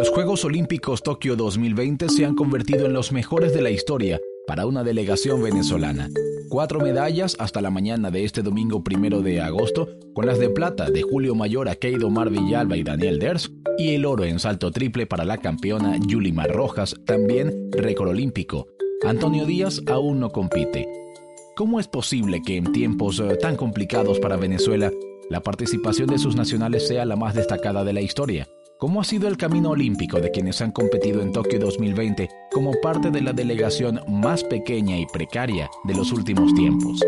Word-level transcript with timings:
Los 0.00 0.08
Juegos 0.08 0.46
Olímpicos 0.46 1.02
Tokio 1.02 1.36
2020 1.36 2.08
se 2.08 2.24
han 2.24 2.34
convertido 2.34 2.86
en 2.86 2.94
los 2.94 3.12
mejores 3.12 3.52
de 3.52 3.60
la 3.60 3.68
historia 3.68 4.18
para 4.46 4.64
una 4.64 4.82
delegación 4.82 5.42
venezolana. 5.42 6.08
Cuatro 6.48 6.80
medallas 6.80 7.36
hasta 7.38 7.60
la 7.60 7.70
mañana 7.70 8.10
de 8.10 8.24
este 8.24 8.40
domingo 8.40 8.82
primero 8.82 9.20
de 9.20 9.42
agosto, 9.42 9.90
con 10.14 10.24
las 10.24 10.38
de 10.38 10.48
plata 10.48 10.90
de 10.90 11.02
Julio 11.02 11.34
Mayor, 11.34 11.68
Keido 11.76 12.08
Mar 12.08 12.30
Villalba 12.30 12.78
y 12.78 12.82
Daniel 12.82 13.18
Ders, 13.18 13.52
y 13.76 13.90
el 13.90 14.06
oro 14.06 14.24
en 14.24 14.38
salto 14.38 14.70
triple 14.70 15.04
para 15.04 15.26
la 15.26 15.36
campeona 15.36 15.98
Yulimar 15.98 16.50
Rojas, 16.50 16.96
también 17.04 17.70
récord 17.70 18.08
olímpico. 18.08 18.68
Antonio 19.06 19.44
Díaz 19.44 19.82
aún 19.86 20.18
no 20.18 20.30
compite. 20.30 20.88
¿Cómo 21.56 21.78
es 21.78 21.88
posible 21.88 22.40
que 22.40 22.56
en 22.56 22.72
tiempos 22.72 23.20
eh, 23.20 23.36
tan 23.36 23.54
complicados 23.54 24.18
para 24.18 24.38
Venezuela, 24.38 24.90
la 25.28 25.42
participación 25.42 26.08
de 26.08 26.16
sus 26.16 26.36
nacionales 26.36 26.88
sea 26.88 27.04
la 27.04 27.16
más 27.16 27.34
destacada 27.34 27.84
de 27.84 27.92
la 27.92 28.00
historia? 28.00 28.48
¿Cómo 28.80 29.02
ha 29.02 29.04
sido 29.04 29.28
el 29.28 29.36
camino 29.36 29.72
olímpico 29.72 30.20
de 30.20 30.30
quienes 30.30 30.62
han 30.62 30.72
competido 30.72 31.20
en 31.20 31.32
Tokio 31.32 31.60
2020 31.60 32.30
como 32.50 32.72
parte 32.80 33.10
de 33.10 33.20
la 33.20 33.34
delegación 33.34 34.00
más 34.08 34.42
pequeña 34.42 34.96
y 34.98 35.04
precaria 35.04 35.68
de 35.84 35.92
los 35.92 36.12
últimos 36.12 36.54
tiempos? 36.54 36.98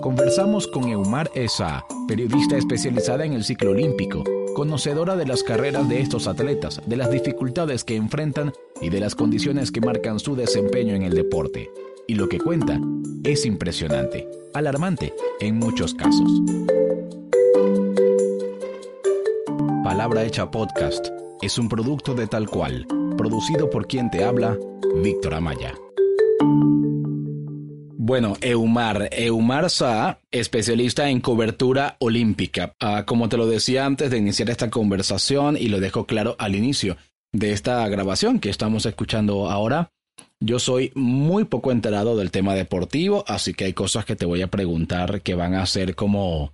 Conversamos 0.00 0.68
con 0.68 0.88
Eumar 0.88 1.32
Esa, 1.34 1.84
periodista 2.06 2.56
especializada 2.56 3.24
en 3.24 3.32
el 3.32 3.42
ciclo 3.42 3.72
olímpico, 3.72 4.22
conocedora 4.54 5.16
de 5.16 5.26
las 5.26 5.42
carreras 5.42 5.88
de 5.88 6.00
estos 6.00 6.28
atletas, 6.28 6.80
de 6.86 6.96
las 6.96 7.10
dificultades 7.10 7.82
que 7.82 7.96
enfrentan 7.96 8.52
y 8.80 8.90
de 8.90 9.00
las 9.00 9.16
condiciones 9.16 9.72
que 9.72 9.80
marcan 9.80 10.20
su 10.20 10.36
desempeño 10.36 10.94
en 10.94 11.02
el 11.02 11.14
deporte. 11.14 11.68
Y 12.06 12.14
lo 12.14 12.28
que 12.28 12.38
cuenta 12.38 12.80
es 13.24 13.44
impresionante, 13.44 14.28
alarmante 14.54 15.12
en 15.40 15.58
muchos 15.58 15.92
casos. 15.92 16.30
Palabra 19.90 20.22
Hecha 20.22 20.48
Podcast 20.48 21.08
es 21.42 21.58
un 21.58 21.68
producto 21.68 22.14
de 22.14 22.28
tal 22.28 22.48
cual, 22.48 22.86
producido 23.18 23.68
por 23.68 23.88
quien 23.88 24.08
te 24.08 24.22
habla, 24.22 24.56
Víctor 25.02 25.34
Amaya. 25.34 25.74
Bueno, 27.96 28.36
Eumar, 28.40 29.08
Eumar 29.10 29.68
Sa, 29.68 30.20
especialista 30.30 31.10
en 31.10 31.20
cobertura 31.20 31.96
olímpica. 31.98 32.76
Ah, 32.78 33.02
como 33.04 33.28
te 33.28 33.36
lo 33.36 33.48
decía 33.48 33.84
antes 33.84 34.12
de 34.12 34.18
iniciar 34.18 34.48
esta 34.50 34.70
conversación 34.70 35.56
y 35.56 35.66
lo 35.66 35.80
dejo 35.80 36.06
claro 36.06 36.36
al 36.38 36.54
inicio 36.54 36.96
de 37.32 37.50
esta 37.50 37.88
grabación 37.88 38.38
que 38.38 38.48
estamos 38.48 38.86
escuchando 38.86 39.50
ahora, 39.50 39.90
yo 40.38 40.60
soy 40.60 40.92
muy 40.94 41.46
poco 41.46 41.72
enterado 41.72 42.16
del 42.16 42.30
tema 42.30 42.54
deportivo, 42.54 43.24
así 43.26 43.54
que 43.54 43.64
hay 43.64 43.72
cosas 43.72 44.04
que 44.04 44.14
te 44.14 44.24
voy 44.24 44.42
a 44.42 44.52
preguntar 44.52 45.20
que 45.22 45.34
van 45.34 45.54
a 45.54 45.66
ser 45.66 45.96
como 45.96 46.52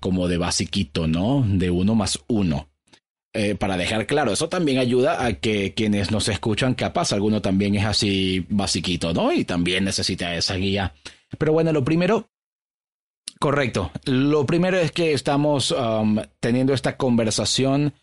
como 0.00 0.28
de 0.28 0.38
basiquito, 0.38 1.06
¿no? 1.06 1.44
De 1.46 1.70
uno 1.70 1.94
más 1.94 2.18
uno. 2.28 2.68
Eh, 3.36 3.56
para 3.56 3.76
dejar 3.76 4.06
claro, 4.06 4.32
eso 4.32 4.48
también 4.48 4.78
ayuda 4.78 5.26
a 5.26 5.32
que 5.34 5.74
quienes 5.74 6.12
nos 6.12 6.28
escuchan, 6.28 6.74
capaz 6.74 7.12
alguno 7.12 7.42
también 7.42 7.74
es 7.74 7.84
así 7.84 8.46
basiquito, 8.48 9.12
¿no? 9.12 9.32
Y 9.32 9.44
también 9.44 9.84
necesita 9.84 10.36
esa 10.36 10.54
guía. 10.54 10.94
Pero 11.36 11.52
bueno, 11.52 11.72
lo 11.72 11.82
primero, 11.82 12.28
correcto, 13.40 13.90
lo 14.04 14.46
primero 14.46 14.78
es 14.78 14.92
que 14.92 15.12
estamos 15.12 15.72
um, 15.72 16.18
teniendo 16.38 16.74
esta 16.74 16.96
conversación 16.96 17.94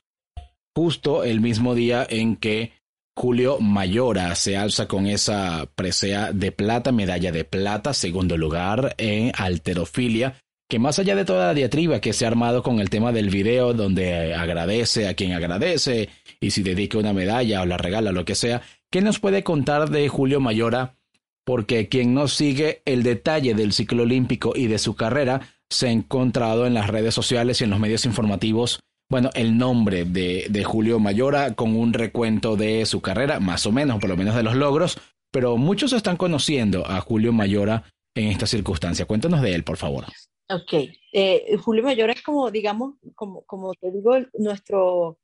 justo 0.75 1.23
el 1.23 1.39
mismo 1.39 1.75
día 1.75 2.05
en 2.09 2.35
que 2.35 2.73
Julio 3.15 3.59
Mayora 3.59 4.35
se 4.35 4.57
alza 4.57 4.87
con 4.89 5.07
esa 5.07 5.65
presea 5.75 6.33
de 6.33 6.51
plata, 6.51 6.91
medalla 6.91 7.31
de 7.31 7.45
plata, 7.45 7.93
segundo 7.93 8.35
lugar 8.35 8.95
en 8.97 9.31
alterofilia, 9.37 10.41
que 10.71 10.79
más 10.79 10.99
allá 10.99 11.17
de 11.17 11.25
toda 11.25 11.47
la 11.47 11.53
diatriba 11.53 11.99
que 11.99 12.13
se 12.13 12.23
ha 12.23 12.29
armado 12.29 12.63
con 12.63 12.79
el 12.79 12.89
tema 12.89 13.11
del 13.11 13.29
video, 13.29 13.73
donde 13.73 14.33
agradece 14.33 15.09
a 15.09 15.15
quien 15.15 15.33
agradece 15.33 16.07
y 16.39 16.51
si 16.51 16.63
dedica 16.63 16.97
una 16.97 17.11
medalla 17.11 17.61
o 17.61 17.65
la 17.65 17.75
regala, 17.75 18.13
lo 18.13 18.23
que 18.23 18.35
sea, 18.35 18.61
¿qué 18.89 19.01
nos 19.01 19.19
puede 19.19 19.43
contar 19.43 19.89
de 19.89 20.07
Julio 20.07 20.39
Mayora? 20.39 20.95
Porque 21.43 21.89
quien 21.89 22.13
no 22.13 22.29
sigue 22.29 22.83
el 22.85 23.03
detalle 23.03 23.53
del 23.53 23.73
ciclo 23.73 24.03
olímpico 24.03 24.53
y 24.55 24.67
de 24.67 24.77
su 24.77 24.95
carrera 24.95 25.41
se 25.69 25.89
ha 25.89 25.91
encontrado 25.91 26.65
en 26.65 26.73
las 26.73 26.87
redes 26.87 27.13
sociales 27.13 27.59
y 27.59 27.65
en 27.65 27.69
los 27.69 27.79
medios 27.81 28.05
informativos, 28.05 28.79
bueno, 29.09 29.29
el 29.33 29.57
nombre 29.57 30.05
de, 30.05 30.47
de 30.49 30.63
Julio 30.63 30.99
Mayora 30.99 31.53
con 31.53 31.75
un 31.75 31.91
recuento 31.91 32.55
de 32.55 32.85
su 32.85 33.01
carrera, 33.01 33.41
más 33.41 33.65
o 33.65 33.73
menos, 33.73 33.99
por 33.99 34.09
lo 34.09 34.15
menos 34.15 34.37
de 34.37 34.43
los 34.43 34.55
logros, 34.55 34.97
pero 35.33 35.57
muchos 35.57 35.91
están 35.91 36.15
conociendo 36.15 36.89
a 36.89 37.01
Julio 37.01 37.33
Mayora 37.33 37.83
en 38.15 38.29
esta 38.29 38.47
circunstancia. 38.47 39.05
Cuéntanos 39.05 39.41
de 39.41 39.53
él, 39.53 39.65
por 39.65 39.75
favor. 39.75 40.05
Ok, 40.53 40.73
eh, 41.13 41.57
Julio 41.57 41.83
Mayor 41.83 42.09
es 42.09 42.21
como, 42.21 42.51
digamos, 42.51 42.95
como, 43.15 43.43
como 43.45 43.73
te 43.73 43.89
digo, 43.91 44.17
nuestro, 44.37 45.17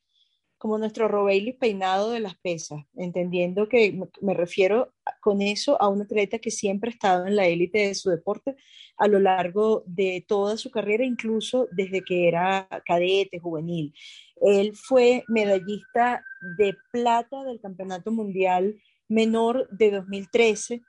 como 0.57 0.77
nuestro 0.77 1.07
Robeyli 1.09 1.53
peinado 1.53 2.11
de 2.11 2.21
las 2.21 2.37
pesas, 2.37 2.85
entendiendo 2.95 3.67
que 3.67 3.99
me, 4.21 4.33
refiero 4.33 4.93
con 5.21 5.41
eso 5.41 5.81
a 5.81 5.89
un 5.89 6.01
atleta 6.01 6.39
que 6.39 6.51
siempre 6.51 6.89
ha 6.89 6.93
estado 6.93 7.27
en 7.27 7.35
la 7.35 7.47
élite 7.47 7.87
de 7.87 7.95
su 7.95 8.09
deporte 8.09 8.55
a 8.97 9.07
lo 9.07 9.19
largo 9.19 9.83
de 9.85 10.23
toda 10.25 10.55
su 10.55 10.71
carrera, 10.71 11.03
incluso 11.03 11.67
desde 11.71 12.01
que 12.03 12.27
era 12.27 12.67
cadete, 12.85 13.39
juvenil. 13.39 13.93
Él 14.41 14.75
fue 14.75 15.25
medallista 15.27 16.23
de 16.57 16.75
plata 16.91 17.43
del 17.43 17.59
Campeonato 17.59 18.11
Mundial 18.11 18.79
Menor 19.09 19.67
de 19.71 19.91
2013 19.91 20.83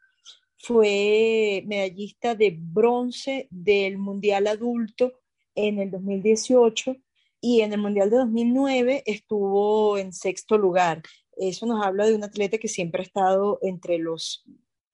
fue 0.59 1.63
medallista 1.67 2.35
de 2.35 2.57
bronce 2.59 3.49
del 3.51 3.99
Mundial 3.99 4.47
Adulto 4.47 5.13
en 5.55 5.79
el 5.79 5.91
2018 5.91 6.97
y 7.41 7.61
en 7.61 7.73
el 7.73 7.81
Mundial 7.81 8.11
de 8.11 8.17
2009 8.17 9.03
estuvo 9.07 9.97
en 9.99 10.13
sexto 10.13 10.59
lugar. 10.59 11.03
Eso 11.37 11.67
nos 11.67 11.85
habla 11.85 12.07
de 12.07 12.15
un 12.15 12.25
atleta 12.25 12.59
que 12.59 12.69
siempre 12.69 13.03
ha 13.03 13.05
estado 13.05 13.59
entre 13.63 13.99
los 13.99 14.45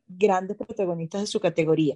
grandes 0.06 0.56
protagonistas 0.56 1.22
de 1.22 1.26
su 1.26 1.40
categoría. 1.40 1.94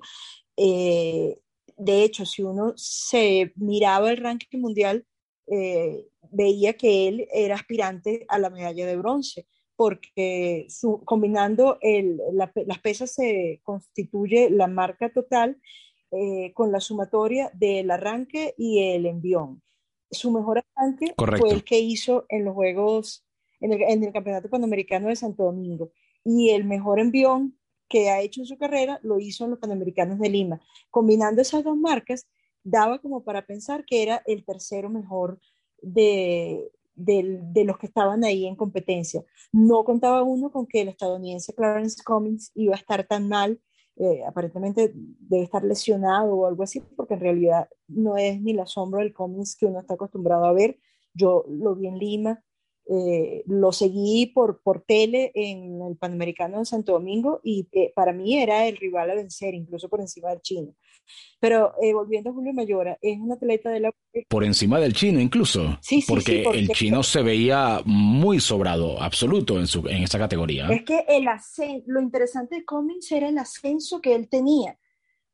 Eh, 0.57 1.39
de 1.77 2.03
hecho, 2.03 2.25
si 2.25 2.43
uno 2.43 2.73
se 2.77 3.53
miraba 3.57 4.11
el 4.11 4.17
ranking 4.17 4.59
mundial, 4.59 5.07
eh, 5.47 6.07
veía 6.31 6.73
que 6.73 7.09
él 7.09 7.29
era 7.33 7.55
aspirante 7.55 8.25
a 8.29 8.39
la 8.39 8.51
medalla 8.51 8.87
de 8.87 8.97
bronce 8.97 9.47
porque 9.79 10.67
su, 10.69 11.05
combinando 11.05 11.79
el, 11.83 12.21
las 12.33 12.79
pesas 12.81 13.13
se 13.13 13.61
constituye 13.63 14.51
la 14.51 14.67
marca 14.67 15.09
total 15.13 15.57
eh, 16.11 16.53
con 16.53 16.73
la 16.73 16.81
sumatoria 16.81 17.49
del 17.55 17.89
arranque 17.93 18.57
y 18.59 18.83
el 18.83 19.07
envión. 19.07 19.63
Su 20.11 20.33
mejor 20.33 20.65
arranque 20.75 21.15
fue 21.17 21.53
el 21.53 21.63
que 21.63 21.79
hizo 21.79 22.27
en 22.29 22.45
los 22.45 22.55
Juegos, 22.55 23.25
en 23.61 23.73
el, 23.73 23.83
en 23.83 24.03
el, 24.03 24.13
Campeonato 24.13 24.51
Panamericano 24.51 25.11
de 25.11 25.15
Santo 25.15 25.45
Domingo. 25.45 25.93
Y 26.25 26.51
el 26.51 26.65
mejor 26.65 26.99
envión 26.99 27.57
que 27.89 28.11
ha 28.11 28.21
hecho 28.21 28.41
en 28.41 28.47
su 28.47 28.59
carrera 28.59 28.99
lo 29.05 29.21
hizo 29.21 29.45
en 29.45 29.51
los 29.51 29.61
Panamericanos 29.61 30.19
de 30.19 30.29
Lima. 30.29 30.61
Combinando 30.91 31.41
esas 31.41 31.63
dos 31.63 31.77
marcas, 31.77 32.27
daba 32.65 32.99
como 32.99 33.23
para 33.23 33.47
pensar 33.47 33.85
que 33.85 34.03
era 34.03 34.25
el 34.27 34.45
tercero 34.45 34.91
mejor 34.91 35.39
de, 35.81 36.69
de 36.99 37.65
los 37.65 37.79
que 37.79 37.87
estaban 37.87 38.25
ahí 38.25 38.47
en 38.47 38.57
competencia. 38.57 39.25
No 39.53 39.85
contaba 39.85 40.23
uno 40.23 40.51
con 40.51 40.67
que 40.67 40.83
el 40.83 40.89
estadounidense 40.89 41.55
Clarence 41.55 42.03
Cummings 42.05 42.51
iba 42.55 42.75
a 42.75 42.79
estar 42.79 43.07
tan 43.07 43.29
mal, 43.29 43.61
eh, 43.97 44.25
aparentemente 44.27 44.93
debe 44.95 45.45
estar 45.45 45.65
lesionado 45.65 46.35
o 46.35 46.47
algo 46.47 46.63
así, 46.63 46.81
porque 46.97 47.15
en 47.15 47.21
realidad 47.21 47.69
no 47.89 48.17
es 48.17 48.41
ni 48.41 48.53
la 48.53 48.67
sombra 48.67 49.03
del 49.03 49.13
Cummings 49.15 49.57
que 49.57 49.67
uno 49.67 49.81
está 49.81 49.95
acostumbrado 49.95 50.45
a 50.45 50.53
ver. 50.53 50.79
Yo 51.15 51.45
lo 51.49 51.75
vi 51.75 51.89
en 51.89 51.99
Lima, 51.99 52.45
Eh, 52.91 53.43
lo 53.47 53.71
seguí 53.71 54.27
por, 54.27 54.63
por 54.63 54.81
tele 54.81 55.31
en 55.35 55.83
el 55.83 55.97
Panamericano 55.99 56.61
de 56.61 56.65
Santo 56.65 56.93
Domingo 56.93 57.39
y 57.45 57.69
eh, 57.73 57.93
para 57.95 58.15
mí 58.15 58.39
era 58.39 58.67
el 58.67 58.79
rival 58.79 59.11
a 59.11 59.15
vencer, 59.15 59.55
incluso 59.55 59.91
por 59.91 60.01
encima 60.01 60.31
del 60.31 60.41
chino. 60.41 60.75
Pero 61.39 61.75
eh, 61.83 61.93
volviendo 61.93 62.31
a 62.31 62.33
Julio 62.33 62.55
Mayora, 62.55 62.97
es 63.03 63.19
un 63.19 63.31
atleta 63.31 63.71
de 63.71 63.81
la... 63.81 63.93
Por 64.29 64.43
encima 64.43 64.81
del 64.81 64.95
chino 64.95 65.21
incluso. 65.21 65.79
Sí, 65.83 66.01
sí, 66.01 66.07
porque, 66.09 66.41
porque 66.45 66.61
el 66.61 66.69
chino 66.71 67.03
se 67.03 67.23
veía 67.23 67.83
muy 67.85 68.41
sobrado, 68.41 69.01
absoluto 69.03 69.59
en, 69.59 69.67
su, 69.67 69.87
en 69.87 70.03
esa 70.05 70.19
categoría. 70.19 70.67
Es 70.69 70.83
que 70.85 71.05
el 71.09 71.27
lo 71.87 72.01
interesante 72.01 72.57
de 72.57 72.65
Cummings 72.65 73.13
era 73.13 73.29
el 73.29 73.37
ascenso 73.37 74.01
que 74.01 74.15
él 74.15 74.29
tenía. 74.31 74.79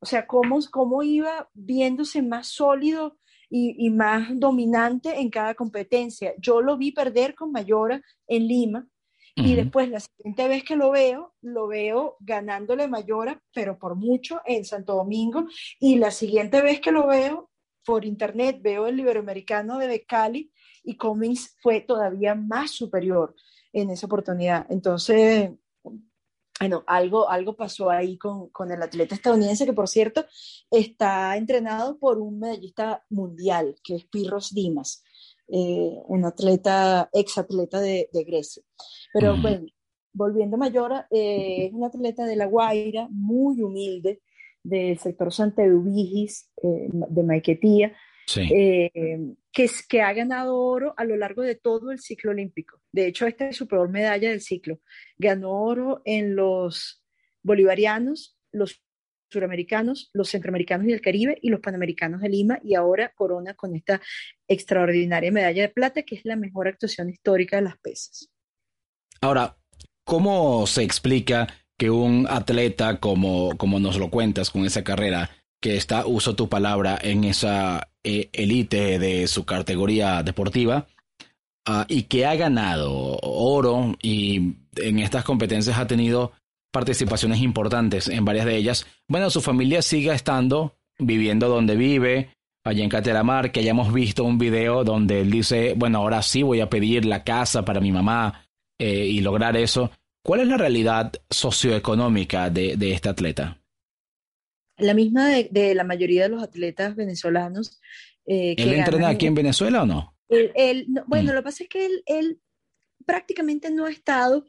O 0.01 0.07
sea, 0.07 0.27
cómo, 0.27 0.59
cómo 0.73 1.05
iba 1.05 1.49
viéndose 1.55 2.21
más 2.21 2.49
sólido 2.49 3.17
y, 3.57 3.87
y, 3.87 3.91
más 3.91 4.29
dominante 4.35 5.21
en 5.21 5.31
cada 5.31 5.55
competencia. 5.55 6.35
Yo 6.39 6.61
lo 6.61 6.77
vi 6.77 6.91
perder 6.91 7.37
con 7.37 7.53
Mayora 7.53 8.03
en 8.27 8.49
Lima 8.49 8.89
y 9.37 9.55
después 9.55 9.89
la 9.89 10.01
siguiente 10.01 10.49
vez 10.49 10.65
que 10.65 10.75
lo 10.75 10.91
veo, 10.91 11.35
lo 11.41 11.69
veo 11.69 12.17
ganándole 12.19 12.89
Mayora, 12.89 13.41
pero 13.53 13.79
por 13.79 13.95
mucho 13.95 14.41
en 14.45 14.65
Santo 14.65 14.97
Domingo. 14.97 15.47
Y 15.79 15.97
la 15.97 16.11
siguiente 16.11 16.63
vez 16.63 16.81
que 16.81 16.91
lo 16.91 17.07
veo 17.07 17.49
por 17.85 18.05
internet, 18.05 18.59
veo 18.61 18.89
el 18.89 18.99
Iberoamericano 18.99 19.79
de 19.79 20.05
Cali 20.05 20.51
y 20.83 20.97
Cummings 20.97 21.57
fue 21.63 21.81
todavía 21.81 22.35
más 22.35 22.73
superior 22.73 23.37
en 23.73 23.91
esa 23.91 24.07
oportunidad. 24.07 24.67
Entonces, 24.69 25.51
bueno, 26.61 26.85
algo, 26.87 27.29
algo 27.29 27.57
pasó 27.57 27.91
ahí 27.91 28.17
con, 28.17 28.49
con, 28.51 28.71
el 28.71 28.83
atleta 28.83 29.15
estadounidense, 29.15 29.67
que 29.67 29.73
por 29.73 29.89
cierto 29.89 30.25
está 30.71 31.37
entrenado 31.37 31.99
por 31.99 32.19
un 32.19 32.39
medallista 32.39 33.05
mundial, 33.11 33.75
que 33.83 33.97
es 33.97 34.05
Pirros 34.07 34.55
Dimas, 34.55 35.03
eh, 35.49 35.99
un 36.07 36.25
atleta, 36.25 37.11
ex 37.13 37.39
atleta 37.39 37.81
de, 37.81 38.09
de 38.13 38.25
Grecia. 38.25 38.63
Pero 39.13 39.37
bueno, 39.37 39.67
volviendo 40.13 40.57
a 40.57 40.59
Mayora, 40.59 41.07
eh, 41.11 41.67
es 41.67 41.73
un 41.73 41.85
atleta 41.85 42.25
de 42.25 42.37
La 42.37 42.47
Guaira, 42.47 43.09
muy 43.11 43.61
humilde, 43.61 44.23
del 44.63 44.99
sector 44.99 45.33
Santa 45.33 45.63
Eubigis, 45.63 46.51
eh, 46.63 46.89
de 46.91 47.23
Maiquetía, 47.23 47.93
eh, 48.37 48.91
que, 49.55 49.71
que 49.89 50.03
ha 50.03 50.13
ganado 50.13 50.59
oro 50.59 50.95
a 50.97 51.05
lo 51.05 51.17
largo 51.17 51.43
de 51.43 51.55
todo 51.55 51.93
el 51.93 52.01
ciclo 52.01 52.33
olímpico. 52.33 52.83
De 52.93 53.07
hecho, 53.07 53.27
esta 53.27 53.49
es 53.49 53.57
su 53.57 53.69
peor 53.69 53.89
medalla 53.89 54.29
del 54.29 54.41
ciclo. 54.41 54.81
Ganó 55.17 55.53
oro 55.63 56.03
en 56.05 56.37
los 56.37 57.03
bolivarianos, 57.43 58.37
los 58.53 58.83
suramericanos, 59.31 60.11
los 60.13 60.29
centroamericanos 60.29 60.87
y 60.87 60.91
del 60.91 61.01
Caribe 61.01 61.39
y 61.41 61.51
los 61.51 61.61
panamericanos 61.61 62.21
de 62.21 62.29
Lima 62.29 62.59
y 62.63 62.75
ahora 62.75 63.13
corona 63.15 63.55
con 63.55 63.75
esta 63.75 64.01
extraordinaria 64.47 65.33
medalla 65.33 65.63
de 65.63 65.69
plata 65.69 66.03
que 66.03 66.17
es 66.17 66.25
la 66.25 66.37
mejor 66.37 66.69
actuación 66.69 67.11
histórica 67.11 67.57
de 67.57 67.63
las 67.63 67.79
pesas. 67.79 68.31
Ahora, 69.21 69.57
¿cómo 70.05 70.67
se 70.67 70.83
explica 70.83 71.49
que 71.77 71.91
un 71.91 72.27
atleta 72.29 73.01
como, 73.01 73.57
como 73.57 73.81
nos 73.81 73.99
lo 73.99 74.11
cuentas 74.11 74.51
con 74.51 74.65
esa 74.65 74.85
carrera, 74.85 75.31
que 75.61 75.77
está, 75.77 76.07
uso 76.07 76.35
tu 76.35 76.49
palabra, 76.49 76.99
en 77.01 77.25
esa 77.25 77.89
élite 78.03 78.99
de 78.99 79.27
su 79.29 79.45
categoría 79.45 80.23
deportiva, 80.23 80.87
ah, 81.67 81.87
y 81.89 82.03
que 82.03 82.27
ha 82.27 82.35
ganado 82.35 83.19
oro 83.23 83.97
y 84.03 84.57
en 84.77 84.99
estas 84.99 85.25
competencias 85.25 85.79
ha 85.79 85.87
tenido 85.87 86.33
participaciones 86.71 87.41
importantes 87.41 88.09
en 88.09 88.25
varias 88.25 88.47
de 88.47 88.57
ellas, 88.57 88.87
bueno, 89.09 89.31
su 89.31 89.41
familia 89.41 89.81
siga 89.81 90.15
estando, 90.15 90.77
viviendo 90.99 91.49
donde 91.49 91.77
vive, 91.77 92.31
allá 92.65 92.83
en 92.83 92.91
Cateramar, 92.91 93.53
que 93.53 93.61
hayamos 93.61 93.93
visto 93.93 94.25
un 94.25 94.39
video 94.39 94.85
donde 94.85 95.21
él 95.21 95.31
dice, 95.31 95.75
bueno, 95.77 95.99
ahora 95.99 96.23
sí 96.23 96.43
voy 96.43 96.61
a 96.61 96.69
pedir 96.69 97.05
la 97.05 97.23
casa 97.23 97.65
para 97.65 97.81
mi 97.81 97.93
mamá, 97.93 98.45
eh, 98.79 99.07
y 99.07 99.21
lograr 99.21 99.57
eso. 99.57 99.91
¿Cuál 100.25 100.41
es 100.41 100.49
la 100.49 100.57
realidad 100.57 101.13
socioeconómica 101.31 102.51
de, 102.51 102.77
de 102.77 102.93
este 102.93 103.09
atleta? 103.09 103.59
La 104.77 104.95
misma 104.95 105.29
de, 105.29 105.75
la 105.75 105.85
mayoría 105.85 106.25
de 106.25 106.29
los 106.31 106.43
atletas 106.43 106.97
venezolanos. 106.97 107.81
Eh, 108.27 108.55
¿Él 108.59 108.75
entrena 108.75 109.09
aquí 109.09 109.27
en 109.27 109.35
Venezuela 109.35 109.83
o 109.83 109.87
no? 109.87 110.15
bueno, 111.07 111.31
mm. 111.31 111.35
lo 111.35 111.41
que 111.41 111.43
pasa 111.43 111.63
es 111.63 111.69
que 111.69 111.87
él, 111.87 112.03
él 112.07 112.41
prácticamente 113.07 113.71
no 113.71 113.85
ha 113.85 113.91
estado 113.91 114.47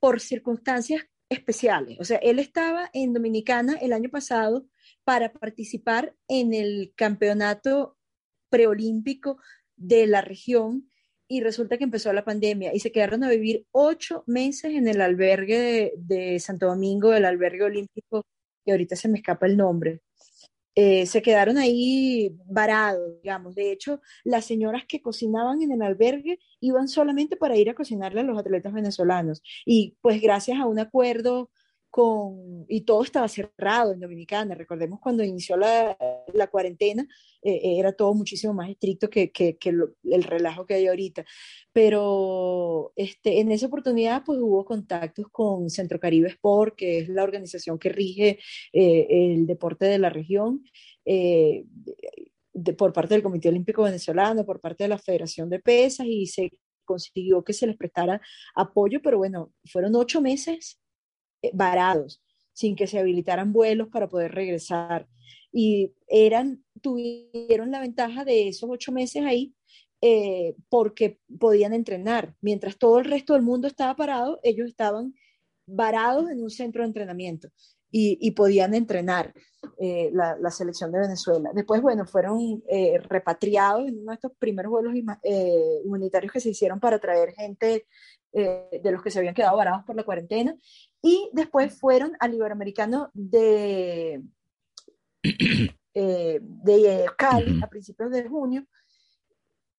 por 0.00 0.20
circunstancias 0.20 1.02
especiales. 1.28 1.98
O 2.00 2.04
sea, 2.04 2.18
él 2.18 2.38
estaba 2.38 2.88
en 2.92 3.12
Dominicana 3.12 3.74
el 3.80 3.92
año 3.92 4.08
pasado 4.08 4.66
para 5.04 5.32
participar 5.32 6.14
en 6.28 6.54
el 6.54 6.92
campeonato 6.96 7.98
preolímpico 8.48 9.38
de 9.76 10.06
la 10.06 10.22
región 10.22 10.88
y 11.28 11.42
resulta 11.42 11.76
que 11.76 11.84
empezó 11.84 12.12
la 12.12 12.24
pandemia 12.24 12.74
y 12.74 12.80
se 12.80 12.90
quedaron 12.90 13.22
a 13.22 13.28
vivir 13.28 13.66
ocho 13.70 14.24
meses 14.26 14.74
en 14.74 14.88
el 14.88 15.00
albergue 15.02 15.92
de, 15.96 16.40
Santo 16.40 16.66
Domingo, 16.66 17.12
el 17.12 17.26
albergue 17.26 17.64
olímpico, 17.64 18.24
que 18.68 18.72
ahorita 18.72 18.96
se 18.96 19.08
me 19.08 19.16
escapa 19.16 19.46
el 19.46 19.56
nombre. 19.56 20.02
Eh, 20.74 21.06
se 21.06 21.22
quedaron 21.22 21.56
ahí 21.56 22.36
varados, 22.44 23.14
digamos. 23.22 23.54
De 23.54 23.72
hecho, 23.72 24.02
las 24.24 24.44
señoras 24.44 24.82
que 24.86 25.00
cocinaban 25.00 25.62
en 25.62 25.72
el 25.72 25.80
albergue 25.80 26.38
iban 26.60 26.86
solamente 26.86 27.38
para 27.38 27.56
ir 27.56 27.70
a 27.70 27.74
cocinarle 27.74 28.20
a 28.20 28.24
los 28.24 28.38
atletas 28.38 28.74
venezolanos. 28.74 29.42
Y 29.64 29.96
pues 30.02 30.20
gracias 30.20 30.60
a 30.60 30.66
un 30.66 30.78
acuerdo 30.78 31.50
con, 31.90 32.66
y 32.68 32.82
todo 32.82 33.02
estaba 33.02 33.28
cerrado 33.28 33.92
en 33.92 34.00
Dominicana. 34.00 34.54
Recordemos 34.54 35.00
cuando 35.00 35.24
inició 35.24 35.56
la, 35.56 35.96
la 36.32 36.46
cuarentena, 36.48 37.06
eh, 37.42 37.52
eh, 37.54 37.78
era 37.78 37.92
todo 37.92 38.14
muchísimo 38.14 38.52
más 38.52 38.70
estricto 38.70 39.08
que, 39.08 39.30
que, 39.30 39.56
el 40.04 40.22
relajo 40.22 40.66
que 40.66 40.74
hay 40.74 40.86
ahorita. 40.86 41.24
Pero 41.72 42.92
este, 42.96 43.40
en 43.40 43.52
esa 43.52 43.66
oportunidad 43.66 44.22
pues 44.24 44.38
hubo 44.40 44.64
contactos 44.64 45.26
con 45.30 45.70
Centro 45.70 45.98
Caribe 46.00 46.28
Sport, 46.28 46.76
que 46.76 46.98
es 47.00 47.08
la 47.08 47.22
organización 47.22 47.78
que 47.78 47.88
rige 47.88 48.38
eh, 48.72 49.06
el 49.10 49.46
deporte 49.46 49.86
de 49.86 49.98
la 49.98 50.10
región. 50.10 50.64
Por 52.76 52.92
parte 52.92 53.14
del 53.14 53.22
Comité 53.22 53.48
Olímpico 53.48 53.82
Venezolano, 53.82 54.44
por 54.44 54.60
parte 54.60 54.84
de 54.84 54.88
la 54.88 54.98
Federación 54.98 55.48
de 55.48 55.60
Pesas 55.60 56.06
y 56.06 56.26
se 56.26 56.50
consiguió 56.84 57.42
que 57.44 57.52
se 57.52 57.66
les 57.66 57.76
prestara 57.76 58.20
apoyo, 58.54 59.00
pero 59.02 59.18
bueno, 59.18 59.52
fueron 59.64 59.94
ocho 59.94 60.20
meses 60.20 60.80
varados, 61.52 62.22
sin 62.52 62.76
que 62.76 62.86
se 62.86 62.98
habilitaran 62.98 63.52
vuelos 63.52 63.88
para 63.88 64.08
poder 64.08 64.32
regresar. 64.32 65.08
Y 65.52 65.94
eran, 66.08 66.64
tuvieron 66.82 67.70
la 67.70 67.80
ventaja 67.80 68.24
de 68.24 68.48
esos 68.48 68.68
ocho 68.70 68.92
meses 68.92 69.24
ahí 69.24 69.54
eh, 70.00 70.54
porque 70.68 71.18
podían 71.38 71.72
entrenar. 71.72 72.34
Mientras 72.40 72.78
todo 72.78 72.98
el 72.98 73.04
resto 73.04 73.32
del 73.34 73.42
mundo 73.42 73.66
estaba 73.66 73.96
parado, 73.96 74.38
ellos 74.42 74.68
estaban 74.68 75.14
varados 75.66 76.30
en 76.30 76.42
un 76.42 76.50
centro 76.50 76.82
de 76.82 76.88
entrenamiento 76.88 77.48
y, 77.90 78.30
podían 78.32 78.74
entrenar 78.74 79.32
eh, 79.78 80.10
la, 80.12 80.50
selección 80.50 80.92
de 80.92 81.00
Venezuela. 81.00 81.50
Después, 81.54 81.80
bueno, 81.80 82.06
fueron 82.06 82.62
repatriados 83.08 83.88
en 83.88 84.00
uno 84.00 84.10
de 84.10 84.14
estos 84.14 84.32
primeros 84.38 84.70
vuelos 84.70 84.92
humanitarios 85.84 86.32
que 86.32 86.40
se 86.40 86.50
hicieron 86.50 86.80
para 86.80 86.98
traer 86.98 87.32
gente 87.32 87.86
de 88.32 88.92
los 88.92 89.02
que 89.02 89.10
se 89.10 89.18
habían 89.18 89.34
quedado 89.34 89.56
varados 89.56 89.84
por 89.84 89.96
la 89.96 90.04
cuarentena 90.04 90.54
y 91.02 91.30
después 91.32 91.78
fueron 91.78 92.12
al 92.20 92.34
Iberoamericano 92.34 93.10
de, 93.14 94.22
eh, 95.94 96.40
de 96.40 97.06
Cali 97.16 97.60
a 97.62 97.68
principios 97.68 98.10
de 98.10 98.28
junio 98.28 98.66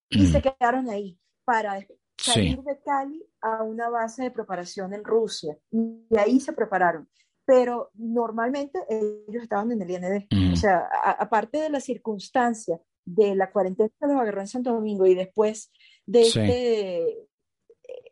y 0.09 0.25
se 0.25 0.41
quedaron 0.41 0.89
ahí 0.89 1.17
para 1.45 1.79
salir 2.17 2.61
de 2.61 2.79
Cali 2.83 3.23
a 3.41 3.63
una 3.63 3.89
base 3.89 4.23
de 4.23 4.31
preparación 4.31 4.93
en 4.93 5.03
Rusia. 5.03 5.57
Y 5.71 6.17
ahí 6.17 6.39
se 6.39 6.53
prepararon. 6.53 7.07
Pero 7.45 7.89
normalmente 7.95 8.79
ellos 8.89 9.43
estaban 9.43 9.71
en 9.71 9.81
el 9.81 9.89
IND. 9.89 10.53
O 10.53 10.55
sea, 10.55 10.87
aparte 11.03 11.59
de 11.59 11.69
la 11.69 11.79
circunstancia 11.79 12.79
de 13.05 13.35
la 13.35 13.51
cuarentena 13.51 13.89
que 13.99 14.07
los 14.07 14.21
agarró 14.21 14.41
en 14.41 14.47
Santo 14.47 14.71
Domingo 14.71 15.07
y 15.07 15.15
después 15.15 15.71
de 16.05 16.21
este 16.21 17.28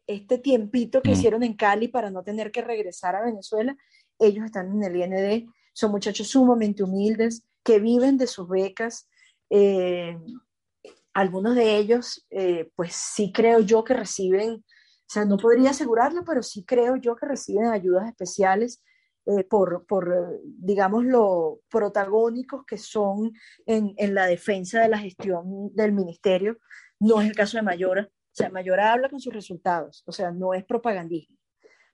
este 0.08 0.38
tiempito 0.38 1.02
que 1.02 1.10
mm. 1.10 1.14
hicieron 1.14 1.44
en 1.44 1.56
Cali 1.56 1.90
para 1.90 2.10
no 2.10 2.24
tener 2.24 2.52
que 2.52 2.62
regresar 2.62 3.16
a 3.16 3.26
Venezuela, 3.26 3.78
ellos 4.20 4.46
están 4.46 4.72
en 4.72 4.84
el 4.84 4.96
IND, 4.96 5.50
son 5.74 5.92
muchachos 5.92 6.28
sumamente 6.28 6.84
humildes, 6.84 7.44
que 7.64 7.80
viven 7.80 8.18
de 8.18 8.28
sus 8.28 8.48
becas. 8.48 9.10
Eh, 9.50 10.18
algunos 11.14 11.56
de 11.56 11.78
ellos, 11.78 12.26
eh, 12.30 12.72
pues 12.76 12.94
sí 12.94 13.32
creo 13.32 13.60
yo 13.60 13.84
que 13.84 13.94
reciben, 13.94 14.54
o 14.54 15.10
sea, 15.10 15.26
no 15.26 15.38
podría 15.38 15.72
asegurarlo, 15.72 16.24
pero 16.26 16.42
sí 16.44 16.64
creo 16.64 16.96
yo 16.96 17.16
que 17.16 17.26
reciben 17.26 17.68
ayudas 17.68 18.08
especiales 18.08 18.82
eh, 19.26 19.44
por, 19.44 19.86
por, 19.86 20.40
digamos, 20.44 21.04
lo 21.04 21.60
protagónicos 21.70 22.66
que 22.66 22.78
son 22.78 23.34
en, 23.66 23.94
en, 23.98 24.16
la 24.16 24.26
defensa 24.26 24.82
de 24.82 24.90
la 24.90 25.00
gestión 25.00 25.76
del 25.76 25.92
ministerio. 25.92 26.58
No 27.00 27.22
es 27.22 27.28
el 27.28 27.36
caso 27.36 27.58
de 27.58 27.64
Mayora, 27.64 28.10
sea, 28.38 28.50
Mayora 28.50 28.94
habla 28.94 29.10
con 29.10 29.20
sus 29.20 29.34
resultados, 29.34 30.04
o 30.06 30.12
sea, 30.12 30.32
no 30.32 30.54
es 30.54 30.64
propagandismo. 30.66 31.38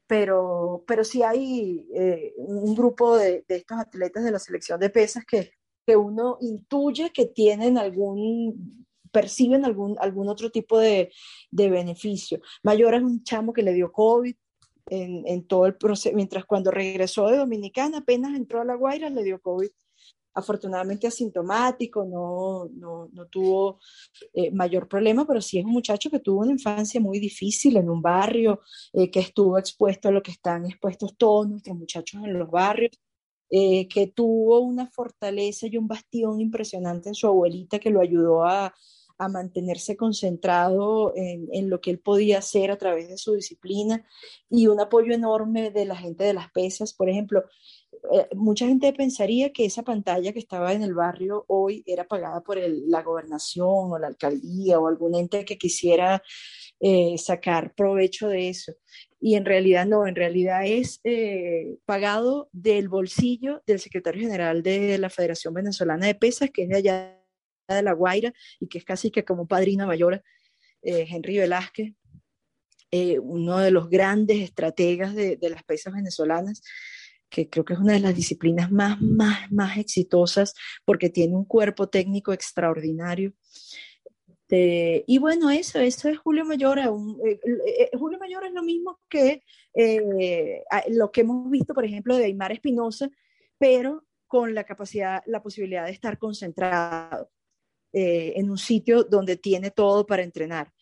Pero, 0.05 0.83
pero 0.85 1.03
sí 1.03 1.23
hay 1.23 1.87
eh, 1.95 2.33
un 2.37 2.75
grupo 2.75 3.17
de, 3.17 3.45
de, 3.47 3.55
estos 3.55 3.79
atletas 3.79 4.23
de 4.23 4.31
la 4.31 4.39
selección 4.39 4.79
de 4.79 4.89
pesas 4.89 5.23
que, 5.25 5.53
que 5.85 5.95
uno 5.95 6.37
intuye 6.41 7.11
que 7.11 7.27
tienen 7.27 7.77
algún 7.77 8.85
perciben 9.11 9.63
algún, 9.63 9.95
algún 9.99 10.27
otro 10.27 10.49
tipo 10.49 10.79
de, 10.79 11.11
de 11.51 11.69
beneficio. 11.69 12.41
Mayor 12.63 12.95
es 12.95 13.03
un 13.03 13.23
chamo 13.23 13.53
que 13.53 13.61
le 13.61 13.73
dio 13.73 13.91
COVID, 13.91 14.35
en, 14.87 15.23
en, 15.27 15.47
todo 15.47 15.65
el 15.65 15.75
proceso, 15.75 16.15
mientras 16.15 16.45
cuando 16.45 16.71
regresó 16.71 17.27
de 17.27 17.37
Dominicana, 17.37 17.99
apenas 17.99 18.35
entró 18.35 18.59
a 18.59 18.65
La 18.65 18.75
Guaira, 18.75 19.09
le 19.09 19.23
dio 19.23 19.39
COVID 19.39 19.69
afortunadamente 20.33 21.07
asintomático, 21.07 22.05
no, 22.05 22.69
no, 22.73 23.09
no 23.11 23.25
tuvo 23.27 23.79
eh, 24.33 24.51
mayor 24.51 24.87
problema, 24.87 25.25
pero 25.25 25.41
sí 25.41 25.59
es 25.59 25.65
un 25.65 25.71
muchacho 25.71 26.09
que 26.09 26.19
tuvo 26.19 26.41
una 26.41 26.51
infancia 26.51 26.99
muy 26.99 27.19
difícil 27.19 27.77
en 27.77 27.89
un 27.89 28.01
barrio, 28.01 28.61
eh, 28.93 29.11
que 29.11 29.19
estuvo 29.19 29.57
expuesto 29.57 30.07
a 30.07 30.11
lo 30.11 30.23
que 30.23 30.31
están 30.31 30.65
expuestos 30.65 31.15
todos 31.17 31.47
nuestros 31.47 31.77
muchachos 31.77 32.21
en 32.23 32.37
los 32.37 32.49
barrios, 32.49 32.91
eh, 33.49 33.87
que 33.87 34.07
tuvo 34.07 34.59
una 34.61 34.87
fortaleza 34.87 35.67
y 35.67 35.77
un 35.77 35.87
bastión 35.87 36.39
impresionante 36.39 37.09
en 37.09 37.15
su 37.15 37.27
abuelita 37.27 37.77
que 37.77 37.91
lo 37.91 38.01
ayudó 38.01 38.43
a, 38.43 38.73
a 39.19 39.29
mantenerse 39.29 39.95
concentrado 39.95 41.13
en, 41.15 41.47
en, 41.51 41.69
lo 41.69 41.79
que 41.79 41.91
él 41.91 41.99
podía 41.99 42.39
hacer 42.39 42.71
a 42.71 42.77
través 42.77 43.09
de 43.09 43.17
su 43.17 43.33
disciplina 43.33 44.03
y 44.49 44.65
un 44.67 44.79
apoyo 44.79 45.13
enorme 45.13 45.69
de 45.69 45.85
la 45.85 45.95
gente 45.95 46.23
de 46.23 46.33
las 46.33 46.51
pesas. 46.51 46.93
Por 46.93 47.09
ejemplo, 47.09 47.43
eh, 48.11 48.27
mucha 48.35 48.67
gente 48.67 48.91
pensaría 48.91 49.53
que 49.53 49.65
esa 49.65 49.83
pantalla 49.83 50.33
que 50.33 50.39
estaba 50.39 50.73
en 50.73 50.83
el 50.83 50.93
barrio 50.93 51.45
hoy 51.47 51.83
era 51.85 52.05
pagada 52.05 52.41
por 52.41 52.57
la 52.57 53.01
gobernación 53.01 53.91
o 53.91 53.97
la 53.97 54.07
alcaldía 54.07 54.79
o 54.79 54.87
algún 54.87 55.15
ente 55.15 55.45
que 55.45 55.57
quisiera 55.57 56.21
eh, 56.81 57.17
sacar 57.17 57.73
provecho 57.73 58.27
de 58.27 58.49
eso. 58.49 58.73
Y 59.21 59.35
en 59.35 59.45
realidad 59.45 59.85
no, 59.85 60.05
en 60.05 60.15
realidad 60.15 60.65
es 60.65 60.99
eh, 61.05 61.77
pagado 61.85 62.49
del 62.51 62.89
bolsillo 62.89 63.63
del 63.65 63.79
secretario 63.79 64.21
general 64.21 64.63
de 64.63 64.97
la 64.97 65.09
Federación 65.09 65.53
Venezolana 65.53 66.07
de 66.07 66.15
Pesas, 66.15 66.49
que 66.51 66.63
es 66.63 66.69
de 66.69 66.75
allá 66.77 67.23
de 67.69 67.83
La 67.83 67.93
Guaira 67.93 68.33
y 68.59 68.67
que 68.67 68.79
es 68.79 68.83
casi 68.83 69.11
que 69.11 69.23
como 69.23 69.47
padrino 69.47 69.87
mayor, 69.87 70.21
Henry 70.81 71.37
Velázquez, 71.37 71.93
uno 73.21 73.59
de 73.59 73.71
los 73.71 73.89
grandes 73.89 74.41
estrategas 74.41 75.15
de, 75.15 75.37
las 75.49 75.63
pesas 75.63 75.93
venezolanas, 75.93 76.61
que 77.33 77.49
creo 77.49 77.65
que 77.65 77.73
es 77.73 77.79
una 77.79 77.93
de 77.93 77.99
las 77.99 78.15
disciplinas 78.15 78.71
más, 78.71 79.01
más, 79.01 79.51
más 79.51 79.77
exitosas 79.77 80.53
porque 80.85 81.09
tiene 81.09 81.35
un 81.35 81.45
cuerpo 81.45 81.89
técnico 81.89 82.31
extraordinario. 82.31 83.33
Eh, 84.49 85.03
y 85.07 85.17
bueno, 85.17 85.49
eso, 85.49 85.79
eso 85.79 86.09
es 86.09 86.19
Julio 86.19 86.45
Mayor. 86.45 86.77
Un, 86.89 87.19
eh, 87.25 87.39
eh, 87.43 87.89
Julio 87.97 88.19
Mayor 88.19 88.45
es 88.45 88.53
lo 88.53 88.61
mismo 88.61 88.99
que 89.09 89.41
lo 90.89 91.11
que 91.11 91.21
hemos 91.21 91.49
visto, 91.49 91.73
por 91.73 91.85
ejemplo, 91.85 92.15
de 92.15 92.25
Aymar 92.25 92.51
Espinosa, 92.51 93.09
pero 93.57 94.05
con 94.27 94.53
la 94.53 94.63
capacidad, 94.63 95.23
la 95.25 95.41
posibilidad 95.41 95.85
de 95.85 95.91
estar 95.91 96.19
concentrado. 96.19 97.31
Eh, 97.95 98.33
en 98.37 98.49
un 98.49 98.57
sitio 98.57 99.03
donde 99.03 99.37
tiene 99.37 99.69
todo 99.69 100.07
para 100.07 100.23
entrenar 100.23 100.73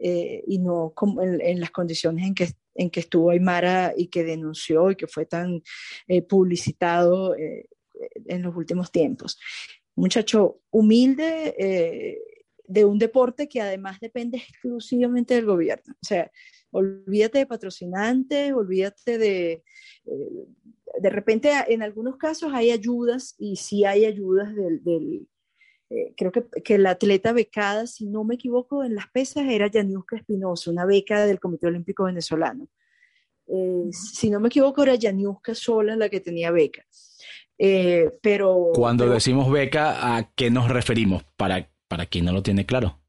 eh, 0.00 0.42
y 0.46 0.58
no 0.58 0.92
como 0.94 1.22
en, 1.22 1.60
las 1.60 1.70
condiciones 1.70 2.26
en 2.26 2.34
que, 2.34 2.48
en 2.74 2.90
que 2.90 3.00
estuvo 3.00 3.30
Aymara 3.30 3.92
y 3.96 4.08
que 4.08 4.24
denunció 4.24 4.90
y 4.90 4.96
que 4.96 5.06
fue 5.06 5.26
tan 5.26 5.62
eh, 6.08 6.22
publicitado 6.22 7.36
eh, 7.36 7.68
en 8.26 8.42
los 8.42 8.56
últimos 8.56 8.90
tiempos. 8.90 9.38
Muchacho 9.96 10.60
humilde 10.70 11.54
eh, 11.58 12.18
de 12.66 12.84
un 12.84 12.98
deporte 12.98 13.48
que 13.48 13.60
además 13.60 13.98
depende 14.00 14.38
exclusivamente 14.38 15.34
del 15.34 15.46
gobierno. 15.46 15.94
O 15.94 16.06
sea, 16.06 16.30
olvídate 16.70 17.38
de 17.38 17.46
patrocinantes, 17.46 18.52
olvídate 18.52 19.18
de... 19.18 19.64
De 21.00 21.08
repente, 21.08 21.52
en 21.68 21.82
algunos 21.82 22.16
casos 22.16 22.52
hay 22.52 22.72
ayudas 22.72 23.36
y 23.38 23.56
sí 23.56 23.84
hay 23.84 24.06
ayudas 24.06 24.54
del 24.56 25.28
eh, 25.90 26.14
creo 26.16 26.30
que, 26.30 26.44
que, 26.62 26.78
la 26.78 26.90
atleta 26.90 27.32
becada, 27.32 27.88
si 27.88 28.06
no 28.06 28.22
me 28.22 28.36
equivoco, 28.36 28.84
en 28.84 28.94
las 28.94 29.08
pesas 29.10 29.44
era 29.48 29.66
Yaniuska 29.66 30.16
Espinosa, 30.16 30.70
una 30.70 30.84
beca 30.84 31.26
del 31.26 31.40
Comité 31.40 31.66
Olímpico 31.66 32.04
Venezolano. 32.04 32.68
Eh, 33.48 33.88
si 33.90 34.30
no 34.30 34.38
me 34.38 34.46
equivoco, 34.46 34.84
era 34.84 34.94
Yaniuska 34.94 35.52
sola 35.56 35.96
la 35.96 36.08
que 36.08 36.20
tenía 36.20 36.52
beca. 36.52 36.84
Eh, 37.58 38.08
pero. 38.22 38.70
Cuando 38.72 39.04
pero, 39.04 39.14
decimos 39.14 39.50
beca, 39.50 40.16
¿a 40.16 40.32
qué 40.32 40.48
nos 40.48 40.68
referimos? 40.70 41.24
Para, 41.36 41.68
para 41.88 42.06
quien 42.06 42.24
no 42.24 42.32
lo 42.32 42.42
tiene 42.44 42.64
claro. 42.64 43.00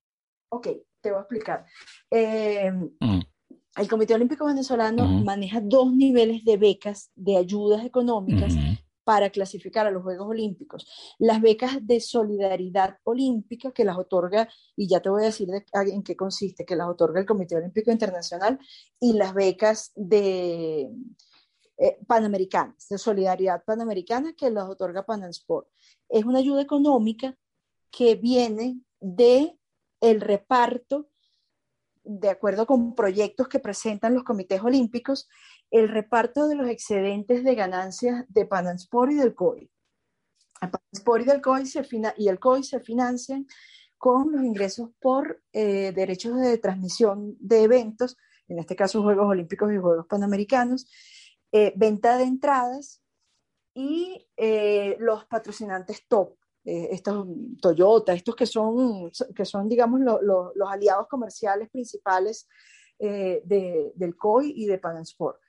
Ok, 0.50 0.68
te 1.02 1.12
voy 1.12 1.20
a 1.20 1.22
explicar. 1.22 1.66
Mm. 2.12 3.20
El 3.78 3.88
Comité 3.88 4.16
Olímpico 4.16 4.46
Venezolano 4.46 5.04
-huh. 5.04 5.24
maneja 5.24 5.62
dos 5.62 5.94
niveles 5.94 6.44
de 6.44 6.58
becas, 6.58 7.12
de 7.16 7.38
ayudas 7.38 7.86
económicas. 7.86 8.56
-huh 8.56 8.71
para 9.04 9.30
clasificar 9.30 9.88
a 9.88 9.92
los 9.92 10.04
Juegos 10.04 10.28
Olímpicos. 10.28 10.88
Las 11.20 11.42
becas 11.42 11.86
de 11.86 12.00
solidaridad 12.00 12.98
olímpica 13.04 13.72
que 13.72 13.86
las 13.86 13.98
otorga, 13.98 14.48
y 14.76 14.88
ya 14.88 15.02
te 15.02 15.10
voy 15.10 15.24
a 15.24 15.26
decir 15.28 15.48
de, 15.48 15.64
en 15.92 16.04
qué 16.04 16.16
consiste, 16.16 16.66
que 16.66 16.76
las 16.76 16.88
otorga 16.88 17.20
el 17.20 17.26
Comité 17.26 17.56
Olímpico 17.56 17.92
Internacional, 17.92 18.60
y 19.00 19.14
las 19.14 19.34
becas 19.34 19.92
de 19.96 20.90
eh, 21.78 21.98
panamericanas, 22.08 22.88
de 22.90 22.98
solidaridad 22.98 23.64
panamericana 23.64 24.34
que 24.34 24.50
las 24.50 24.70
otorga 24.70 25.06
Panamsport. 25.06 25.68
Es 26.10 26.26
una 26.26 26.40
ayuda 26.40 26.62
económica 26.62 27.36
que 27.90 28.16
viene 28.16 28.80
de 29.00 29.58
el 30.00 30.22
reparto 30.22 31.11
de 32.04 32.30
acuerdo 32.30 32.66
con 32.66 32.96
proyectos 32.96 33.48
que 33.48 33.60
presentan 33.60 34.14
los 34.14 34.24
comités 34.24 34.62
olímpicos, 34.62 35.30
el 35.70 35.90
reparto 35.90 36.48
de 36.48 36.56
los 36.56 36.70
excedentes 36.70 37.44
de 37.44 37.56
ganancias 37.56 38.26
de 38.30 38.46
Panamsport 38.46 39.12
y 39.12 39.16
del 39.16 39.36
COI. 39.36 39.72
El 40.62 40.70
Panamsport 40.70 41.24
y, 41.24 41.26
del 41.26 41.42
COI 41.42 41.66
se 41.66 41.88
y 42.18 42.28
el 42.28 42.40
COI 42.40 42.64
se 42.64 42.80
financian 42.80 43.48
con 43.98 44.32
los 44.32 44.44
ingresos 44.44 44.90
por 45.00 45.44
eh, 45.54 45.92
derechos 45.94 46.40
de 46.40 46.58
transmisión 46.58 47.38
de 47.40 47.64
eventos, 47.64 48.18
en 48.48 48.60
este 48.60 48.76
caso 48.76 49.04
Juegos 49.04 49.28
Olímpicos 49.28 49.72
y 49.72 49.78
Juegos 49.78 50.08
Panamericanos, 50.08 50.90
eh, 51.52 51.74
venta 51.76 52.18
de 52.18 52.24
entradas 52.24 53.04
y 53.74 54.28
eh, 54.38 54.98
los 55.00 55.26
patrocinantes 55.26 56.08
top, 56.08 56.36
eh, 56.64 56.90
estos 56.92 57.28
Toyota, 57.62 58.14
estos 58.14 58.36
que 58.36 58.46
son, 58.46 59.12
que 59.36 59.46
son 59.46 59.68
digamos, 59.68 60.00
lo, 60.02 60.22
lo, 60.22 60.52
los 60.56 60.70
aliados 60.70 61.08
comerciales 61.08 61.70
principales 61.70 62.48
eh, 63.00 63.42
de, 63.46 63.92
del 63.96 64.16
COI 64.16 64.54
y 64.56 64.68
de 64.68 64.78
Panamsport. 64.78 65.40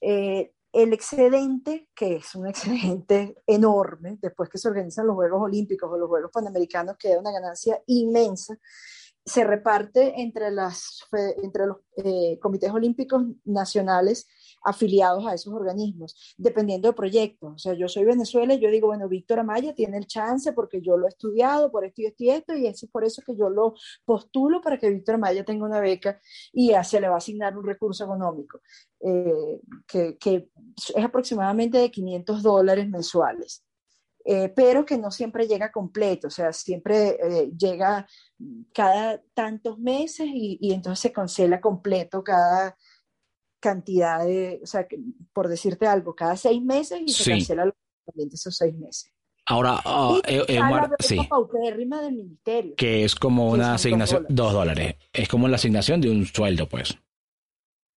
Eh, 0.00 0.52
el 0.72 0.92
excedente, 0.92 1.88
que 1.94 2.16
es 2.16 2.34
un 2.36 2.46
excedente 2.46 3.42
enorme, 3.46 4.18
después 4.22 4.48
que 4.48 4.58
se 4.58 4.68
organizan 4.68 5.08
los 5.08 5.16
Juegos 5.16 5.42
Olímpicos 5.42 5.90
o 5.90 5.98
los 5.98 6.08
Juegos 6.08 6.30
Panamericanos, 6.32 6.96
queda 6.96 7.18
una 7.18 7.32
ganancia 7.32 7.82
inmensa, 7.86 8.56
se 9.24 9.42
reparte 9.42 10.20
entre, 10.20 10.52
las, 10.52 11.00
entre 11.42 11.66
los 11.66 11.78
eh, 11.96 12.38
comités 12.40 12.70
olímpicos 12.70 13.24
nacionales 13.44 14.28
afiliados 14.64 15.26
a 15.26 15.34
esos 15.34 15.52
organismos, 15.52 16.34
dependiendo 16.36 16.88
de 16.88 16.94
proyectos. 16.94 17.52
O 17.54 17.58
sea, 17.58 17.74
yo 17.74 17.88
soy 17.88 18.04
Venezuela 18.04 18.54
y 18.54 18.60
yo 18.60 18.70
digo, 18.70 18.88
bueno, 18.88 19.08
Víctor 19.08 19.40
Amaya 19.40 19.74
tiene 19.74 19.98
el 19.98 20.06
chance 20.06 20.52
porque 20.52 20.80
yo 20.80 20.96
lo 20.96 21.06
he 21.06 21.08
estudiado 21.08 21.70
por 21.70 21.84
esto 21.84 22.02
y 22.02 22.06
esto 22.06 22.24
y 22.24 22.30
esto, 22.30 22.54
y 22.54 22.66
es 22.66 22.86
por 22.90 23.04
eso 23.04 23.22
que 23.24 23.36
yo 23.36 23.50
lo 23.50 23.74
postulo 24.04 24.60
para 24.60 24.78
que 24.78 24.90
Víctor 24.90 25.16
Amaya 25.16 25.44
tenga 25.44 25.66
una 25.66 25.80
beca 25.80 26.20
y 26.52 26.72
se 26.84 27.00
le 27.00 27.08
va 27.08 27.14
a 27.14 27.18
asignar 27.18 27.56
un 27.56 27.66
recurso 27.66 28.04
económico, 28.04 28.60
eh, 29.00 29.60
que, 29.86 30.16
que 30.18 30.48
es 30.76 31.04
aproximadamente 31.04 31.78
de 31.78 31.90
500 31.90 32.42
dólares 32.42 32.88
mensuales. 32.88 33.64
Eh, 34.24 34.52
pero 34.54 34.86
que 34.86 34.96
no 34.98 35.10
siempre 35.10 35.48
llega 35.48 35.72
completo, 35.72 36.28
o 36.28 36.30
sea, 36.30 36.52
siempre 36.52 37.18
eh, 37.20 37.50
llega 37.58 38.06
cada 38.72 39.20
tantos 39.34 39.80
meses 39.80 40.28
y, 40.32 40.58
y, 40.60 40.72
entonces 40.72 41.00
se 41.00 41.12
cancela 41.12 41.60
completo 41.60 42.22
cada 42.22 42.76
cantidad 43.62 44.24
de, 44.24 44.60
o 44.62 44.66
sea, 44.66 44.86
que, 44.86 44.98
por 45.32 45.48
decirte 45.48 45.86
algo, 45.86 46.14
cada 46.14 46.36
seis 46.36 46.62
meses 46.62 47.00
y 47.00 47.08
se 47.08 47.24
sí. 47.24 47.30
cancela 47.30 47.64
los 47.64 47.74
esos 48.34 48.56
seis 48.56 48.74
meses. 48.74 49.10
Ahora, 49.46 49.80
uh, 49.84 50.20
eh, 50.26 50.44
eh, 50.48 50.60
sí. 51.00 51.16
del 51.16 52.12
ministerio. 52.12 52.74
Que 52.76 53.04
es 53.04 53.14
como 53.14 53.50
una 53.50 53.74
asignación, 53.74 54.26
dos 54.28 54.52
dólares. 54.52 54.96
Es 55.12 55.28
como 55.28 55.48
la 55.48 55.56
asignación 55.56 56.00
de 56.00 56.10
un 56.10 56.26
sueldo, 56.26 56.68
pues. 56.68 56.98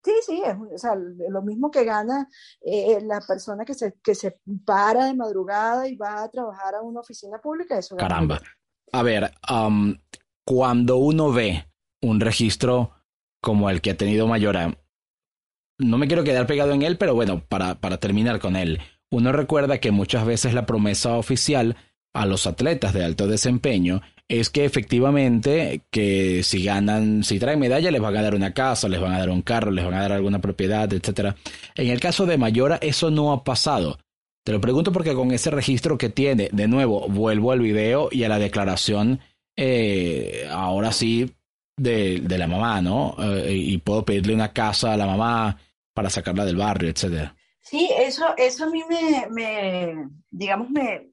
Sí, 0.03 0.11
sí, 0.25 0.43
es 0.45 0.55
o 0.55 0.77
sea, 0.77 0.95
lo 0.95 1.41
mismo 1.41 1.71
que 1.71 1.83
gana 1.83 2.29
eh, 2.61 2.99
la 3.01 3.19
persona 3.21 3.65
que 3.65 3.73
se, 3.73 3.95
que 4.03 4.13
se 4.13 4.39
para 4.63 5.05
de 5.05 5.15
madrugada 5.15 5.87
y 5.87 5.95
va 5.95 6.23
a 6.23 6.29
trabajar 6.29 6.75
a 6.75 6.81
una 6.81 6.99
oficina 6.99 7.39
pública. 7.39 7.77
Eso 7.77 7.95
Caramba. 7.95 8.39
A 8.91 9.01
ver, 9.01 9.31
um, 9.51 9.95
cuando 10.45 10.97
uno 10.97 11.31
ve 11.31 11.67
un 12.01 12.19
registro 12.19 12.91
como 13.41 13.69
el 13.69 13.81
que 13.81 13.91
ha 13.91 13.97
tenido 13.97 14.27
Mayora, 14.27 14.77
no 15.77 15.97
me 15.97 16.07
quiero 16.07 16.23
quedar 16.23 16.47
pegado 16.47 16.73
en 16.73 16.81
él, 16.81 16.97
pero 16.97 17.15
bueno, 17.15 17.43
para, 17.47 17.75
para 17.75 17.97
terminar 17.97 18.39
con 18.39 18.55
él, 18.55 18.79
uno 19.11 19.31
recuerda 19.31 19.79
que 19.79 19.91
muchas 19.91 20.25
veces 20.25 20.53
la 20.53 20.65
promesa 20.65 21.17
oficial 21.17 21.75
a 22.13 22.25
los 22.25 22.47
atletas 22.47 22.93
de 22.93 23.03
alto 23.03 23.27
desempeño 23.27 24.01
es 24.27 24.49
que 24.49 24.65
efectivamente 24.65 25.81
que 25.91 26.41
si 26.43 26.63
ganan, 26.63 27.23
si 27.23 27.37
traen 27.37 27.59
medalla 27.59 27.91
les 27.91 28.01
van 28.01 28.17
a 28.17 28.23
dar 28.23 28.33
una 28.33 28.53
casa, 28.53 28.89
les 28.89 28.99
van 28.99 29.13
a 29.13 29.19
dar 29.19 29.29
un 29.29 29.41
carro, 29.41 29.69
les 29.69 29.85
van 29.85 29.93
a 29.93 30.01
dar 30.01 30.13
alguna 30.13 30.39
propiedad, 30.39 30.91
etcétera. 30.91 31.35
En 31.75 31.89
el 31.89 31.99
caso 31.99 32.25
de 32.25 32.37
Mayora 32.37 32.77
eso 32.81 33.11
no 33.11 33.31
ha 33.31 33.43
pasado. 33.43 33.99
Te 34.43 34.51
lo 34.51 34.61
pregunto 34.61 34.91
porque 34.91 35.13
con 35.13 35.31
ese 35.31 35.51
registro 35.51 35.97
que 35.97 36.09
tiene, 36.09 36.49
de 36.51 36.67
nuevo, 36.67 37.07
vuelvo 37.07 37.51
al 37.51 37.59
video 37.59 38.09
y 38.11 38.23
a 38.23 38.29
la 38.29 38.39
declaración 38.39 39.19
eh, 39.57 40.47
ahora 40.49 40.91
sí 40.91 41.31
de, 41.77 42.19
de, 42.21 42.37
la 42.37 42.47
mamá, 42.47 42.81
¿no? 42.81 43.15
Eh, 43.19 43.53
y 43.53 43.77
puedo 43.79 44.05
pedirle 44.05 44.33
una 44.33 44.53
casa 44.53 44.93
a 44.93 44.97
la 44.97 45.07
mamá 45.07 45.57
para 45.95 46.09
sacarla 46.11 46.45
del 46.45 46.57
barrio, 46.57 46.89
etcétera. 46.89 47.35
Sí, 47.61 47.89
eso, 47.97 48.25
eso 48.37 48.65
a 48.65 48.69
mí 48.69 48.83
me, 48.87 49.27
me, 49.31 50.09
digamos, 50.29 50.69
me, 50.69 51.09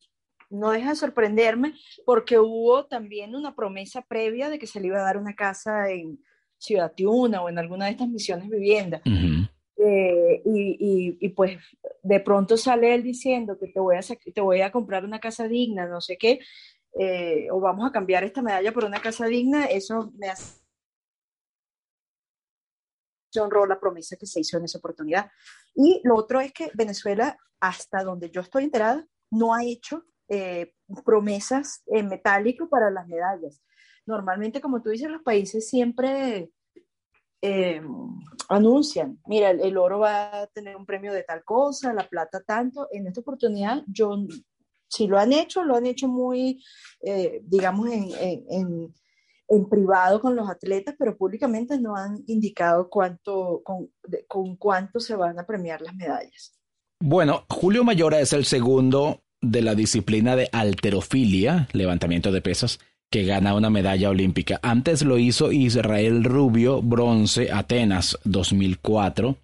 no 0.50 0.70
deja 0.70 0.90
de 0.90 0.96
sorprenderme 0.96 1.72
porque 2.04 2.38
hubo 2.38 2.84
también 2.84 3.34
una 3.34 3.54
promesa 3.54 4.02
previa 4.02 4.50
de 4.50 4.58
que 4.58 4.66
se 4.66 4.80
le 4.80 4.88
iba 4.88 4.98
a 4.98 5.04
dar 5.04 5.16
una 5.16 5.34
casa 5.34 5.88
en 5.88 6.18
Ciudad 6.58 6.92
Tiuna 6.94 7.42
o 7.42 7.48
en 7.48 7.58
alguna 7.58 7.86
de 7.86 7.92
estas 7.92 8.08
misiones 8.08 8.50
vivienda. 8.50 9.00
Eh, 9.04 10.42
y, 10.44 11.16
y, 11.20 11.28
pues 11.30 11.58
de 12.02 12.20
pronto 12.20 12.56
sale 12.56 12.94
él 12.94 13.02
diciendo 13.02 13.56
que 13.58 13.68
te 13.68 13.80
voy 13.80 13.96
a, 13.96 14.00
te 14.00 14.40
voy 14.40 14.60
a 14.60 14.70
comprar 14.70 15.04
una 15.04 15.20
casa 15.20 15.48
digna, 15.48 15.86
no 15.86 16.00
sé 16.00 16.18
qué, 16.18 16.40
eh, 16.98 17.48
o 17.50 17.60
vamos 17.60 17.88
a 17.88 17.92
cambiar 17.92 18.22
esta 18.22 18.42
medalla 18.42 18.72
por 18.72 18.84
una 18.84 19.00
casa 19.00 19.26
digna, 19.26 19.64
eso 19.64 20.12
me 20.16 20.28
hace 20.28 20.61
honró 23.40 23.66
la 23.66 23.80
promesa 23.80 24.16
que 24.16 24.26
se 24.26 24.40
hizo 24.40 24.58
en 24.58 24.64
esa 24.64 24.78
oportunidad. 24.78 25.30
Y 25.74 26.00
lo 26.04 26.16
otro 26.16 26.40
es 26.40 26.52
que 26.52 26.70
Venezuela, 26.74 27.36
hasta 27.60 28.02
donde 28.02 28.30
yo 28.30 28.40
estoy 28.40 28.64
enterada, 28.64 29.06
no 29.30 29.54
ha 29.54 29.64
hecho 29.64 30.04
eh, 30.28 30.74
promesas 31.04 31.82
en 31.86 32.08
metálico 32.08 32.68
para 32.68 32.90
las 32.90 33.06
medallas. 33.06 33.62
Normalmente, 34.06 34.60
como 34.60 34.82
tú 34.82 34.90
dices, 34.90 35.10
los 35.10 35.22
países 35.22 35.68
siempre 35.68 36.50
eh, 37.40 37.82
anuncian, 38.48 39.18
mira, 39.26 39.50
el, 39.50 39.76
oro 39.76 40.00
va 40.00 40.42
a 40.42 40.46
tener 40.48 40.76
un 40.76 40.86
premio 40.86 41.12
de 41.12 41.22
tal 41.22 41.44
cosa, 41.44 41.92
la 41.92 42.08
plata 42.08 42.40
tanto. 42.40 42.88
En 42.92 43.06
esta 43.06 43.20
oportunidad, 43.20 43.82
yo 43.86 44.26
si 44.92 45.06
lo 45.06 45.18
han 45.18 45.32
hecho, 45.32 45.64
lo 45.64 45.74
han 45.74 45.86
hecho 45.86 46.06
muy, 46.06 46.62
eh, 47.00 47.40
digamos, 47.44 47.88
en, 47.88 48.10
en, 48.12 48.44
en, 48.50 48.94
privado 49.68 50.20
con 50.20 50.34
los 50.34 50.48
atletas, 50.48 50.94
pero 50.98 51.16
públicamente 51.16 51.78
no 51.78 51.96
han 51.96 52.22
indicado 52.26 52.88
cuánto, 52.88 53.62
con, 53.64 53.90
con 54.26 54.56
cuánto 54.56 54.98
se 54.98 55.14
van 55.14 55.38
a 55.38 55.46
premiar 55.46 55.82
las 55.82 55.94
medallas. 55.94 56.58
Bueno, 57.00 57.44
Julio 57.48 57.84
Mayora 57.84 58.20
es 58.20 58.32
el 58.32 58.44
segundo 58.44 59.22
de 59.40 59.60
la 59.60 59.74
disciplina 59.74 60.36
de 60.36 60.48
alterofilia, 60.52 61.68
levantamiento 61.72 62.32
de 62.32 62.40
pesas, 62.40 62.78
que 63.10 63.24
gana 63.24 63.54
una 63.54 63.68
medalla 63.68 64.08
olímpica. 64.08 64.58
Antes 64.62 65.02
lo 65.02 65.18
hizo 65.18 65.52
Israel 65.52 66.24
Rubio, 66.24 66.80
bronce, 66.80 67.52
Atenas 67.52 68.18
2004, 68.24 69.36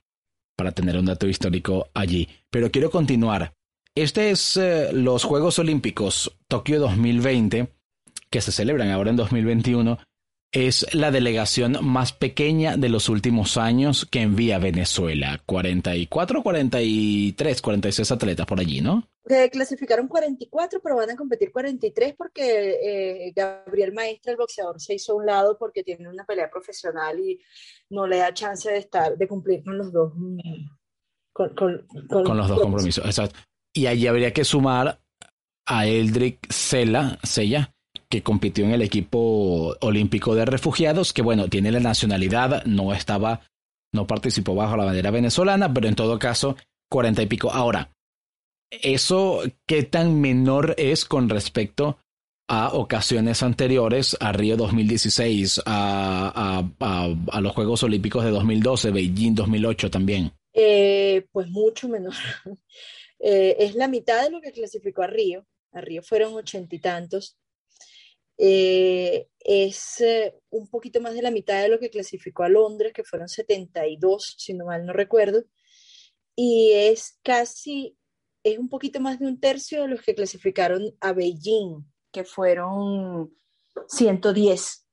para 0.56 0.72
tener 0.72 0.96
un 0.96 1.04
dato 1.04 1.28
histórico 1.28 1.88
allí. 1.92 2.28
Pero 2.50 2.70
quiero 2.70 2.90
continuar. 2.90 3.52
Este 3.94 4.30
es 4.30 4.56
eh, 4.56 4.90
los 4.92 5.24
Juegos 5.24 5.58
Olímpicos 5.58 6.38
Tokio 6.46 6.80
2020, 6.80 7.68
que 8.30 8.40
se 8.40 8.52
celebran 8.52 8.90
ahora 8.90 9.10
en 9.10 9.16
2021. 9.16 9.98
Es 10.50 10.86
la 10.94 11.10
delegación 11.10 11.76
más 11.82 12.14
pequeña 12.14 12.78
de 12.78 12.88
los 12.88 13.10
últimos 13.10 13.58
años 13.58 14.06
que 14.10 14.22
envía 14.22 14.58
Venezuela. 14.58 15.42
44, 15.44 16.42
43, 16.42 17.62
46 17.62 18.10
atletas 18.12 18.46
por 18.46 18.60
allí, 18.60 18.80
¿no? 18.80 19.06
clasificaron 19.52 20.08
44, 20.08 20.80
pero 20.82 20.96
van 20.96 21.10
a 21.10 21.16
competir 21.16 21.52
43 21.52 22.14
porque 22.16 23.26
eh, 23.26 23.32
Gabriel 23.36 23.92
Maestra, 23.92 24.32
el 24.32 24.38
boxeador, 24.38 24.80
se 24.80 24.94
hizo 24.94 25.12
a 25.12 25.16
un 25.16 25.26
lado 25.26 25.58
porque 25.58 25.84
tiene 25.84 26.08
una 26.08 26.24
pelea 26.24 26.50
profesional 26.50 27.20
y 27.20 27.38
no 27.90 28.06
le 28.06 28.18
da 28.18 28.32
chance 28.32 28.70
de 28.70 28.78
estar, 28.78 29.16
de 29.16 29.28
cumplir 29.28 29.62
con 29.62 29.76
los 29.76 29.92
dos. 29.92 30.12
Mm, 30.16 30.38
con, 31.32 31.54
con 31.54 32.36
los 32.36 32.48
dos 32.48 32.60
compromisos, 32.60 33.04
exacto. 33.04 33.38
Y 33.72 33.86
allí 33.86 34.06
habría 34.06 34.32
que 34.32 34.44
sumar 34.44 35.00
a 35.66 35.86
Eldrick 35.86 36.50
Sella, 36.50 37.18
Sella, 37.22 37.72
que 38.10 38.22
compitió 38.22 38.64
en 38.64 38.72
el 38.72 38.82
equipo 38.82 39.76
olímpico 39.80 40.34
de 40.34 40.44
refugiados, 40.44 41.12
que 41.12 41.22
bueno, 41.22 41.48
tiene 41.48 41.70
la 41.70 41.80
nacionalidad, 41.80 42.64
no 42.64 42.94
estaba, 42.94 43.42
no 43.92 44.06
participó 44.06 44.54
bajo 44.54 44.76
la 44.76 44.84
bandera 44.84 45.10
venezolana, 45.10 45.72
pero 45.72 45.88
en 45.88 45.94
todo 45.94 46.18
caso, 46.18 46.56
cuarenta 46.88 47.22
y 47.22 47.26
pico. 47.26 47.50
Ahora, 47.50 47.90
¿eso 48.70 49.42
qué 49.66 49.82
tan 49.82 50.20
menor 50.20 50.74
es 50.78 51.04
con 51.04 51.28
respecto 51.28 51.98
a 52.48 52.72
ocasiones 52.72 53.42
anteriores, 53.42 54.16
a 54.20 54.32
Río 54.32 54.56
2016, 54.56 55.62
a, 55.66 56.64
a, 56.80 57.36
a, 57.36 57.40
los 57.42 57.52
Juegos 57.52 57.82
Olímpicos 57.82 58.24
de 58.24 58.30
2012, 58.30 58.90
Beijing 58.90 59.34
2008 59.34 59.90
también? 59.90 60.32
Eh, 60.54 61.26
pues 61.30 61.48
mucho 61.48 61.88
menor. 61.88 62.14
Eh, 63.20 63.56
es 63.58 63.74
la 63.74 63.88
mitad 63.88 64.22
de 64.22 64.30
lo 64.30 64.40
que 64.40 64.52
clasificó 64.52 65.02
a 65.02 65.08
Río. 65.08 65.44
A 65.72 65.80
Río 65.80 66.04
fueron 66.04 66.34
ochenta 66.34 66.76
y 66.76 66.78
tantos. 66.78 67.36
Eh, 68.38 69.28
es 69.40 70.00
eh, 70.00 70.40
un 70.50 70.68
poquito 70.68 71.00
más 71.00 71.14
de 71.14 71.22
la 71.22 71.32
mitad 71.32 71.60
de 71.60 71.68
lo 71.68 71.80
que 71.80 71.90
clasificó 71.90 72.44
a 72.44 72.48
Londres, 72.48 72.92
que 72.92 73.04
fueron 73.04 73.28
72, 73.28 74.36
si 74.38 74.54
no 74.54 74.66
mal 74.66 74.86
no 74.86 74.92
recuerdo. 74.92 75.44
Y 76.36 76.72
es 76.72 77.18
casi, 77.22 77.98
es 78.44 78.58
un 78.58 78.68
poquito 78.68 79.00
más 79.00 79.18
de 79.18 79.26
un 79.26 79.40
tercio 79.40 79.82
de 79.82 79.88
los 79.88 80.02
que 80.02 80.14
clasificaron 80.14 80.94
a 81.00 81.12
Beijing, 81.12 81.84
que 82.12 82.24
fueron 82.24 83.34
110. 83.88 84.84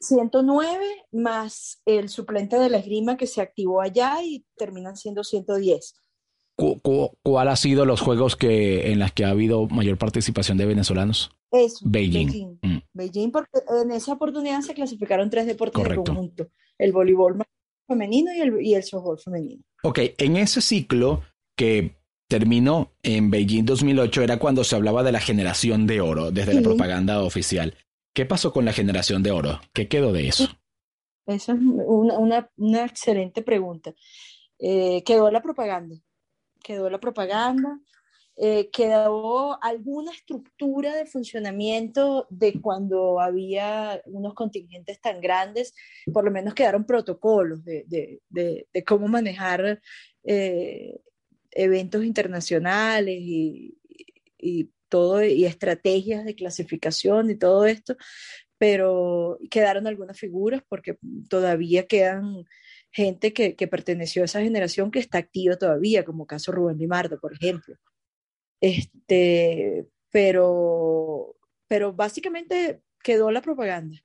109 0.00 1.06
más 1.12 1.80
el 1.86 2.10
suplente 2.10 2.58
de 2.58 2.68
la 2.68 2.78
esgrima 2.78 3.16
que 3.16 3.26
se 3.26 3.40
activó 3.40 3.80
allá 3.80 4.22
y 4.22 4.44
terminan 4.56 4.96
siendo 4.96 5.24
110 5.24 5.94
cuál 6.56 7.48
ha 7.48 7.56
sido 7.56 7.84
los 7.84 8.00
juegos 8.00 8.36
que 8.36 8.92
en 8.92 8.98
las 8.98 9.12
que 9.12 9.24
ha 9.24 9.30
habido 9.30 9.66
mayor 9.68 9.98
participación 9.98 10.58
de 10.58 10.66
venezolanos? 10.66 11.30
Beijing. 11.50 12.58
Beijing. 12.92 13.26
Mm. 13.26 13.30
porque 13.30 13.58
en 13.82 13.90
esa 13.90 14.12
oportunidad 14.12 14.60
se 14.62 14.74
clasificaron 14.74 15.28
tres 15.28 15.46
deportes 15.46 15.82
de 15.82 15.96
conjunto, 15.96 16.48
el 16.78 16.92
voleibol 16.92 17.42
femenino 17.86 18.32
y 18.32 18.40
el, 18.40 18.62
y 18.62 18.74
el 18.74 18.82
softball 18.82 19.18
femenino. 19.18 19.62
Ok, 19.82 19.98
en 20.18 20.36
ese 20.36 20.60
ciclo 20.60 21.22
que 21.56 21.96
terminó 22.28 22.92
en 23.02 23.30
Beijing 23.30 23.64
2008 23.64 24.22
era 24.22 24.38
cuando 24.38 24.64
se 24.64 24.74
hablaba 24.74 25.02
de 25.02 25.12
la 25.12 25.20
generación 25.20 25.86
de 25.86 26.00
oro 26.00 26.30
desde 26.30 26.54
la 26.54 26.62
propaganda 26.62 27.22
oficial. 27.22 27.76
¿Qué 28.14 28.24
pasó 28.24 28.52
con 28.52 28.64
la 28.64 28.72
generación 28.72 29.22
de 29.22 29.32
oro? 29.32 29.60
¿Qué 29.74 29.88
quedó 29.88 30.12
de 30.12 30.28
eso? 30.28 30.48
Esa 31.26 31.52
es 31.52 31.58
una, 31.58 32.18
una, 32.18 32.50
una 32.56 32.84
excelente 32.84 33.42
pregunta. 33.42 33.94
Eh, 34.58 35.02
quedó 35.04 35.30
la 35.30 35.42
propaganda 35.42 35.96
quedó 36.62 36.88
la 36.90 37.00
propaganda, 37.00 37.80
eh, 38.36 38.70
quedó 38.70 39.62
alguna 39.62 40.10
estructura 40.10 40.94
de 40.96 41.04
funcionamiento 41.04 42.26
de 42.30 42.60
cuando 42.62 43.20
había 43.20 44.00
unos 44.06 44.32
contingentes 44.32 45.00
tan 45.02 45.20
grandes, 45.20 45.74
por 46.12 46.24
lo 46.24 46.30
menos 46.30 46.54
quedaron 46.54 46.86
protocolos 46.86 47.62
de, 47.62 47.84
de, 47.86 48.66
de, 48.72 48.84
cómo 48.84 49.06
manejar 49.06 49.82
eh, 50.24 50.98
eventos 51.50 52.04
internacionales 52.04 53.18
y, 53.20 53.76
y, 54.38 54.70
todo, 54.88 55.22
y 55.22 55.44
estrategias 55.44 56.24
de 56.24 56.34
clasificación 56.34 57.30
y 57.30 57.34
todo 57.36 57.66
esto, 57.66 57.96
pero 58.56 59.38
quedaron 59.50 59.86
algunas 59.86 60.18
figuras 60.18 60.62
porque 60.66 60.96
todavía 61.28 61.86
quedan 61.86 62.44
gente 62.92 63.32
que, 63.32 63.54
perteneció 63.68 64.22
a 64.22 64.26
esa 64.26 64.42
generación 64.42 64.90
que 64.90 64.98
está 64.98 65.18
activa 65.18 65.56
todavía, 65.56 66.04
como 66.04 66.26
caso 66.26 66.52
Rubén 66.52 66.78
Limardo, 66.78 67.18
por 67.18 67.32
ejemplo. 67.32 67.76
Este, 68.60 69.86
pero, 70.10 71.36
pero 71.68 71.92
básicamente 71.92 72.82
quedó 73.02 73.30
la 73.30 73.42
propaganda, 73.42 73.96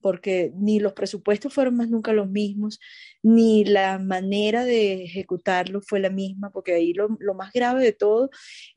porque 0.00 0.52
ni 0.54 0.78
los 0.80 0.92
presupuestos 0.92 1.52
fueron 1.52 1.76
más 1.76 1.88
nunca 1.88 2.12
los 2.12 2.28
mismos, 2.28 2.78
ni 3.22 3.64
la 3.64 3.98
manera 3.98 4.64
de 4.64 5.04
ejecutarlo 5.04 5.80
fue 5.80 5.98
la 6.00 6.10
misma, 6.10 6.50
porque 6.52 6.74
ahí 6.74 6.92
lo, 6.92 7.16
lo 7.18 7.34
más 7.34 7.52
grave 7.52 7.82
de 7.82 7.92
todo 7.92 8.30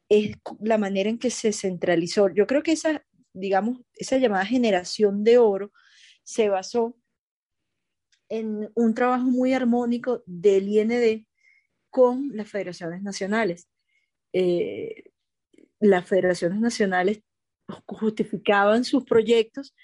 es 0.10 0.38
la 0.62 0.78
manera 0.78 1.10
en 1.10 1.20
que 1.20 1.30
se 1.30 1.54
centralizó. 1.54 2.30
Yo 2.34 2.48
creo 2.48 2.64
que 2.64 2.72
esa, 2.72 3.06
digamos, 3.34 3.82
esa 3.96 4.18
llamada 4.18 4.46
generación 4.46 5.24
de 5.24 5.38
oro 5.38 5.72
se 6.24 6.50
basó 6.50 6.96
en 8.30 8.72
un 8.76 8.94
trabajo 8.94 9.26
muy 9.26 9.54
armónico 9.54 10.24
del 10.26 10.70
IND 10.70 11.26
con 11.90 12.30
las 12.34 12.50
federaciones 12.50 13.02
nacionales. 13.02 13.68
Eh, 14.34 15.12
las 15.80 16.08
federaciones 16.08 16.60
nacionales 16.60 17.22
justificaban 17.86 18.84
sus 18.84 19.04
proyectos 19.06 19.76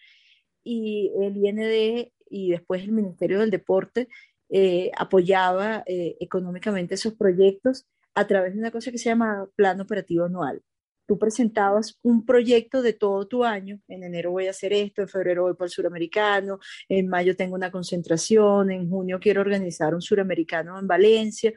y 0.63 1.11
el 1.21 1.37
IND 1.37 2.11
y 2.29 2.51
después 2.51 2.83
el 2.83 2.91
Ministerio 2.91 3.39
del 3.39 3.51
Deporte 3.51 4.07
eh, 4.49 4.91
apoyaba 4.97 5.83
eh, 5.87 6.15
económicamente 6.19 6.95
esos 6.95 7.13
proyectos 7.15 7.85
a 8.13 8.27
través 8.27 8.53
de 8.53 8.59
una 8.59 8.71
cosa 8.71 8.91
que 8.91 8.97
se 8.97 9.09
llama 9.09 9.47
Plan 9.55 9.81
Operativo 9.81 10.25
Anual 10.25 10.63
tú 11.05 11.17
presentabas 11.19 11.99
un 12.01 12.25
proyecto 12.25 12.81
de 12.81 12.93
todo 12.93 13.27
tu 13.27 13.43
año, 13.43 13.79
en 13.87 14.03
enero 14.03 14.31
voy 14.31 14.47
a 14.47 14.51
hacer 14.51 14.73
esto, 14.73 15.01
en 15.01 15.09
febrero 15.09 15.43
voy 15.43 15.53
para 15.53 15.67
el 15.67 15.71
suramericano, 15.71 16.59
en 16.89 17.07
mayo 17.07 17.35
tengo 17.35 17.55
una 17.55 17.71
concentración, 17.71 18.71
en 18.71 18.89
junio 18.89 19.19
quiero 19.19 19.41
organizar 19.41 19.93
un 19.93 20.01
suramericano 20.01 20.79
en 20.79 20.87
Valencia, 20.87 21.53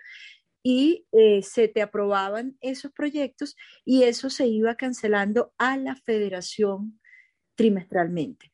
y 0.63 1.07
eh, 1.13 1.43
se 1.43 1.69
te 1.69 1.83
aprobaban 1.83 2.57
esos 2.61 2.93
proyectos 2.93 3.57
y 3.85 4.03
eso 4.03 4.29
se 4.29 4.47
iba 4.47 4.75
cancelando 4.75 5.55
a 5.57 5.77
la 5.77 5.97
federación 5.97 7.01
trimestralmente. 7.55 8.53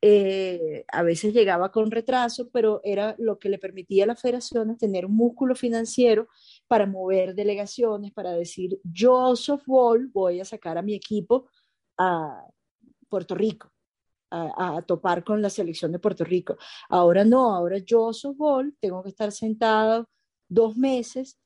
Eh, 0.00 0.84
a 0.92 1.02
veces 1.02 1.34
llegaba 1.34 1.72
con 1.72 1.90
retraso, 1.90 2.48
pero 2.50 2.80
era 2.84 3.16
lo 3.18 3.38
que 3.38 3.48
le 3.48 3.58
permitía 3.58 4.04
a 4.04 4.06
las 4.06 4.20
federaciones 4.20 4.78
tener 4.78 5.04
un 5.04 5.16
músculo 5.16 5.56
financiero 5.56 6.28
para 6.68 6.86
mover 6.86 7.34
delegaciones, 7.34 8.12
para 8.12 8.32
decir, 8.32 8.80
yo 8.84 9.34
softball 9.34 10.06
voy 10.08 10.40
a 10.40 10.44
sacar 10.44 10.78
a 10.78 10.82
mi 10.82 10.94
equipo 10.94 11.48
a 11.98 12.46
Puerto 13.08 13.34
Rico, 13.34 13.72
a, 14.30 14.76
a, 14.76 14.82
topar 14.82 15.24
con 15.24 15.42
la 15.42 15.50
selección 15.50 15.90
de 15.90 15.98
Puerto 15.98 16.24
Rico. 16.24 16.56
Ahora 16.88 17.24
no, 17.24 17.54
ahora 17.54 17.78
yo 17.78 18.12
softball 18.12 18.76
tengo 18.80 19.02
que 19.02 19.08
estar 19.08 19.32
sentado 19.32 20.08
dos 20.48 20.76
meses 20.76 21.40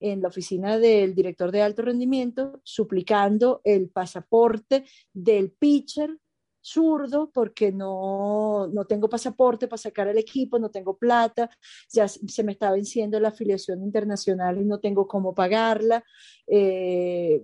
en 0.00 0.20
la 0.20 0.28
oficina 0.28 0.78
del 0.78 1.14
director 1.14 1.52
de 1.52 1.62
alto 1.62 1.82
rendimiento 1.82 2.60
suplicando 2.64 3.60
el 3.62 3.90
pasaporte 3.90 4.84
del 5.12 5.52
pitcher 5.52 6.18
zurdo 6.62 7.30
porque 7.32 7.72
no, 7.72 8.68
no 8.68 8.84
tengo 8.86 9.08
pasaporte 9.08 9.68
para 9.68 9.78
sacar 9.78 10.08
al 10.08 10.18
equipo, 10.18 10.58
no 10.58 10.70
tengo 10.70 10.96
plata, 10.96 11.50
ya 11.90 12.08
se 12.08 12.44
me 12.44 12.52
está 12.52 12.70
venciendo 12.70 13.18
la 13.20 13.28
afiliación 13.28 13.82
internacional 13.82 14.60
y 14.60 14.64
no 14.64 14.80
tengo 14.80 15.06
cómo 15.06 15.34
pagarla. 15.34 16.04
Eh, 16.46 17.42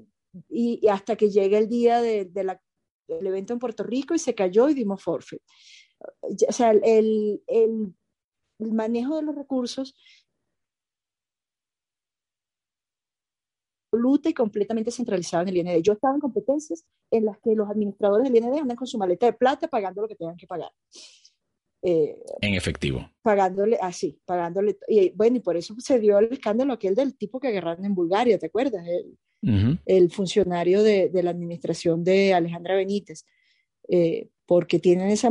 y, 0.49 0.87
hasta 0.89 1.17
que 1.17 1.31
llegue 1.31 1.59
el 1.59 1.69
día 1.69 2.01
de, 2.01 2.27
de 2.27 2.59
del 3.09 3.27
evento 3.27 3.55
en 3.55 3.59
Puerto 3.59 3.83
Rico 3.83 4.15
y 4.15 4.19
se 4.19 4.35
cayó 4.35 4.69
y 4.69 4.75
dimos 4.75 5.03
forfeit. 5.03 5.43
O 6.21 6.53
sea, 6.53 6.71
el, 6.71 7.43
el 7.47 7.95
manejo 8.59 9.17
de 9.17 9.23
los 9.23 9.35
recursos 9.35 9.97
absoluta 13.91 14.29
y 14.29 14.35
completamente 14.35 14.91
centralizado 14.91 15.43
en 15.43 15.49
el 15.49 15.57
IND. 15.57 15.83
Yo 15.83 15.95
estaba 15.95 16.15
en 16.15 16.21
competencias 16.21 16.85
en 17.11 17.25
las 17.25 17.39
que 17.39 17.55
los 17.55 17.69
administradores 17.69 18.31
del 18.31 18.37
IND 18.37 18.59
andan 18.59 18.77
con 18.77 18.87
su 18.87 18.99
maleta 18.99 19.27
de 19.27 19.33
plata 19.33 19.69
pagando 19.69 20.03
lo 20.03 20.09
que 20.09 20.15
tengan 20.15 20.37
que 20.37 20.47
pagar. 20.47 20.71
Eh, 21.83 22.17
en 22.41 22.55
efectivo. 22.55 23.09
Pagándole, 23.23 23.79
así, 23.81 24.17
ah, 24.19 24.23
pagándole. 24.27 24.79
Y 24.89 25.11
bueno, 25.11 25.37
y 25.37 25.41
por 25.41 25.57
eso 25.57 25.75
se 25.79 25.99
dio 25.99 26.19
el 26.19 26.33
escándalo 26.33 26.73
aquel 26.73 26.95
del 26.95 27.17
tipo 27.17 27.39
que 27.39 27.49
agarraron 27.49 27.85
en 27.85 27.95
Bulgaria, 27.95 28.39
¿te 28.39 28.47
acuerdas? 28.47 28.85
El, 28.87 29.17
uh 29.43 29.55
-huh. 29.55 29.81
el 29.87 30.11
funcionario 30.11 30.83
de, 30.83 31.09
de, 31.09 31.23
la 31.23 31.31
administración 31.31 32.03
de 32.03 32.35
Alejandra 32.35 32.75
Benítez. 32.75 33.25
Eh, 33.89 34.29
porque 34.49 34.79
tienen 34.79 35.11
esa, 35.11 35.31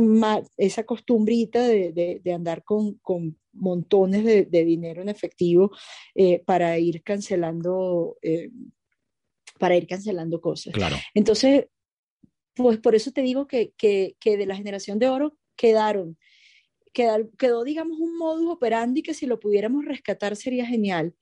esa 0.56 0.84
costumbrita 0.84 1.66
de, 1.66 1.92
de, 1.92 2.20
de 2.22 2.32
andar 2.32 2.62
con, 2.62 2.94
con, 2.98 3.36
montones 3.52 4.24
de, 4.24 4.44
de, 4.44 4.64
dinero 4.64 5.02
en 5.02 5.08
efectivo 5.08 5.72
eh, 6.14 6.40
para 6.46 6.78
ir 6.78 7.02
cancelando 7.02 8.16
eh, 8.22 8.50
para 9.58 9.76
ir 9.76 9.88
cancelando 9.88 10.40
cosas. 10.40 10.72
Claro. 10.72 10.94
Entonces, 11.14 11.66
pues 12.54 12.78
por 12.78 12.94
eso 12.94 13.10
te 13.10 13.22
digo 13.22 13.48
que, 13.48 13.72
que, 13.76 14.14
que 14.20 14.36
de 14.36 14.46
la 14.46 14.54
generación 14.54 15.00
de 15.00 15.08
oro 15.08 15.36
quedaron, 15.56 16.16
quedó, 16.92 17.28
quedó, 17.36 17.64
digamos, 17.64 17.98
un 17.98 18.16
modus 18.16 18.52
operandi 18.52 19.02
que 19.02 19.14
si 19.14 19.26
lo 19.26 19.40
pudiéramos 19.40 19.84
rescatar 19.84 20.36
sería 20.36 20.64
genial. 20.64 21.16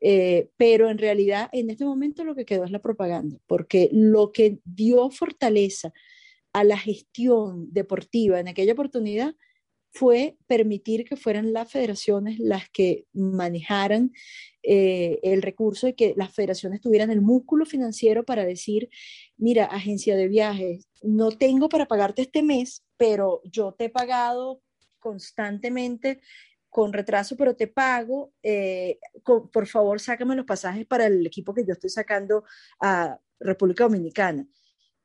Eh, 0.00 0.50
pero 0.56 0.90
en 0.90 0.98
realidad 0.98 1.48
en 1.52 1.70
este 1.70 1.84
momento 1.84 2.24
lo 2.24 2.34
que 2.34 2.44
quedó 2.44 2.64
es 2.64 2.72
la 2.72 2.82
propaganda, 2.82 3.38
porque 3.46 3.88
lo 3.92 4.32
que 4.32 4.58
dio 4.64 5.08
fortaleza 5.10 5.92
a 6.52 6.64
la 6.64 6.78
gestión 6.78 7.72
deportiva 7.72 8.40
en 8.40 8.48
aquella 8.48 8.72
oportunidad 8.72 9.34
fue 9.90 10.36
permitir 10.46 11.04
que 11.04 11.16
fueran 11.16 11.52
las 11.52 11.70
federaciones 11.70 12.38
las 12.38 12.68
que 12.70 13.06
manejaran 13.12 14.12
eh, 14.62 15.18
el 15.22 15.42
recurso 15.42 15.88
y 15.88 15.94
que 15.94 16.14
las 16.16 16.34
federaciones 16.34 16.80
tuvieran 16.80 17.10
el 17.10 17.22
músculo 17.22 17.64
financiero 17.64 18.24
para 18.24 18.44
decir, 18.44 18.90
mira, 19.36 19.64
agencia 19.64 20.16
de 20.16 20.28
viajes, 20.28 20.86
no 21.02 21.30
tengo 21.30 21.68
para 21.68 21.86
pagarte 21.86 22.22
este 22.22 22.42
mes, 22.42 22.84
pero 22.96 23.40
yo 23.44 23.72
te 23.72 23.86
he 23.86 23.90
pagado 23.90 24.62
constantemente 24.98 26.20
con 26.68 26.92
retraso, 26.92 27.34
pero 27.36 27.56
te 27.56 27.66
pago, 27.66 28.32
eh, 28.42 28.98
por 29.24 29.66
favor, 29.66 30.00
sácame 30.00 30.36
los 30.36 30.44
pasajes 30.44 30.86
para 30.86 31.06
el 31.06 31.26
equipo 31.26 31.54
que 31.54 31.64
yo 31.64 31.72
estoy 31.72 31.90
sacando 31.90 32.44
a 32.80 33.18
República 33.40 33.84
Dominicana. 33.84 34.46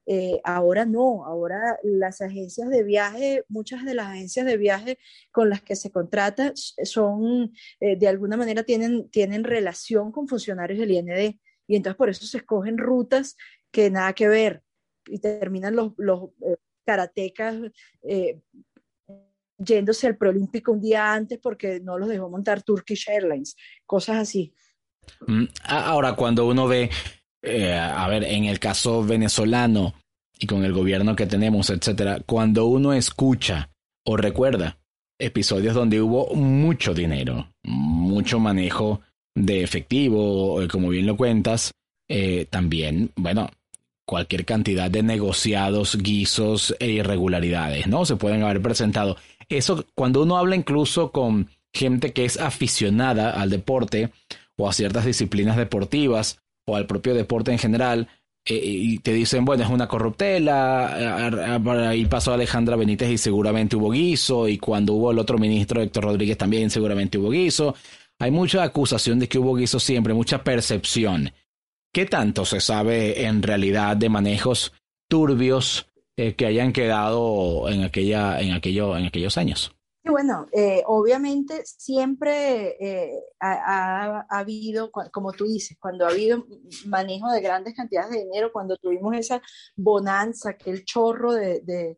Eh, 0.06 0.42
ahora 0.44 0.86
no, 0.86 1.26
ahora 1.26 1.80
las 1.84 2.22
agencias 2.22 2.70
de 2.70 2.84
viaje, 2.84 3.46
muchas 3.48 3.86
de 3.86 3.94
las 3.94 4.08
agencias 4.08 4.46
de 4.46 4.58
viaje 4.58 4.98
con 5.32 5.50
las 5.50 5.62
que 5.62 5.76
se 5.76 5.92
contrata 5.92 6.54
son, 6.56 7.54
eh, 7.80 7.96
de 7.96 8.08
alguna 8.08 8.38
manera 8.38 8.64
tienen, 8.64 9.10
tienen 9.10 9.44
relación 9.44 10.12
con 10.12 10.28
funcionarios 10.28 10.80
del 10.80 10.92
IND 10.92 11.36
y 11.68 11.76
entonces 11.76 11.98
por 11.98 12.10
eso 12.10 12.26
se 12.26 12.38
escogen 12.38 12.78
rutas 12.78 13.38
que 13.72 13.90
nada 13.90 14.14
que 14.14 14.28
ver 14.28 14.62
y 15.06 15.20
terminan 15.20 15.76
los, 15.76 15.94
los 15.98 16.30
eh, 16.42 16.58
karatecas 16.86 17.56
eh, 18.04 18.40
yéndose 19.58 20.08
al 20.08 20.18
preolímpico 20.18 20.72
un 20.72 20.82
día 20.82 21.14
antes 21.14 21.40
porque 21.40 21.80
no 21.80 21.98
los 21.98 22.10
dejó 22.10 22.30
montar 22.30 22.64
Turkish 22.64 23.10
Airlines, 23.10 23.56
cosas 23.86 24.18
así. 24.18 24.54
Mm, 25.28 25.46
ahora, 25.66 26.16
cuando 26.16 26.48
uno 26.48 26.68
ve 26.68 26.90
eh, 27.44 27.74
a 27.74 28.08
ver, 28.08 28.24
en 28.24 28.46
el 28.46 28.60
caso 28.60 29.04
venezolano 29.04 29.94
y 30.40 30.48
con 30.48 30.64
el 30.64 30.74
gobierno 30.74 31.16
que 31.16 31.28
tenemos, 31.28 31.70
etcétera, 31.70 32.22
cuando 32.26 32.66
uno 32.66 32.94
escucha 32.94 33.70
o 34.06 34.18
recuerda 34.18 34.78
episodios 35.20 35.76
donde 35.76 36.02
hubo 36.02 36.34
mucho 36.36 36.94
dinero, 36.94 37.50
mucho 37.64 38.40
manejo 38.40 39.02
de 39.36 39.64
efectivo, 39.64 40.62
eh, 40.62 40.68
como 40.68 40.90
bien 40.90 41.06
lo 41.06 41.18
cuentas, 41.18 41.74
eh, 42.10 42.46
también, 42.50 43.12
bueno, 43.16 43.50
cualquier 44.06 44.46
cantidad 44.46 44.90
de 44.90 45.04
negociados, 45.04 45.98
guisos 45.98 46.76
e 46.80 46.92
irregularidades, 46.92 47.88
¿no? 47.88 48.06
Se 48.06 48.16
pueden 48.16 48.44
haber 48.44 48.62
presentado. 48.62 49.18
Eso, 49.50 49.86
cuando 49.96 50.24
uno 50.24 50.38
habla 50.38 50.56
incluso 50.56 51.12
con 51.12 51.50
gente 51.74 52.14
que 52.14 52.26
es 52.26 52.40
aficionada 52.40 53.32
al 53.32 53.50
deporte 53.50 54.12
o 54.58 54.70
a 54.70 54.74
ciertas 54.74 55.06
disciplinas 55.06 55.58
deportivas, 55.58 56.43
o 56.66 56.76
al 56.76 56.86
propio 56.86 57.14
deporte 57.14 57.52
en 57.52 57.60
general, 57.60 58.08
eh, 58.46 58.60
y 58.62 59.00
te 59.00 59.14
dicen, 59.14 59.46
bueno, 59.46 59.64
es 59.64 59.70
una 59.70 59.88
corruptela, 59.88 61.30
ahí 61.90 62.06
pasó 62.06 62.34
Alejandra 62.34 62.76
Benítez 62.76 63.10
y 63.10 63.18
seguramente 63.18 63.76
hubo 63.76 63.92
guiso, 63.92 64.48
y 64.48 64.58
cuando 64.58 64.94
hubo 64.94 65.12
el 65.12 65.20
otro 65.20 65.38
ministro, 65.38 65.82
Héctor 65.82 66.04
Rodríguez, 66.06 66.38
también 66.38 66.70
seguramente 66.70 67.18
hubo 67.18 67.30
guiso. 67.30 67.76
Hay 68.20 68.32
mucha 68.32 68.64
acusación 68.64 69.20
de 69.20 69.28
que 69.28 69.40
hubo 69.40 69.56
guiso 69.56 69.80
siempre, 69.80 70.14
mucha 70.14 70.44
percepción. 70.44 71.32
¿Qué 71.94 72.06
tanto 72.06 72.44
se 72.44 72.60
sabe 72.60 73.26
en 73.26 73.44
realidad 73.44 73.96
de 73.96 74.10
manejos 74.10 74.74
turbios 75.08 75.88
eh, 76.18 76.34
que 76.34 76.46
hayan 76.46 76.74
quedado 76.74 77.70
en, 77.70 77.84
aquella, 77.84 78.42
en, 78.42 78.52
aquello, 78.54 78.98
en 78.98 79.06
aquellos 79.06 79.38
años? 79.38 79.74
Bueno, 80.06 80.48
eh, 80.52 80.84
obviamente 80.86 81.64
siempre 81.66 82.76
eh, 82.80 83.24
ha, 83.40 84.26
ha, 84.30 84.40
habido, 84.40 84.92
como 84.92 85.32
tú 85.32 85.46
dices, 85.46 85.78
cuando 85.80 86.06
ha 86.06 86.10
habido 86.10 86.46
manejo 86.88 87.32
de 87.32 87.40
grandes 87.40 87.74
cantidades 87.74 88.12
de 88.12 88.24
dinero, 88.26 88.52
cuando 88.52 88.76
tuvimos 88.76 89.16
esa 89.16 89.42
bonanza, 89.78 90.50
aquel 90.52 90.84
chorro 90.84 91.32
de, 91.32 91.62
de, 91.62 91.98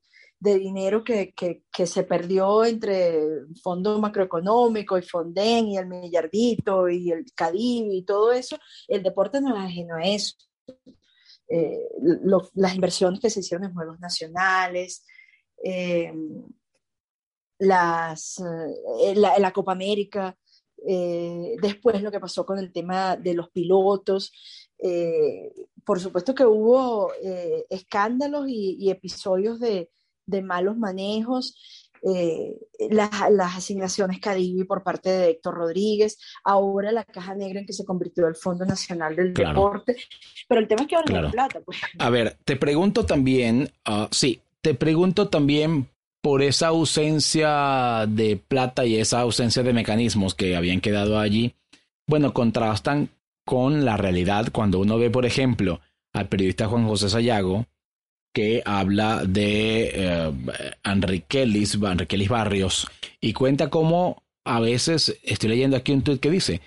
dinero 0.59 1.03
que, 1.03 1.33
que, 1.33 1.87
se 1.87 2.03
perdió 2.03 2.63
entre 2.63 3.19
Fondo 3.63 3.97
Macroeconómico 3.99 4.99
y 4.99 5.01
Fonden 5.01 5.69
y 5.69 5.77
el 5.77 5.87
Millardito 5.87 6.87
y 6.87 7.11
el 7.11 7.25
Cadiv 7.33 7.91
y 7.91 8.03
todo 8.03 8.31
eso, 8.31 8.57
el 8.87 9.01
deporte 9.01 9.41
no 9.41 9.55
es 9.55 9.63
ajeno 9.63 9.95
a 9.95 10.03
eso. 10.03 10.35
Eh, 11.47 11.79
las 12.53 12.75
inversiones 12.75 13.19
que 13.19 13.31
se 13.31 13.39
hicieron 13.39 13.65
en 13.65 13.73
juegos 13.73 13.99
nacionales, 13.99 15.03
eh, 15.63 16.13
las, 17.65 18.39
eh, 19.01 19.15
la, 19.15 19.37
la, 19.39 19.51
Copa 19.51 19.71
América, 19.73 20.35
eh, 20.87 21.55
después 21.61 22.01
lo 22.01 22.11
que 22.11 22.19
pasó 22.19 22.45
con 22.45 22.59
el 22.59 22.71
tema 22.71 23.15
de 23.15 23.33
los 23.33 23.49
pilotos. 23.49 24.31
Eh, 24.77 25.51
por 25.83 25.99
supuesto 25.99 26.35
que 26.35 26.45
hubo 26.45 27.11
eh, 27.23 27.65
escándalos 27.69 28.47
y, 28.47 28.77
y, 28.79 28.89
episodios 28.89 29.59
de, 29.59 29.89
de 30.25 30.41
malos 30.41 30.77
manejos. 30.77 31.57
Las, 32.91 33.09
las, 33.31 33.57
asignaciones 33.57 34.19
Cadivi 34.19 34.63
por 34.63 34.83
parte 34.83 35.09
de 35.09 35.29
Héctor 35.31 35.55
Rodríguez, 35.55 36.19
ahora 36.43 36.91
la 36.91 37.03
caja 37.03 37.33
negra 37.33 37.59
en 37.59 37.65
que 37.65 37.73
se 37.73 37.83
convirtió 37.83 38.27
el 38.27 38.35
Fondo 38.35 38.63
Nacional 38.63 39.15
del 39.15 39.33
claro. 39.33 39.55
Deporte, 39.55 39.95
pero 40.47 40.61
el 40.61 40.67
tema 40.67 40.83
es 40.83 40.87
que 40.87 40.95
ahora 40.97 41.07
claro. 41.07 41.21
no 41.21 41.27
hay 41.29 41.31
plata. 41.31 41.61
Pues. 41.61 41.79
A 41.97 42.09
ver, 42.11 42.37
te 42.45 42.57
pregunto 42.57 43.07
también, 43.07 43.71
uh, 43.89 44.05
sí, 44.11 44.39
te 44.61 44.75
pregunto 44.75 45.29
también 45.29 45.89
por 46.25 46.41
esa 46.41 46.69
ausencia 46.69 48.07
de 48.07 48.35
plata 48.35 48.83
y 48.83 48.95
esa 48.95 49.19
ausencia 49.19 49.61
de 49.61 49.73
mecanismos 49.73 50.33
que 50.33 50.55
habían 50.55 50.81
quedado 50.81 51.19
allí, 51.19 51.53
bueno, 52.07 52.33
contrastan 52.33 53.09
con 53.45 53.85
la 53.85 53.95
realidad 53.95 54.47
cuando 54.51 54.79
uno 54.79 54.97
ve, 54.97 55.11
por 55.11 55.27
ejemplo, 55.27 55.81
al 56.13 56.27
periodista 56.27 56.67
Juan 56.67 56.87
José 56.87 57.09
Sayago, 57.09 57.67
que 58.33 58.63
habla 58.65 59.23
de 59.23 59.91
eh, 59.93 60.31
Enriquelis, 60.83 61.75
Enriquelis 61.75 62.29
Barrios, 62.29 62.87
y 63.21 63.33
cuenta 63.33 63.69
cómo 63.69 64.23
a 64.45 64.59
veces, 64.59 65.19
estoy 65.21 65.51
leyendo 65.51 65.77
aquí 65.77 65.91
un 65.91 66.01
tuit 66.01 66.19
que 66.19 66.31
dice, 66.31 66.59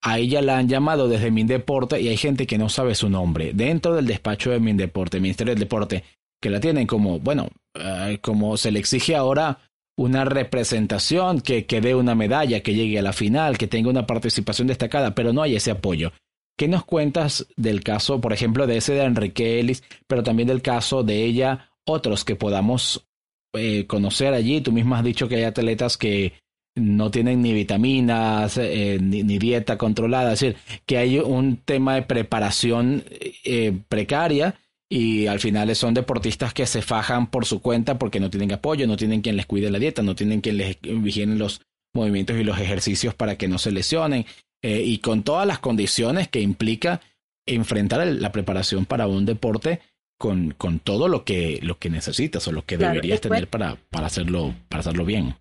a 0.00 0.18
ella 0.18 0.40
la 0.40 0.56
han 0.56 0.70
llamado 0.70 1.06
desde 1.06 1.30
Mindeporte 1.30 2.00
y 2.00 2.08
hay 2.08 2.16
gente 2.16 2.46
que 2.46 2.56
no 2.56 2.70
sabe 2.70 2.94
su 2.94 3.10
nombre. 3.10 3.52
Dentro 3.52 3.94
del 3.94 4.06
despacho 4.06 4.52
de 4.52 4.58
Mindeporte, 4.58 5.20
Ministerio 5.20 5.52
del 5.52 5.60
Deporte, 5.60 6.02
que 6.40 6.50
la 6.50 6.60
tienen 6.60 6.86
como, 6.86 7.18
bueno, 7.20 7.48
eh, 7.74 8.18
como 8.20 8.56
se 8.56 8.70
le 8.70 8.78
exige 8.78 9.16
ahora 9.16 9.58
una 9.98 10.24
representación 10.24 11.40
que, 11.40 11.64
dé 11.80 11.94
una 11.94 12.14
medalla, 12.14 12.62
que 12.62 12.74
llegue 12.74 12.98
a 12.98 13.02
la 13.02 13.12
final, 13.12 13.56
que 13.56 13.66
tenga 13.66 13.88
una 13.88 14.06
participación 14.06 14.68
destacada, 14.68 15.14
pero 15.14 15.32
no 15.32 15.42
hay 15.42 15.56
ese 15.56 15.70
apoyo. 15.70 16.12
¿Qué 16.58 16.68
nos 16.68 16.84
cuentas 16.84 17.46
del 17.56 17.82
caso, 17.82 18.20
por 18.20 18.32
ejemplo, 18.32 18.66
de 18.66 18.78
ese 18.78 18.94
de 18.94 19.04
Enrique 19.04 19.58
Ellis, 19.58 19.82
pero 20.06 20.22
también 20.22 20.48
del 20.48 20.62
caso 20.62 21.02
de 21.02 21.24
ella, 21.24 21.70
otros 21.86 22.24
que 22.24 22.36
podamos 22.36 23.06
eh, 23.54 23.86
conocer 23.86 24.34
allí? 24.34 24.60
Tú 24.60 24.72
misma 24.72 24.98
has 24.98 25.04
dicho 25.04 25.28
que 25.28 25.36
hay 25.36 25.44
atletas 25.44 25.96
que 25.96 26.34
no 26.74 27.10
tienen 27.10 27.40
ni 27.40 27.54
vitaminas, 27.54 28.58
eh, 28.58 28.98
ni, 29.00 29.22
dieta 29.38 29.78
controlada, 29.78 30.34
es 30.34 30.40
decir, 30.40 30.56
que 30.84 30.98
hay 30.98 31.18
un 31.18 31.56
tema 31.56 31.94
de 31.94 32.02
preparación 32.02 33.02
eh, 33.44 33.78
precaria 33.88 34.56
y 34.88 35.26
al 35.26 35.40
final 35.40 35.74
son 35.74 35.94
deportistas 35.94 36.54
que 36.54 36.66
se 36.66 36.82
fajan 36.82 37.28
por 37.28 37.44
su 37.44 37.60
cuenta 37.60 37.98
porque 37.98 38.20
no 38.20 38.30
tienen 38.30 38.52
apoyo, 38.52 38.86
no 38.86 38.96
tienen 38.96 39.20
quien 39.20 39.36
les 39.36 39.46
cuide 39.46 39.70
la 39.70 39.78
dieta, 39.78 40.02
no 40.02 40.14
tienen 40.14 40.40
quien 40.40 40.58
les 40.58 40.78
vigile 40.80 41.34
los 41.34 41.60
movimientos 41.94 42.36
y 42.36 42.44
los 42.44 42.58
ejercicios 42.58 43.14
para 43.14 43.36
que 43.36 43.48
no 43.48 43.58
se 43.58 43.72
lesionen 43.72 44.26
eh, 44.62 44.82
y 44.84 44.98
con 44.98 45.22
todas 45.22 45.46
las 45.46 45.58
condiciones 45.58 46.28
que 46.28 46.40
implica 46.40 47.00
enfrentar 47.46 48.06
la 48.06 48.32
preparación 48.32 48.86
para 48.86 49.06
un 49.06 49.24
deporte 49.24 49.80
con, 50.18 50.52
con 50.56 50.78
todo 50.78 51.08
lo 51.08 51.24
que, 51.24 51.58
lo 51.62 51.78
que 51.78 51.90
necesitas 51.90 52.46
o 52.48 52.52
lo 52.52 52.64
que 52.64 52.78
deberías 52.78 53.20
tener 53.20 53.48
para, 53.48 53.76
para, 53.90 54.06
hacerlo, 54.06 54.54
para 54.68 54.80
hacerlo 54.80 55.04
bien. 55.04 55.36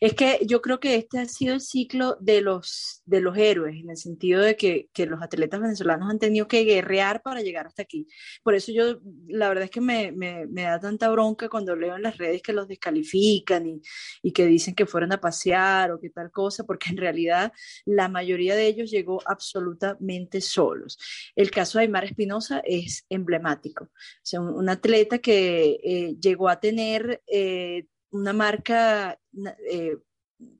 Es 0.00 0.14
que 0.14 0.40
yo 0.46 0.60
creo 0.60 0.78
que 0.78 0.94
este 0.94 1.18
ha 1.18 1.26
sido 1.26 1.54
el 1.54 1.60
ciclo 1.60 2.16
de 2.20 2.40
los, 2.40 3.02
de 3.06 3.20
los 3.20 3.36
héroes, 3.36 3.76
en 3.76 3.90
el 3.90 3.96
sentido 3.96 4.40
de 4.40 4.56
que, 4.56 4.88
que, 4.92 5.06
los 5.06 5.22
atletas 5.22 5.60
venezolanos 5.60 6.10
han 6.10 6.18
tenido 6.18 6.48
que 6.48 6.64
guerrear 6.64 7.22
para 7.22 7.42
llegar 7.42 7.66
hasta 7.66 7.82
aquí. 7.82 8.06
Por 8.42 8.54
eso 8.54 8.72
yo, 8.72 9.00
la 9.28 9.48
verdad 9.48 9.64
es 9.64 9.70
que 9.70 9.80
me, 9.80 10.12
me, 10.12 10.46
me 10.46 10.62
da 10.62 10.80
tanta 10.80 11.08
bronca 11.10 11.48
cuando 11.48 11.76
leo 11.76 11.96
en 11.96 12.02
las 12.02 12.16
redes 12.18 12.42
que 12.42 12.52
los 12.52 12.68
descalifican 12.68 13.66
y, 13.66 13.82
y, 14.22 14.32
que 14.32 14.46
dicen 14.46 14.74
que 14.74 14.86
fueron 14.86 15.12
a 15.12 15.20
pasear 15.20 15.92
o 15.92 16.00
que 16.00 16.10
tal 16.10 16.30
cosa, 16.30 16.64
porque 16.64 16.90
en 16.90 16.96
realidad 16.96 17.52
la 17.84 18.08
mayoría 18.08 18.54
de 18.54 18.66
ellos 18.66 18.90
llegó 18.90 19.20
absolutamente 19.26 20.40
solos. 20.40 20.98
El 21.36 21.50
caso 21.50 21.78
de 21.78 21.84
Aymar 21.84 22.04
Espinosa 22.04 22.62
es 22.64 23.04
emblemático. 23.08 23.84
O 23.84 23.90
sea, 24.22 24.40
un, 24.40 24.68
atleta 24.68 25.18
que 25.18 25.80
eh, 25.82 26.16
llegó 26.20 26.48
a 26.48 26.60
tener... 26.60 27.22
Eh, 27.26 27.86
una 28.14 28.32
marca 28.32 29.18
eh, 29.70 29.96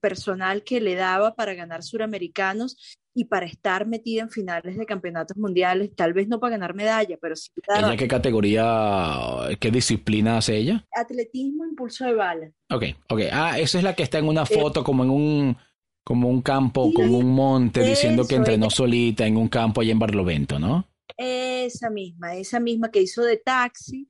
personal 0.01 0.65
que 0.65 0.81
le 0.81 0.95
daba 0.95 1.35
para 1.35 1.55
ganar 1.55 1.83
suramericanos 1.83 2.99
y 3.15 3.27
para 3.27 3.47
estar 3.47 3.87
metida 3.87 4.23
en 4.23 4.31
finales 4.31 4.77
de 4.77 4.87
campeonatos 4.87 5.37
mundiales, 5.37 5.95
tal 5.95 6.13
vez 6.13 6.27
no 6.27 6.41
para 6.41 6.53
ganar 6.53 6.75
medalla, 6.75 7.17
pero 7.21 7.37
sí. 7.37 7.51
¿Ella 7.69 7.97
qué 7.97 8.09
categoría, 8.09 9.57
qué 9.61 9.71
disciplina 9.71 10.39
hace 10.39 10.57
ella? 10.57 10.85
Atletismo, 10.93 11.65
impulso 11.65 12.05
de 12.05 12.15
bala. 12.15 12.51
Ok, 12.71 12.85
ok. 13.09 13.21
Ah, 13.33 13.59
esa 13.59 13.79
es 13.79 13.85
la 13.85 13.95
que 13.95 14.03
está 14.03 14.19
en 14.19 14.27
una 14.27 14.43
eh, 14.43 14.47
foto 14.47 14.83
como 14.83 15.05
en 15.05 15.11
un 15.11 15.57
como 16.03 16.29
un 16.29 16.43
campo, 16.43 16.93
como 16.93 17.17
un 17.17 17.31
monte, 17.31 17.83
diciendo 17.83 18.27
que 18.27 18.35
entrenó 18.35 18.69
solita 18.69 19.27
en 19.27 19.39
un 19.39 19.49
campo 19.49 19.81
allá 19.81 19.93
en 19.93 19.99
Barlovento, 19.99 20.59
¿no? 20.59 20.87
Esa 21.17 21.89
misma, 21.89 22.35
esa 22.35 22.61
misma 22.61 22.91
que 22.91 23.01
hizo 23.01 23.23
de 23.23 23.39
taxi, 23.39 24.07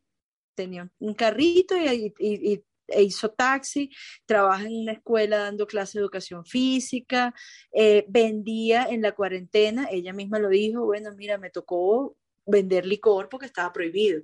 tenía 0.57 0.91
un 0.99 1.15
carrito 1.15 1.77
y, 1.77 2.13
y 2.19 2.65
e 2.89 3.03
hizo 3.03 3.31
taxi, 3.31 3.91
trabaja 4.27 4.67
en 4.67 4.83
una 4.83 4.93
escuela 4.93 5.39
dando 5.39 5.67
clases 5.67 5.95
de 5.95 6.01
educación 6.01 6.45
física, 6.45 7.35
eh, 7.73 8.05
vendía 8.09 8.87
en 8.89 9.03
la 9.03 9.13
cuarentena, 9.13 9.89
ella 9.91 10.13
misma 10.13 10.39
lo 10.39 10.49
dijo, 10.49 10.85
bueno, 10.85 11.11
mira, 11.17 11.39
me 11.39 11.51
tocó 11.51 12.17
vender 12.47 12.87
licor 12.87 13.29
porque 13.29 13.47
estaba 13.47 13.73
prohibido. 13.73 14.23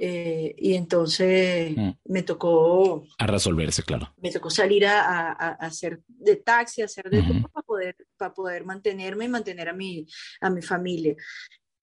Eh, 0.00 0.54
y 0.56 0.74
entonces 0.74 1.76
mm. 1.76 1.90
me 2.04 2.22
tocó... 2.22 3.04
A 3.18 3.26
resolverse, 3.26 3.82
claro. 3.82 4.14
Me 4.16 4.30
tocó 4.30 4.48
salir 4.48 4.86
a, 4.86 5.32
hacer 5.54 6.00
de 6.06 6.36
taxi, 6.36 6.82
a 6.82 6.84
hacer 6.84 7.10
de 7.10 7.22
todo 7.22 7.50
para 7.52 7.66
poder, 7.66 7.96
para 8.16 8.32
poder 8.32 8.64
mantenerme 8.64 9.24
y 9.24 9.28
mantener 9.28 9.68
a 9.68 9.72
mi, 9.72 10.06
a 10.40 10.50
mi 10.50 10.62
familia. 10.62 11.16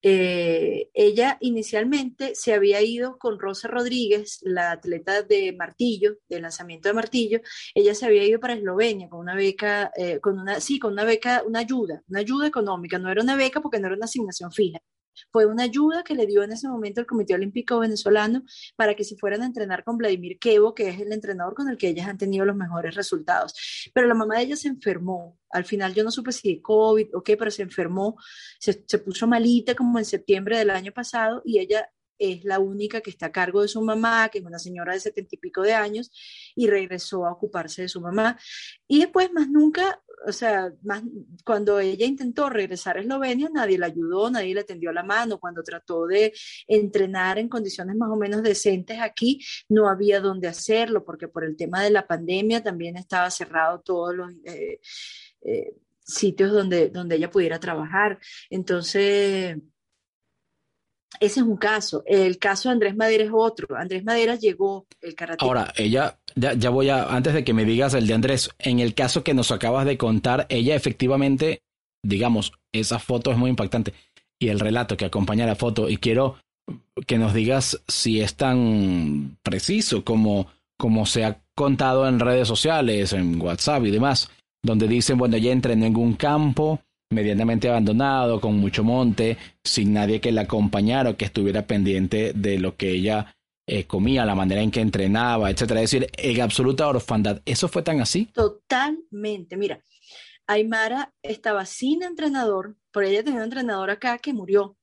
Eh, 0.02 0.90
ella 0.94 1.36
inicialmente 1.40 2.34
se 2.34 2.52
había 2.54 2.80
ido 2.82 3.18
con 3.18 3.38
Rosa 3.40 3.68
Rodríguez, 3.68 4.38
la 4.42 4.70
atleta 4.72 5.22
de 5.22 5.52
martillo, 5.52 6.18
de 6.28 6.40
lanzamiento 6.40 6.88
de 6.88 6.94
martillo, 6.94 7.40
ella 7.74 7.94
se 7.94 8.06
había 8.06 8.24
ido 8.24 8.38
para 8.38 8.54
Eslovenia 8.54 9.08
con 9.08 9.20
una 9.20 9.34
beca, 9.34 9.90
eh, 9.96 10.20
con 10.20 10.38
una, 10.38 10.60
sí, 10.60 10.78
con 10.78 10.92
una 10.92 11.04
beca, 11.04 11.42
una 11.46 11.60
ayuda, 11.60 12.02
una 12.08 12.20
ayuda 12.20 12.46
económica, 12.46 12.98
no 12.98 13.10
era 13.10 13.22
una 13.22 13.36
beca 13.36 13.60
porque 13.60 13.80
no 13.80 13.86
era 13.88 13.96
una 13.96 14.04
asignación 14.04 14.52
fija, 14.52 14.78
fue 15.30 15.46
una 15.46 15.64
ayuda 15.64 16.02
que 16.02 16.14
le 16.14 16.26
dio 16.26 16.42
en 16.42 16.52
ese 16.52 16.68
momento 16.68 17.00
el 17.00 17.06
Comité 17.06 17.34
Olímpico 17.34 17.78
Venezolano 17.78 18.44
para 18.76 18.94
que 18.94 19.04
se 19.04 19.16
fueran 19.16 19.42
a 19.42 19.46
entrenar 19.46 19.84
con 19.84 19.96
Vladimir 19.98 20.38
Kevo, 20.38 20.74
que 20.74 20.88
es 20.88 21.00
el 21.00 21.12
entrenador 21.12 21.54
con 21.54 21.68
el 21.68 21.76
que 21.76 21.88
ellas 21.88 22.08
han 22.08 22.18
tenido 22.18 22.44
los 22.44 22.56
mejores 22.56 22.94
resultados. 22.94 23.54
Pero 23.92 24.06
la 24.06 24.14
mamá 24.14 24.36
de 24.36 24.44
ella 24.44 24.56
se 24.56 24.68
enfermó. 24.68 25.38
Al 25.50 25.64
final 25.64 25.94
yo 25.94 26.04
no 26.04 26.10
supe 26.10 26.32
si 26.32 26.54
de 26.54 26.62
COVID 26.62 27.16
o 27.16 27.22
qué, 27.22 27.36
pero 27.36 27.50
se 27.50 27.62
enfermó, 27.62 28.16
se, 28.58 28.84
se 28.86 28.98
puso 28.98 29.26
malita 29.26 29.74
como 29.74 29.98
en 29.98 30.04
septiembre 30.04 30.58
del 30.58 30.70
año 30.70 30.92
pasado 30.92 31.42
y 31.44 31.58
ella 31.58 31.90
es 32.18 32.44
la 32.44 32.58
única 32.58 33.00
que 33.00 33.10
está 33.10 33.26
a 33.26 33.32
cargo 33.32 33.62
de 33.62 33.68
su 33.68 33.82
mamá, 33.82 34.28
que 34.28 34.38
es 34.38 34.44
una 34.44 34.58
señora 34.58 34.92
de 34.94 35.00
setenta 35.00 35.34
y 35.34 35.38
pico 35.38 35.62
de 35.62 35.74
años, 35.74 36.10
y 36.54 36.66
regresó 36.68 37.26
a 37.26 37.32
ocuparse 37.32 37.82
de 37.82 37.88
su 37.88 38.00
mamá. 38.00 38.38
Y 38.88 39.00
después, 39.00 39.32
más 39.32 39.48
nunca, 39.48 40.02
o 40.26 40.32
sea, 40.32 40.72
más, 40.82 41.02
cuando 41.44 41.78
ella 41.80 42.06
intentó 42.06 42.48
regresar 42.48 42.96
a 42.96 43.00
Eslovenia, 43.00 43.48
nadie 43.52 43.78
la 43.78 43.86
ayudó, 43.86 44.30
nadie 44.30 44.54
le 44.54 44.64
tendió 44.64 44.92
la 44.92 45.02
mano. 45.02 45.38
Cuando 45.38 45.62
trató 45.62 46.06
de 46.06 46.32
entrenar 46.66 47.38
en 47.38 47.48
condiciones 47.48 47.96
más 47.96 48.10
o 48.10 48.16
menos 48.16 48.42
decentes 48.42 49.00
aquí, 49.00 49.44
no 49.68 49.88
había 49.88 50.20
dónde 50.20 50.48
hacerlo, 50.48 51.04
porque 51.04 51.28
por 51.28 51.44
el 51.44 51.56
tema 51.56 51.82
de 51.82 51.90
la 51.90 52.06
pandemia 52.06 52.62
también 52.62 52.96
estaba 52.96 53.30
cerrado 53.30 53.80
todos 53.80 54.14
los... 54.14 54.32
Eh, 54.44 54.80
eh, 55.42 55.74
sitios 56.06 56.52
donde, 56.52 56.88
donde 56.88 57.16
ella 57.16 57.30
pudiera 57.30 57.58
trabajar. 57.58 58.20
Entonces, 58.48 59.56
ese 61.20 61.40
es 61.40 61.46
un 61.46 61.56
caso. 61.56 62.02
El 62.06 62.38
caso 62.38 62.68
de 62.68 62.74
Andrés 62.74 62.96
Madera 62.96 63.24
es 63.24 63.30
otro. 63.32 63.76
Andrés 63.76 64.04
Madera 64.04 64.36
llegó 64.36 64.86
el 65.00 65.14
karate. 65.14 65.44
Ahora, 65.44 65.72
ella, 65.76 66.18
ya, 66.34 66.70
voy 66.70 66.88
a, 66.88 67.04
antes 67.04 67.34
de 67.34 67.44
que 67.44 67.54
me 67.54 67.64
digas 67.64 67.94
el 67.94 68.06
de 68.06 68.14
Andrés, 68.14 68.50
en 68.58 68.80
el 68.80 68.94
caso 68.94 69.24
que 69.24 69.34
nos 69.34 69.50
acabas 69.50 69.86
de 69.86 69.98
contar, 69.98 70.46
ella 70.48 70.74
efectivamente, 70.74 71.62
digamos, 72.02 72.52
esa 72.72 72.98
foto 72.98 73.30
es 73.30 73.38
muy 73.38 73.50
impactante 73.50 73.94
y 74.38 74.48
el 74.48 74.60
relato 74.60 74.96
que 74.96 75.06
acompaña 75.06 75.46
la 75.46 75.56
foto, 75.56 75.88
y 75.88 75.96
quiero 75.96 76.36
que 77.06 77.18
nos 77.18 77.32
digas 77.32 77.82
si 77.88 78.20
es 78.20 78.34
tan 78.34 79.38
preciso 79.42 80.04
como, 80.04 80.48
como 80.76 81.06
se 81.06 81.24
ha 81.24 81.40
contado 81.54 82.06
en 82.06 82.20
redes 82.20 82.48
sociales, 82.48 83.12
en 83.12 83.40
WhatsApp 83.40 83.84
y 83.84 83.90
demás, 83.90 84.30
donde 84.62 84.88
dicen, 84.88 85.16
bueno, 85.16 85.36
ella 85.36 85.52
entrenó 85.52 85.86
en 85.86 85.96
un 85.96 86.14
campo, 86.14 86.80
medianamente 87.10 87.68
abandonado, 87.68 88.40
con 88.40 88.56
mucho 88.56 88.82
monte, 88.82 89.36
sin 89.62 89.92
nadie 89.92 90.20
que 90.20 90.32
la 90.32 90.42
acompañara 90.42 91.10
o 91.10 91.16
que 91.16 91.26
estuviera 91.26 91.66
pendiente 91.66 92.32
de 92.34 92.58
lo 92.58 92.76
que 92.76 92.90
ella 92.90 93.34
eh, 93.66 93.84
comía, 93.84 94.24
la 94.24 94.34
manera 94.34 94.60
en 94.60 94.70
que 94.70 94.80
entrenaba, 94.80 95.50
etcétera. 95.50 95.82
Es 95.82 95.90
decir, 95.90 96.10
en 96.16 96.40
absoluta 96.40 96.86
orfandad. 96.88 97.40
¿Eso 97.44 97.68
fue 97.68 97.82
tan 97.82 98.00
así? 98.00 98.26
Totalmente. 98.26 99.56
Mira, 99.56 99.80
Aymara 100.46 101.12
estaba 101.22 101.64
sin 101.64 102.02
entrenador, 102.02 102.76
por 102.92 103.04
ella 103.04 103.22
tenía 103.22 103.38
un 103.38 103.44
entrenador 103.44 103.90
acá 103.90 104.18
que 104.18 104.32
murió 104.32 104.76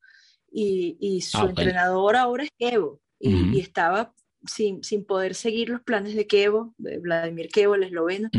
y, 0.51 1.21
su 1.21 1.37
ah, 1.39 1.45
entrenador 1.49 2.15
ahora 2.15 2.43
es 2.43 2.51
Kevo 2.57 3.01
y, 3.19 3.59
estaba 3.59 4.13
sin, 4.45 4.83
sin, 4.83 5.05
poder 5.05 5.33
seguir 5.33 5.69
los 5.69 5.81
planes 5.81 6.15
de 6.15 6.27
Kevo, 6.27 6.75
de 6.77 6.99
Vladimir 6.99 7.47
Kevo, 7.47 7.75
el 7.75 7.83
esloveno 7.83 8.29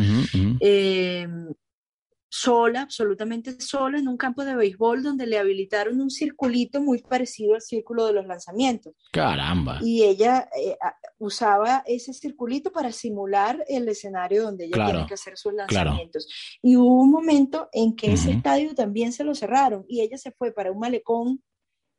sola, 2.36 2.82
absolutamente 2.82 3.60
sola, 3.60 3.96
en 3.96 4.08
un 4.08 4.16
campo 4.16 4.44
de 4.44 4.56
béisbol 4.56 5.04
donde 5.04 5.24
le 5.24 5.38
habilitaron 5.38 6.00
un 6.00 6.10
circulito 6.10 6.80
muy 6.80 7.00
parecido 7.00 7.54
al 7.54 7.60
círculo 7.60 8.06
de 8.06 8.12
los 8.12 8.26
lanzamientos. 8.26 8.92
Caramba. 9.12 9.78
Y 9.80 10.02
ella 10.02 10.48
eh, 10.60 10.76
usaba 11.18 11.84
ese 11.86 12.12
circulito 12.12 12.72
para 12.72 12.90
simular 12.90 13.64
el 13.68 13.88
escenario 13.88 14.42
donde 14.42 14.64
ella 14.64 14.84
tiene 14.84 15.06
que 15.06 15.14
hacer 15.14 15.38
sus 15.38 15.54
lanzamientos. 15.54 16.26
Y 16.60 16.74
hubo 16.76 17.02
un 17.02 17.12
momento 17.12 17.68
en 17.72 17.94
que 17.94 18.14
ese 18.14 18.32
estadio 18.32 18.74
también 18.74 19.12
se 19.12 19.22
lo 19.22 19.36
cerraron 19.36 19.84
y 19.88 20.00
ella 20.00 20.18
se 20.18 20.32
fue 20.32 20.50
para 20.50 20.72
un 20.72 20.80
malecón 20.80 21.40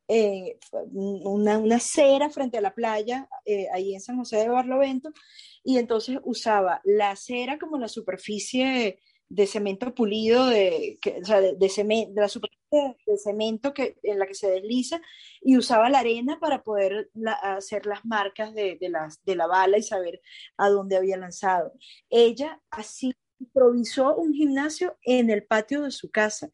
eh, 0.10 0.60
una, 0.92 1.58
una, 1.58 1.78
acera 1.78 2.30
frente 2.30 2.58
a 2.58 2.62
la 2.62 2.76
playa, 2.76 3.28
eh, 3.46 3.68
ahí 3.74 3.96
en 3.96 4.02
San 4.02 4.18
José 4.18 4.38
de 4.38 4.50
Barlovento, 4.50 5.12
y 5.64 5.78
entonces 5.78 6.20
usaba 6.24 6.82
la 6.84 7.12
acera 7.12 7.58
como 7.58 7.78
la 7.78 7.88
superficie 7.88 9.00
de 9.30 9.48
cemento 9.48 9.94
pulido, 9.94 10.48
de, 10.48 11.00
o 11.22 11.26
sea, 11.26 11.42
de, 11.42 11.70
cemento, 11.70 12.22
la 12.22 12.30
superficie 12.30 12.96
de 13.06 13.18
cemento 13.18 13.74
que, 13.74 13.98
en 14.04 14.20
la 14.20 14.28
que 14.28 14.36
se 14.36 14.50
desliza 14.50 15.02
y 15.42 15.58
usaba 15.58 15.90
la 15.90 16.00
arena 16.00 16.40
para 16.40 16.64
poder 16.64 17.10
hacer 17.42 17.86
las 17.86 18.06
marcas 18.06 18.54
de, 18.54 18.78
de, 18.80 18.90
las, 18.90 19.24
de 19.24 19.36
la 19.36 19.48
bala 19.48 19.78
y 19.78 19.84
saber 19.84 20.22
a 20.58 20.70
dónde 20.70 20.98
había 20.98 21.18
lanzado. 21.18 21.74
Ella 22.10 22.62
así 22.70 23.14
improvisó 23.40 24.16
un 24.16 24.34
gimnasio 24.34 24.98
en 25.04 25.30
el 25.30 25.44
patio 25.46 25.82
de 25.84 25.92
su 25.92 26.10
casa 26.12 26.50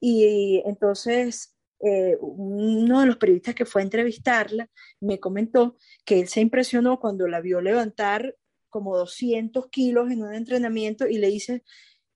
y 0.00 0.62
entonces 0.66 1.54
eh, 1.84 2.16
uno 2.20 3.00
de 3.00 3.06
los 3.06 3.16
periodistas 3.16 3.56
que 3.56 3.64
fue 3.64 3.82
a 3.82 3.84
entrevistarla 3.84 4.70
me 5.00 5.18
comentó 5.18 5.76
que 6.04 6.20
él 6.20 6.28
se 6.28 6.40
impresionó 6.40 7.00
cuando 7.00 7.26
la 7.26 7.40
vio 7.40 7.60
levantar 7.60 8.36
como 8.68 8.96
200 8.96 9.68
kilos 9.68 10.10
en 10.10 10.22
un 10.22 10.32
entrenamiento 10.32 11.06
y 11.06 11.18
le 11.18 11.28
dice, 11.28 11.62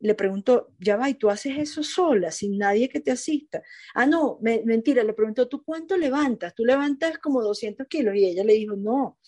le 0.00 0.14
preguntó, 0.14 0.68
ya 0.78 0.96
va, 0.96 1.08
¿y 1.08 1.14
tú 1.14 1.30
haces 1.30 1.58
eso 1.58 1.82
sola, 1.82 2.30
sin 2.30 2.58
nadie 2.58 2.88
que 2.88 3.00
te 3.00 3.10
asista? 3.10 3.62
Ah, 3.94 4.06
no, 4.06 4.38
mentira, 4.40 5.02
le 5.02 5.14
preguntó, 5.14 5.48
¿tú 5.48 5.64
cuánto 5.64 5.96
levantas? 5.96 6.54
Tú 6.54 6.64
levantas 6.64 7.18
como 7.18 7.42
200 7.42 7.86
kilos 7.88 8.14
y 8.16 8.26
ella 8.26 8.44
le 8.44 8.54
dijo, 8.54 8.76
no, 8.76 9.18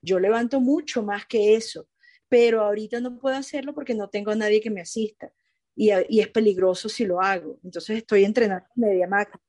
yo 0.00 0.18
levanto 0.18 0.60
mucho 0.60 1.02
más 1.02 1.26
que 1.26 1.54
eso, 1.56 1.88
pero 2.28 2.62
ahorita 2.62 3.00
no 3.00 3.18
puedo 3.18 3.36
hacerlo 3.36 3.74
porque 3.74 3.94
no 3.94 4.08
tengo 4.08 4.30
a 4.30 4.36
nadie 4.36 4.60
que 4.60 4.70
me 4.70 4.80
asista 4.80 5.32
y, 5.76 5.90
es 5.90 6.28
peligroso 6.28 6.88
si 6.88 7.04
lo 7.06 7.20
hago. 7.20 7.58
Entonces 7.62 7.98
estoy 7.98 8.24
entrenando 8.24 8.66
media 8.76 9.06
máquina. 9.06 9.43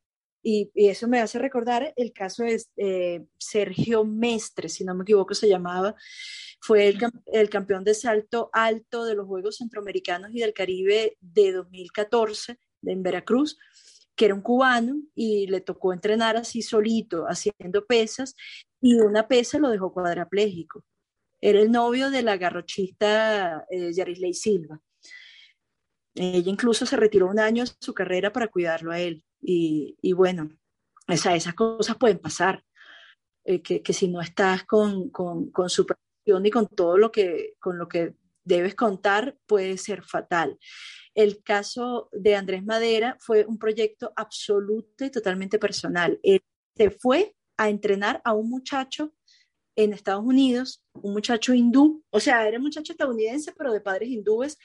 Y, 0.48 0.70
eso 0.76 1.08
me 1.08 1.20
hace 1.22 1.40
recordar 1.40 1.92
el 1.96 2.14
caso 2.14 2.44
de 2.44 2.64
eh, 2.78 3.26
Sergio 3.40 4.06
Mestre, 4.06 4.70
si 4.70 4.84
no 4.84 4.94
me 4.94 5.02
equivoco 5.02 5.34
se 5.34 5.50
llamaba, 5.50 5.96
fue 6.62 6.88
el, 6.88 7.00
el, 7.34 7.50
campeón 7.50 7.84
de 7.84 7.96
salto 7.96 8.52
alto 8.54 9.06
de 9.06 9.16
los 9.16 9.26
Juegos 9.26 9.58
Centroamericanos 9.58 10.30
y 10.36 10.42
del 10.42 10.54
Caribe 10.54 11.18
de 11.20 11.52
2014 11.52 12.60
en 12.84 13.02
Veracruz, 13.02 13.58
que 14.16 14.26
era 14.26 14.36
un 14.36 14.42
cubano 14.42 15.02
y 15.16 15.48
le 15.48 15.62
tocó 15.62 15.94
entrenar 15.94 16.38
así 16.38 16.62
solito, 16.62 17.26
haciendo 17.26 17.88
pesas, 17.88 18.36
y 18.80 19.00
una 19.00 19.28
pesa 19.28 19.58
lo 19.58 19.70
dejó 19.70 19.92
cuadraplégico. 19.92 20.86
Era 21.42 21.60
el 21.60 21.72
novio 21.72 22.12
de 22.12 22.22
la 22.22 22.38
garrochista 22.38 23.66
eh, 23.72 23.92
Yarisley 23.92 24.36
Silva. 24.36 24.80
Ella 26.14 26.52
incluso 26.52 26.86
se 26.86 26.98
retiró 26.98 27.26
un 27.26 27.40
año 27.40 27.64
de 27.64 27.72
su 27.80 27.96
carrera 27.96 28.32
para 28.32 28.48
cuidarlo 28.48 28.92
a 28.92 29.00
él. 29.00 29.25
Y, 29.48 30.14
bueno, 30.14 30.50
esa, 31.08 31.36
esas 31.36 31.54
cosas 31.54 31.98
pueden 31.98 32.20
pasar. 32.20 32.64
Eh, 33.44 33.62
que, 33.62 33.84
que, 33.84 33.94
si 33.94 34.08
no 34.08 34.22
estás 34.22 34.64
con, 34.64 35.12
con, 35.12 35.52
con 35.52 35.70
supervisión 35.70 36.44
y 36.46 36.50
con 36.50 36.68
todo 36.68 36.98
lo 36.98 37.12
que, 37.12 37.54
con 37.60 37.78
lo 37.78 37.88
que 37.88 38.16
debes 38.44 38.74
contar, 38.74 39.38
puede 39.46 39.78
ser 39.78 40.02
fatal. 40.04 40.58
El 41.14 41.44
caso 41.44 42.10
de 42.12 42.36
Andrés 42.36 42.64
Madera 42.64 43.18
fue 43.20 43.46
un 43.46 43.60
proyecto 43.60 44.12
absoluto 44.16 45.06
y 45.06 45.12
totalmente 45.12 45.60
personal. 45.60 46.20
Él 46.24 46.42
se 46.76 46.90
fue 46.90 47.36
a 47.58 47.70
entrenar 47.70 48.22
a 48.26 48.34
un 48.34 48.50
muchacho 48.50 49.14
en 49.76 49.94
Estados 49.94 50.24
Unidos, 50.24 50.84
un 50.94 51.14
muchacho 51.14 51.54
hindú, 51.54 52.04
o 52.10 52.20
sea, 52.20 52.48
era 52.48 52.58
un 52.58 52.64
muchacho 52.64 52.94
estadounidense, 52.94 53.54
pero 53.58 53.74
de 53.74 53.82
padres 53.82 54.10
hindúes, 54.10 54.58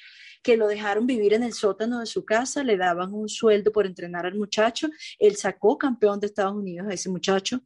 que 0.43 0.57
lo 0.57 0.69
dejaron 0.69 1.07
vivir 1.07 1.35
en 1.35 1.43
el 1.43 1.53
sótano 1.53 2.01
de 2.01 2.07
su 2.07 2.25
casa, 2.25 2.63
le 2.63 2.77
daban 2.77 3.13
un 3.13 3.29
sueldo 3.29 3.73
por 3.73 3.87
entrenar 3.87 4.27
al 4.27 4.37
muchacho, 4.37 4.89
él 5.19 5.37
sacó 5.37 5.77
campeón 5.77 6.21
de 6.21 6.29
Estados 6.29 6.55
Unidos 6.55 6.87
a 6.89 6.95
ese 6.95 7.09
muchacho, 7.09 7.61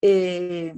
eh, 0.00 0.74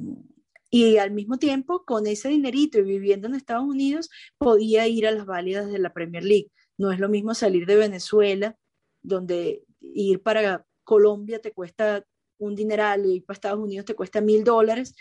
y 0.70 0.96
al 0.96 1.12
mismo 1.12 1.38
tiempo, 1.38 1.84
con 1.84 2.06
ese 2.08 2.28
dinerito 2.28 2.78
y 2.78 2.82
viviendo 2.82 3.28
en 3.28 3.36
Estados 3.36 3.64
Unidos, 3.64 4.10
podía 4.38 4.88
ir 4.88 5.06
a 5.06 5.12
las 5.12 5.24
válidas 5.24 5.70
de 5.70 5.78
la 5.78 5.92
Premier 5.92 6.24
League. 6.24 6.50
No 6.76 6.90
es 6.90 6.98
lo 6.98 7.08
mismo 7.08 7.32
salir 7.32 7.64
de 7.64 7.76
Venezuela, 7.76 8.56
donde 9.00 9.62
ir 9.80 10.20
para 10.20 10.66
Colombia 10.82 11.38
te 11.38 11.52
cuesta 11.52 12.04
un 12.38 12.54
dineral 12.54 13.06
ir 13.06 13.24
para 13.24 13.34
Estados 13.34 13.60
Unidos 13.60 13.86
te 13.86 13.94
cuesta 13.94 14.20
mil 14.20 14.44
dólares, 14.44 14.94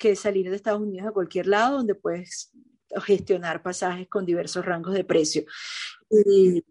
que 0.00 0.16
salir 0.16 0.48
de 0.48 0.56
Estados 0.56 0.80
Unidos 0.80 1.06
a 1.06 1.12
cualquier 1.12 1.46
lado 1.46 1.76
donde 1.76 1.94
puedes 1.94 2.50
gestionar 3.04 3.62
pasajes 3.62 4.08
con 4.08 4.24
diversos 4.24 4.64
rangos 4.64 4.94
de 4.94 5.04
precio. 5.04 5.44
Y 6.10 6.64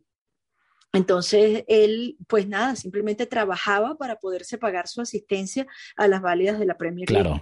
entonces 0.92 1.64
él, 1.68 2.18
pues 2.28 2.48
nada, 2.48 2.76
simplemente 2.76 3.28
trabajaba 3.28 3.96
para 3.98 4.16
poderse 4.18 4.58
pagar 4.58 4.88
su 4.88 5.00
asistencia 5.00 5.68
a 5.96 6.08
las 6.08 6.22
válidas 6.22 6.60
de 6.60 6.66
la 6.66 6.76
Premier 6.76 7.10
League. 7.10 7.42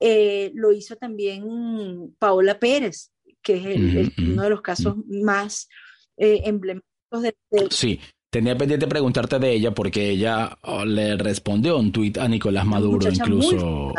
Eh, 0.00 0.52
lo 0.54 0.72
hizo 0.72 0.96
también 0.96 2.16
Paola 2.18 2.58
Pérez, 2.58 3.12
que 3.42 3.74
es 4.00 4.18
uno 4.18 4.42
de 4.42 4.50
los 4.50 4.62
casos 4.62 4.96
más 5.06 5.68
eh, 6.16 6.40
emblemáticos 6.44 7.22
de, 7.22 7.36
Sí, 7.70 8.00
tenía 8.30 8.56
pendiente 8.56 8.86
preguntarte 8.86 9.38
de 9.38 9.52
ella 9.52 9.72
porque 9.72 10.08
ella 10.08 10.56
oh, 10.62 10.86
le 10.86 11.16
respondió 11.18 11.78
un 11.78 11.92
tuit 11.92 12.16
a 12.16 12.26
Nicolás 12.26 12.64
Maduro 12.64 13.06
incluso 13.10 13.92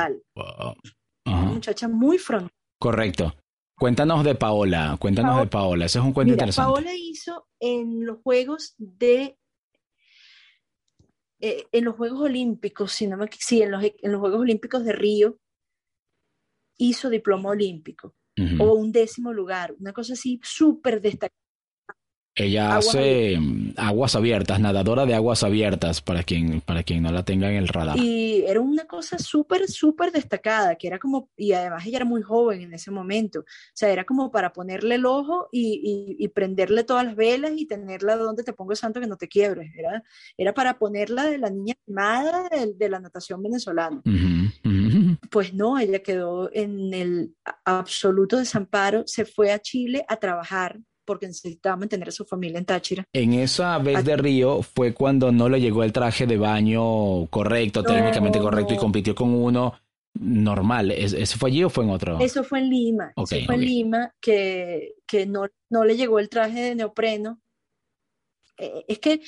muchacha 1.58 1.88
muy 1.88 2.18
frontal. 2.18 2.52
Correcto. 2.80 3.34
Cuéntanos 3.78 4.24
de 4.24 4.34
Paola, 4.34 4.98
cuéntanos 5.00 5.40
de 5.40 5.48
Paola, 5.48 5.86
ese 5.86 6.00
es 6.00 6.06
un 6.06 6.12
cuento 6.12 6.34
interesante. 6.34 6.72
Paola 6.72 6.92
hizo 6.96 7.48
en 7.60 8.06
los 8.08 8.18
Juegos 8.24 8.74
de 8.78 9.38
eh, 11.40 11.68
en 11.72 11.86
los 11.86 11.96
Juegos 11.96 12.22
Olímpicos, 12.22 12.92
si 12.92 13.06
no 13.06 13.18
me, 13.18 13.30
sí, 13.38 13.62
en 13.62 13.70
los, 13.70 13.84
en 13.84 14.12
los 14.12 14.20
Juegos 14.20 14.40
Olímpicos 14.40 14.84
de 14.84 14.94
Río, 14.94 15.38
hizo 16.78 17.10
diploma 17.10 17.50
olímpico 17.50 18.16
o 18.60 18.74
un 18.74 18.92
décimo 18.92 19.34
lugar, 19.34 19.76
una 19.80 19.94
cosa 19.94 20.14
así 20.14 20.40
súper 20.44 21.02
destacada 21.02 21.47
ella 22.38 22.78
hace 22.78 23.38
mm, 23.40 23.74
aguas 23.78 24.16
abiertas, 24.16 24.60
nadadora 24.60 25.06
de 25.06 25.16
aguas 25.16 25.44
abiertas, 25.44 26.02
para 26.02 26.24
quien, 26.24 26.62
para 26.62 26.84
quien 26.84 27.02
no 27.02 27.12
la 27.12 27.24
tenga 27.24 27.50
en 27.50 27.58
el 27.58 27.68
radar. 27.68 27.98
Y 27.98 28.44
era 28.46 28.62
una 28.62 28.86
cosa 28.86 29.18
súper, 29.18 29.68
súper 29.68 30.12
destacada, 30.12 30.76
que 30.76 30.88
era 30.88 31.00
como, 31.00 31.32
y 31.36 31.54
además 31.54 31.86
ella 31.86 31.98
era 31.98 32.06
muy 32.06 32.22
joven 32.22 32.62
en 32.62 32.74
ese 32.74 32.92
momento, 32.92 33.40
o 33.40 33.44
sea, 33.74 33.90
era 33.90 34.06
como 34.06 34.32
para 34.32 34.54
ponerle 34.54 34.96
el 34.96 35.06
ojo 35.06 35.50
y, 35.52 36.16
y, 36.20 36.28
prenderle 36.28 36.84
todas 36.84 37.06
las 37.06 37.16
velas 37.16 37.54
y 37.56 37.66
tenerla 37.66 38.16
donde 38.16 38.44
te 38.44 38.54
pongo 38.54 38.76
santo 38.76 39.00
que 39.00 39.08
no 39.08 39.18
te 39.18 39.28
quiebres, 39.28 39.72
era, 39.76 40.04
era 40.38 40.54
para 40.54 40.78
ponerla 40.78 41.26
de 41.26 41.40
la 41.40 41.50
niña 41.50 41.74
amada 41.88 42.48
de, 42.50 42.90
la 42.90 43.00
natación 43.00 43.42
venezolana. 43.42 44.02
Pues 45.32 45.54
no, 45.54 45.80
ella 45.80 46.00
quedó 46.00 46.50
en 46.54 46.94
el 46.94 47.36
absoluto 47.66 48.38
desamparo, 48.38 49.04
se 49.08 49.26
fue 49.26 49.52
a 49.52 49.60
Chile 49.60 50.06
a 50.08 50.18
trabajar 50.18 50.80
porque 51.08 51.26
necesitaba 51.26 51.78
mantener 51.78 52.10
a 52.10 52.12
su 52.12 52.26
familia 52.26 52.60
en 52.60 52.66
Táchira. 52.66 53.06
En 53.14 53.34
esa 53.34 53.80
vez 53.80 54.04
de 54.04 54.18
Río 54.18 54.62
fue 54.62 54.94
cuando 54.94 55.32
no 55.32 55.48
le 55.48 55.62
llegó 55.62 55.84
el 55.84 55.94
traje 55.94 56.28
de 56.28 56.38
baño 56.38 57.26
correcto, 57.28 57.82
técnicamente 57.82 58.38
correcto, 58.40 58.74
y 58.74 58.78
compitió 58.78 59.16
con 59.16 59.34
uno 59.34 59.74
normal. 60.20 60.92
¿Eso 60.92 61.38
fue 61.38 61.50
allí 61.50 61.64
o 61.64 61.70
fue 61.70 61.86
en 61.86 61.92
otro? 61.92 62.20
Eso 62.20 62.44
fue 62.44 62.60
en 62.60 62.70
Lima. 62.70 63.14
Eso 63.16 63.38
fue 63.46 63.56
en 63.56 63.62
Lima, 63.62 64.14
que, 64.20 64.96
que 65.08 65.26
no, 65.26 65.48
no 65.70 65.86
le 65.86 65.96
llegó 65.96 66.20
el 66.20 66.30
traje 66.30 66.60
de 66.62 66.76
neopreno. 66.76 67.42
Eh, 68.58 68.86
es 68.88 69.00
que 69.00 69.22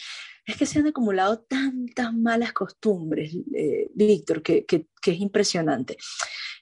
es 0.46 0.58
que 0.58 0.66
se 0.66 0.80
han 0.80 0.88
acumulado 0.88 1.42
tantas 1.42 2.12
malas 2.12 2.54
costumbres, 2.54 3.36
eh, 3.56 3.88
Víctor, 3.94 4.42
que, 4.42 4.66
que, 4.66 4.88
que 5.00 5.12
es 5.12 5.20
impresionante. 5.20 5.96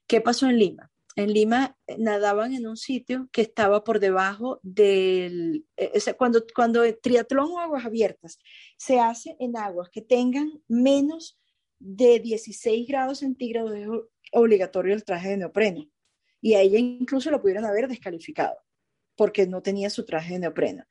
¿Qué 0.05 0.19
pasó 0.19 0.47
en 0.49 0.59
Lima? 0.59 0.91
En 1.17 1.33
Lima 1.33 1.75
eh, 1.87 1.95
nadaban 1.97 2.53
en 2.53 2.67
un 2.67 2.77
sitio 2.77 3.27
que 3.31 3.41
estaba 3.41 3.83
por 3.83 3.99
debajo 3.99 4.59
del, 4.61 5.65
eh, 5.75 5.99
cuando, 6.17 6.45
cuando 6.55 6.83
el 6.83 6.99
triatlón 7.01 7.51
o 7.51 7.59
aguas 7.59 7.85
abiertas 7.85 8.37
se 8.77 8.99
hace 8.99 9.35
en 9.39 9.57
aguas 9.57 9.89
que 9.89 10.01
tengan 10.01 10.61
menos 10.67 11.39
de 11.79 12.19
16 12.19 12.87
grados 12.87 13.19
centígrados 13.19 13.75
es 13.75 13.87
obligatorio 14.31 14.93
el 14.93 15.03
traje 15.03 15.29
de 15.29 15.37
neopreno. 15.37 15.89
Y 16.39 16.53
a 16.53 16.61
ella 16.61 16.77
incluso 16.77 17.31
lo 17.31 17.41
pudieron 17.41 17.65
haber 17.65 17.87
descalificado 17.87 18.55
porque 19.15 19.47
no 19.47 19.63
tenía 19.63 19.89
su 19.89 20.05
traje 20.05 20.33
de 20.33 20.39
neopreno. 20.39 20.85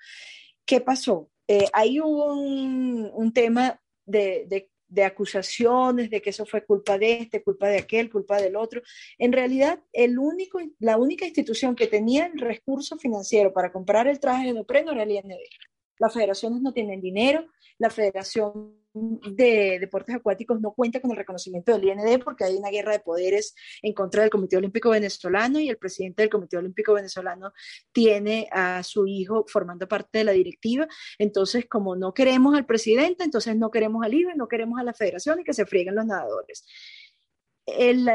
¿Qué 0.65 0.81
pasó? 0.81 1.31
Eh, 1.47 1.69
ahí 1.73 2.01
hubo 2.01 2.35
un, 2.35 3.09
un 3.15 3.33
tema 3.33 3.81
de, 4.05 4.47
de, 4.49 4.69
de 4.89 5.05
acusaciones 5.05 6.11
de 6.11 6.23
que 6.23 6.31
eso 6.31 6.47
fue 6.47 6.65
culpa 6.65 6.99
de 6.99 7.19
este, 7.19 7.43
culpa 7.43 7.69
de 7.69 7.79
aquel, 7.79 8.11
culpa 8.11 8.41
del 8.41 8.57
otro. 8.57 8.83
En 9.19 9.33
realidad, 9.33 9.81
el 9.93 10.19
único, 10.19 10.61
la 10.79 10.97
única 10.97 11.25
institución 11.25 11.75
que 11.75 11.87
tenía 11.87 12.27
el 12.27 12.39
recurso 12.39 12.97
financiero 12.97 13.53
para 13.53 13.73
comprar 13.73 14.07
el 14.07 14.21
traje 14.21 14.47
de 14.47 14.55
neopreno 14.55 14.93
era 14.93 15.03
el 15.03 15.11
IND. 15.11 15.33
Las 15.99 16.13
federaciones 16.13 16.61
no 16.61 16.73
tienen 16.73 17.01
dinero, 17.01 17.47
la 17.79 17.91
Federación 17.91 18.75
de 18.95 19.79
Deportes 19.79 20.15
Acuáticos 20.15 20.61
no 20.61 20.73
cuenta 20.73 21.01
con 21.01 21.11
el 21.11 21.17
reconocimiento 21.17 21.73
del 21.73 21.85
IND 21.85 22.23
porque 22.25 22.45
hay 22.45 22.57
una 22.57 22.71
guerra 22.71 22.93
de 22.93 23.01
poderes 23.01 23.55
en 23.83 23.93
contra 23.93 24.23
del 24.23 24.31
Comité 24.31 24.57
Olímpico 24.57 24.91
Venezolano 24.91 25.61
y 25.61 25.69
el 25.69 25.77
presidente 25.77 26.23
del 26.23 26.31
Comité 26.31 26.57
Olímpico 26.57 26.95
Venezolano 26.95 27.53
tiene 27.93 28.49
a 28.51 28.83
su 28.83 29.07
hijo 29.07 29.45
formando 29.49 29.87
parte 29.87 30.19
de 30.19 30.25
la 30.25 30.33
directiva. 30.33 30.89
Entonces, 31.19 31.67
como 31.69 31.95
no 31.95 32.15
queremos 32.15 32.57
al 32.57 32.65
presidente, 32.65 33.25
entonces 33.25 33.57
no 33.57 33.71
queremos 33.71 34.05
al 34.05 34.15
IBE, 34.15 34.35
no 34.35 34.49
queremos 34.49 34.81
a 34.81 34.85
la 34.85 34.95
federación 34.95 35.41
y 35.41 35.45
que 35.45 35.53
se 35.53 35.67
frieguen 35.67 35.95
los 35.95 36.07
nadadores. 36.07 36.65
El, 37.67 38.11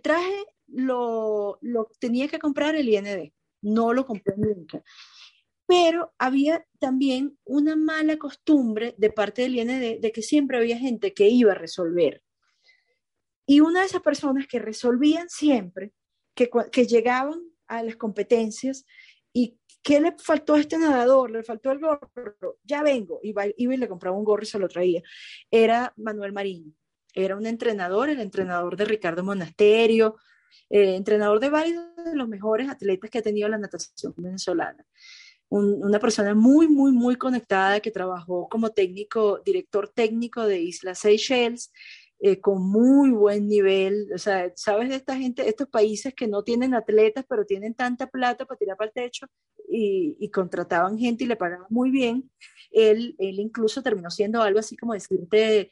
traje 0.00 0.44
lo, 0.68 1.58
lo 1.60 1.90
tenía 1.98 2.28
que 2.28 2.38
comprar 2.38 2.74
el 2.74 2.88
IND, 2.88 3.32
no 3.62 3.92
lo 3.92 4.06
compró 4.06 4.34
nunca 4.36 4.82
pero 5.66 6.14
había 6.18 6.64
también 6.78 7.38
una 7.44 7.76
mala 7.76 8.16
costumbre 8.18 8.94
de 8.98 9.10
parte 9.10 9.42
del 9.42 9.56
IND 9.56 10.00
de 10.00 10.12
que 10.12 10.22
siempre 10.22 10.58
había 10.58 10.78
gente 10.78 11.12
que 11.12 11.28
iba 11.28 11.52
a 11.52 11.56
resolver. 11.56 12.22
Y 13.46 13.60
una 13.60 13.80
de 13.80 13.86
esas 13.86 14.02
personas 14.02 14.46
que 14.46 14.58
resolvían 14.58 15.28
siempre, 15.28 15.92
que, 16.34 16.50
que 16.70 16.86
llegaban 16.86 17.40
a 17.66 17.82
las 17.82 17.96
competencias 17.96 18.84
y 19.32 19.58
¿qué 19.82 20.00
le 20.00 20.16
faltó 20.18 20.54
a 20.54 20.60
este 20.60 20.78
nadador? 20.78 21.30
Le 21.30 21.42
faltó 21.42 21.70
el 21.70 21.78
gorro, 21.78 22.58
ya 22.64 22.82
vengo, 22.82 23.20
iba, 23.22 23.44
iba 23.56 23.74
y 23.74 23.76
le 23.76 23.88
compraba 23.88 24.16
un 24.16 24.24
gorro 24.24 24.42
y 24.42 24.46
se 24.46 24.58
lo 24.58 24.68
traía. 24.68 25.02
Era 25.50 25.92
Manuel 25.96 26.32
Marín. 26.32 26.76
era 27.14 27.36
un 27.36 27.46
entrenador, 27.46 28.10
el 28.10 28.20
entrenador 28.20 28.76
de 28.76 28.84
Ricardo 28.84 29.22
Monasterio, 29.24 30.16
eh, 30.70 30.96
entrenador 30.96 31.38
de 31.40 31.50
varios 31.50 31.84
de 32.04 32.16
los 32.16 32.28
mejores 32.28 32.68
atletas 32.68 33.10
que 33.10 33.18
ha 33.18 33.22
tenido 33.22 33.48
la 33.48 33.58
natación 33.58 34.12
venezolana. 34.16 34.84
Una 35.48 35.98
persona 35.98 36.34
muy, 36.34 36.68
muy, 36.68 36.92
muy 36.92 37.16
conectada 37.16 37.80
que 37.80 37.90
trabajó 37.90 38.48
como 38.48 38.70
técnico, 38.70 39.40
director 39.44 39.88
técnico 39.88 40.44
de 40.46 40.60
Isla 40.60 40.94
Seychelles, 40.94 41.72
eh, 42.18 42.40
con 42.40 42.62
muy 42.62 43.10
buen 43.10 43.46
nivel. 43.46 44.08
O 44.14 44.18
sea, 44.18 44.50
sabes 44.56 44.88
de 44.88 44.96
esta 44.96 45.16
gente, 45.16 45.48
estos 45.48 45.68
países 45.68 46.14
que 46.14 46.26
no 46.26 46.42
tienen 46.42 46.74
atletas, 46.74 47.24
pero 47.28 47.44
tienen 47.44 47.74
tanta 47.74 48.06
plata 48.06 48.46
para 48.46 48.58
tirar 48.58 48.76
para 48.76 48.88
el 48.88 48.94
techo 48.94 49.26
y, 49.68 50.30
contrataban 50.30 50.98
gente 50.98 51.24
y 51.24 51.26
le 51.26 51.36
pagaban 51.36 51.66
muy 51.70 51.90
bien. 51.90 52.30
Él, 52.70 53.14
él 53.18 53.38
incluso 53.40 53.82
terminó 53.82 54.10
siendo 54.10 54.42
algo 54.42 54.58
así 54.58 54.76
como 54.76 54.94
decirte 54.94 55.70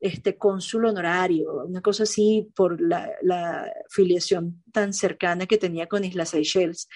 este 0.00 0.36
cónsul 0.36 0.86
honorario, 0.86 1.64
una 1.64 1.80
cosa 1.80 2.02
así 2.02 2.50
por 2.56 2.80
la, 2.80 3.08
la 3.22 3.72
filiación 3.88 4.62
tan 4.72 4.92
cercana 4.92 5.46
que 5.46 5.58
tenía 5.58 5.86
con 5.86 6.04
Islas 6.04 6.30
Seychelles. 6.30 6.88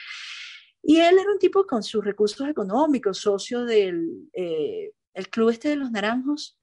Y 0.88 1.00
él 1.00 1.18
era 1.18 1.32
un 1.32 1.38
tipo 1.38 1.66
con 1.66 1.82
sus 1.82 2.04
recursos 2.04 2.48
económicos, 2.48 3.18
socio 3.18 3.64
del 3.64 4.28
eh, 4.32 4.92
el 5.14 5.28
club 5.30 5.50
este 5.50 5.70
de 5.70 5.76
los 5.76 5.90
naranjos, 5.90 6.56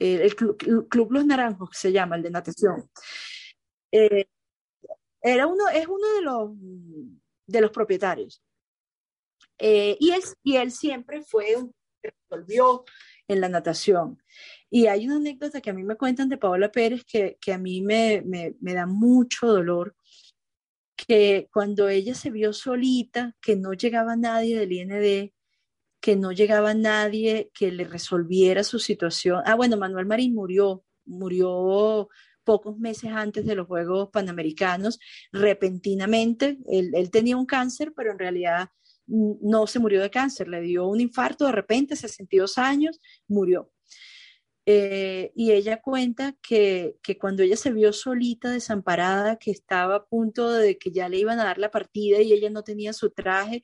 el, 0.00 0.34
club, 0.34 1.12
Los 1.12 1.24
Naranjos 1.24 1.70
se 1.72 1.92
llama, 1.92 2.16
el 2.16 2.22
de 2.22 2.30
natación. 2.30 2.90
Eh, 3.92 4.26
era 5.22 5.46
uno, 5.46 5.68
es 5.68 5.86
uno 5.86 6.12
de 6.14 6.22
los, 6.22 6.50
de 7.46 7.60
los 7.60 7.70
propietarios. 7.70 8.42
Eh, 9.58 9.96
y, 10.00 10.10
él, 10.10 10.22
y 10.42 10.56
él 10.56 10.72
siempre 10.72 11.22
fue 11.22 11.54
un 11.56 11.72
que 12.02 12.10
resolvió 12.10 12.84
en 13.28 13.40
la 13.40 13.48
natación. 13.48 14.20
Y 14.68 14.88
hay 14.88 15.06
una 15.06 15.16
anécdota 15.16 15.60
que 15.60 15.70
a 15.70 15.74
mí 15.74 15.84
me 15.84 15.96
cuentan 15.96 16.28
de 16.28 16.36
Paola 16.36 16.70
Pérez 16.72 17.04
que, 17.04 17.38
que 17.40 17.52
a 17.52 17.58
mí 17.58 17.80
me, 17.80 18.22
me, 18.26 18.56
me, 18.60 18.74
da 18.74 18.86
mucho 18.86 19.46
dolor, 19.46 19.94
que 21.06 21.48
cuando 21.52 21.88
ella 21.88 22.14
se 22.14 22.30
vio 22.30 22.52
solita, 22.52 23.36
que 23.40 23.56
no 23.56 23.72
llegaba 23.72 24.16
nadie 24.16 24.58
del 24.58 24.72
IND, 24.72 25.32
que 26.00 26.16
no 26.16 26.32
llegaba 26.32 26.74
nadie 26.74 27.50
que 27.54 27.70
le 27.72 27.84
resolviera 27.84 28.64
su 28.64 28.78
situación. 28.78 29.42
Ah, 29.46 29.54
bueno, 29.54 29.76
Manuel 29.76 30.06
Marín 30.06 30.34
murió, 30.34 30.84
murió 31.06 32.08
pocos 32.44 32.78
meses 32.78 33.10
antes 33.10 33.46
de 33.46 33.54
los 33.54 33.66
Juegos 33.66 34.10
Panamericanos, 34.10 35.00
repentinamente. 35.32 36.58
Él, 36.66 36.90
él, 36.94 37.10
tenía 37.10 37.36
un 37.36 37.46
cáncer, 37.46 37.92
pero 37.96 38.12
en 38.12 38.18
realidad 38.18 38.68
no 39.06 39.66
se 39.66 39.78
murió 39.78 40.00
de 40.00 40.10
cáncer, 40.10 40.48
le 40.48 40.60
dio 40.60 40.86
un 40.86 41.00
infarto 41.00 41.46
de 41.46 41.52
repente, 41.52 41.96
62 41.96 42.58
años, 42.58 43.00
murió. 43.28 43.70
Eh, 44.66 45.32
y 45.34 45.52
ella 45.52 45.82
cuenta 45.82 46.34
que, 46.42 46.96
que, 47.02 47.18
cuando 47.18 47.42
ella 47.42 47.56
se 47.56 47.70
vio 47.70 47.92
solita, 47.92 48.50
desamparada, 48.50 49.36
que 49.36 49.50
estaba 49.50 49.96
a 49.96 50.04
punto 50.06 50.50
de 50.52 50.78
que 50.78 50.90
ya 50.90 51.08
le 51.08 51.18
iban 51.18 51.38
a 51.40 51.44
dar 51.44 51.58
la 51.58 51.70
partida 51.70 52.20
y 52.22 52.32
ella 52.32 52.50
no 52.50 52.64
tenía 52.64 52.92
su 52.94 53.10
traje, 53.10 53.62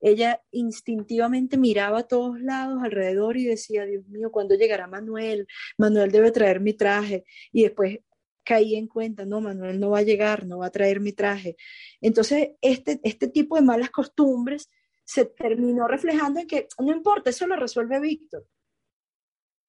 ella 0.00 0.42
instintivamente 0.50 1.56
miraba 1.56 2.00
a 2.00 2.06
todos 2.06 2.38
lados 2.38 2.82
alrededor 2.82 3.38
y 3.38 3.46
decía, 3.46 3.86
Dios 3.86 4.06
mío, 4.08 4.30
¿cuándo 4.30 4.54
llegará 4.54 4.86
Manuel? 4.86 5.46
Manuel 5.78 6.10
debe 6.10 6.30
traer 6.30 6.60
mi 6.60 6.74
traje. 6.74 7.24
Y 7.52 7.62
después 7.62 8.00
caí 8.44 8.76
en 8.76 8.86
cuenta, 8.86 9.24
no, 9.24 9.40
Manuel 9.40 9.80
no 9.80 9.90
va 9.90 10.00
a 10.00 10.02
llegar, 10.02 10.46
no 10.46 10.58
va 10.58 10.66
a 10.66 10.70
traer 10.70 11.00
mi 11.00 11.12
traje. 11.12 11.56
Entonces, 12.02 12.50
este, 12.60 13.00
este 13.02 13.28
tipo 13.28 13.56
de 13.56 13.62
malas 13.62 13.90
costumbres 13.90 14.68
se 15.04 15.24
terminó 15.24 15.88
reflejando 15.88 16.40
en 16.40 16.46
que 16.46 16.68
no 16.78 16.92
importa, 16.92 17.30
eso 17.30 17.46
lo 17.46 17.56
resuelve 17.56 17.98
Víctor. 18.00 18.46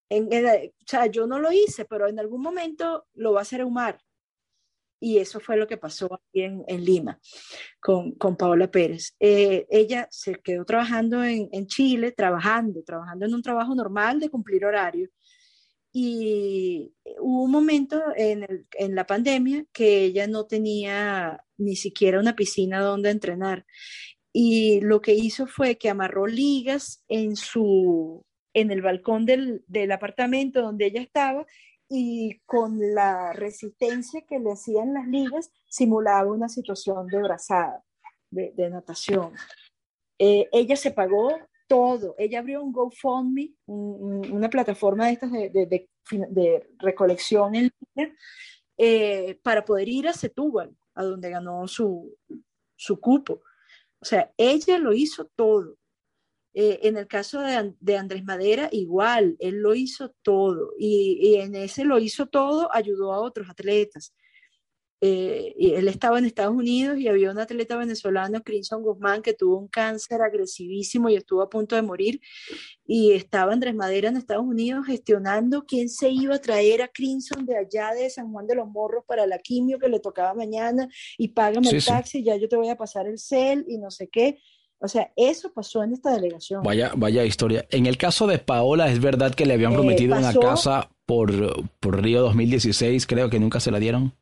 En, 0.10 0.28
o 0.28 0.72
sea, 0.86 1.08
yo 1.08 1.28
no 1.28 1.39
lo 1.39 1.51
hice, 1.51 1.86
pero 1.86 2.08
en 2.08 2.20
algún 2.20 2.41
momento 2.41 3.08
lo 3.14 3.34
va 3.34 3.39
a 3.39 3.41
hacer 3.43 3.62
Omar. 3.62 3.99
Y 4.99 5.18
eso 5.18 5.39
fue 5.39 5.58
lo 5.58 5.68
que 5.68 5.78
pasó 5.78 6.14
aquí 6.14 6.41
en, 6.41 6.64
en 6.68 6.84
Lima 6.84 7.20
con, 7.80 8.14
con, 8.14 8.38
Paola 8.38 8.72
Pérez. 8.72 9.16
Eh, 9.20 9.68
ella 9.70 10.08
se 10.10 10.36
quedó 10.36 10.66
trabajando 10.66 11.24
en, 11.24 11.49
en, 11.51 11.68
Chile, 11.68 12.12
trabajando, 12.12 12.82
trabajando 12.84 13.26
en 13.26 13.34
un 13.34 13.41
trabajo 13.41 13.76
normal 13.76 14.20
de 14.20 14.30
cumplir 14.30 14.66
horario. 14.66 15.10
Y 15.91 16.93
hubo 17.20 17.43
un 17.43 17.51
momento 17.51 18.01
en, 18.16 18.43
el, 18.43 18.68
en 18.74 18.95
la 18.95 19.06
pandemia 19.06 19.66
que 19.72 20.06
ella 20.06 20.28
no 20.28 20.45
tenía 20.45 21.41
ni 21.58 21.76
siquiera 21.76 22.20
una 22.20 22.36
piscina 22.36 22.82
donde 22.82 23.12
entrenar. 23.12 23.66
Y 24.34 24.82
lo 24.82 24.99
que 24.99 25.14
hizo 25.14 25.47
fue 25.47 25.78
que 25.78 25.89
amarró 25.89 26.28
ligas 26.28 27.03
en, 27.08 27.38
su, 27.38 28.25
en 28.56 28.72
el 28.72 28.82
balcón 28.82 29.26
del, 29.26 29.64
del 29.68 29.91
apartamento 29.91 30.62
donde 30.62 30.88
ella 30.88 31.01
estaba 31.01 31.45
y 31.89 32.39
con 32.45 32.80
la 32.95 33.34
resistencia 33.34 34.26
que 34.28 34.39
le 34.39 34.53
hacían 34.53 34.93
las 34.93 35.08
ligas 35.08 35.51
simulaba 35.68 36.32
una 36.32 36.49
situación 36.49 37.06
de 37.08 37.22
brazada, 37.22 37.84
de, 38.32 38.70
natación. 38.70 39.34
Eh, 40.18 40.49
ella 40.51 40.76
se 40.76 40.91
pagó 40.91 41.30
todo. 41.68 42.16
Ella 42.18 42.39
abrió 42.39 42.64
un 42.64 42.72
GoFundMe, 42.72 43.53
una 43.68 44.49
plataforma 44.49 45.08
de 45.08 45.14
estas 45.14 45.32
de, 45.32 45.88
de, 46.30 46.70
recolección 46.80 47.56
en 47.56 47.72
línea, 47.95 48.16
eh, 48.78 49.39
para 49.43 49.64
poder 49.64 49.88
ir 49.89 50.08
a 50.08 50.14
Setúbal, 50.14 50.76
a 50.95 51.03
donde 51.03 51.30
ganó 51.30 51.68
su, 51.68 52.18
su 52.76 52.99
cupo. 52.99 53.41
O 53.99 54.06
sea, 54.06 54.32
ella 54.38 54.78
lo 54.78 54.93
hizo 54.93 55.26
todo. 55.36 55.78
Eh, 56.58 56.88
en 56.88 56.95
el 56.95 57.06
caso 57.06 57.41
de, 57.41 57.97
Andrés 57.97 58.24
Madera, 58.24 58.70
igual, 58.72 59.36
él 59.39 59.58
lo 59.58 59.76
hizo 59.76 60.16
todo 60.22 60.72
y, 60.80 61.36
en 61.36 61.53
ese 61.53 61.84
lo 61.84 61.99
hizo 61.99 62.28
todo, 62.28 62.74
ayudó 62.74 63.12
a 63.12 63.20
otros 63.20 63.49
atletas. 63.49 64.14
Eh, 65.01 65.53
y 65.58 65.74
él 65.74 65.89
estaba 65.89 66.18
en 66.18 66.24
Estados 66.24 66.56
Unidos 66.56 66.97
y 66.97 67.10
había 67.10 67.30
un 67.30 67.39
atleta 67.39 67.76
venezolano, 67.76 68.41
Crimson 68.41 68.82
Guzmán, 68.82 69.22
que 69.22 69.34
tuvo 69.34 69.58
un 69.58 69.68
cáncer 69.68 70.22
agresivísimo 70.22 71.10
y 71.10 71.18
estuvo 71.18 71.41
a 71.41 71.49
punto 71.49 71.76
de 71.76 71.82
morir. 71.82 72.22
Y 72.86 73.12
estaba 73.12 73.51
Andrés 73.51 73.76
Madera 73.76 74.08
en 74.08 74.16
Estados 74.16 74.45
Unidos 74.45 74.86
gestionando 74.86 75.66
quién 75.66 75.89
se 75.89 76.10
iba 76.10 76.36
a 76.36 76.41
traer 76.41 76.82
a 76.82 76.88
Crimson 76.88 77.45
de 77.45 77.58
allá 77.58 77.93
de 77.93 78.10
San 78.10 78.32
Juan 78.32 78.47
de 78.47 78.56
los 78.56 78.70
Morros 78.70 79.03
para 79.06 79.28
la 79.28 79.39
quimio 79.39 79.78
que 79.78 79.89
le 79.89 79.99
tocaba 79.99 80.34
mañana 80.34 80.88
y 81.18 81.28
págame 81.28 81.70
el 81.70 81.84
taxi, 81.84 82.24
ya 82.24 82.38
yo 82.38 82.47
te 82.47 82.56
voy 82.56 82.70
a 82.70 82.78
pasar 82.78 83.08
el 83.08 83.20
cel 83.20 83.66
y 83.68 83.78
no 83.78 83.91
sé 83.91 84.08
qué. 84.08 84.39
O 84.86 84.88
sea, 84.88 85.12
eso 85.16 85.52
pasó 85.52 85.84
en 85.84 85.94
esta 85.94 86.12
delegación. 86.12 86.64
Vaya, 86.64 86.92
vaya 86.96 87.26
historia. 87.26 87.66
En 87.72 87.88
el 87.88 87.98
caso 87.98 88.28
de 88.28 88.38
Paola, 88.38 88.92
¿es 88.92 89.02
verdad 89.02 89.34
que 89.34 89.46
le 89.46 89.56
habían 89.56 89.74
eh, 89.74 89.76
prometido 89.76 90.16
una 90.16 90.34
casa 90.34 90.90
por, 91.06 91.32
por 91.80 92.02
Río 92.02 92.22
2016? 92.22 93.08
Creo 93.08 93.30
que 93.30 93.40
nunca 93.40 93.60
se 93.60 93.72
la 93.72 93.80
dieron. 93.80 94.14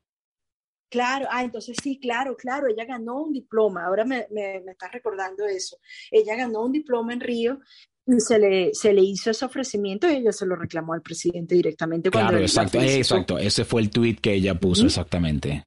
Claro, 0.89 1.27
ah, 1.31 1.43
entonces 1.43 1.75
sí, 1.81 1.99
claro, 1.99 2.37
claro, 2.37 2.67
ella 2.67 2.85
ganó 2.85 3.23
un 3.23 3.33
diploma, 3.33 3.85
ahora 3.85 4.05
me, 4.05 4.27
me, 4.29 4.61
me 4.63 4.73
estás 4.73 4.91
recordando 4.91 5.43
eso. 5.45 5.77
Ella 6.11 6.35
ganó 6.35 6.63
un 6.63 6.71
diploma 6.71 7.13
en 7.13 7.19
Río 7.19 7.59
y 8.05 8.19
se 8.19 8.37
le, 8.37 8.73
se 8.73 8.93
le 8.93 9.01
hizo 9.01 9.31
ese 9.31 9.43
ofrecimiento 9.43 10.09
y 10.09 10.17
ella 10.17 10.31
se 10.31 10.45
lo 10.45 10.55
reclamó 10.55 10.93
al 10.93 11.01
presidente 11.01 11.55
directamente. 11.55 12.11
Cuando 12.11 12.29
claro, 12.29 12.43
exacto, 12.43 12.79
exacto, 12.79 13.37
ese 13.37 13.65
fue 13.65 13.81
el 13.81 13.89
tweet 13.89 14.17
que 14.21 14.33
ella 14.33 14.53
puso 14.55 14.85
exactamente. 14.85 15.63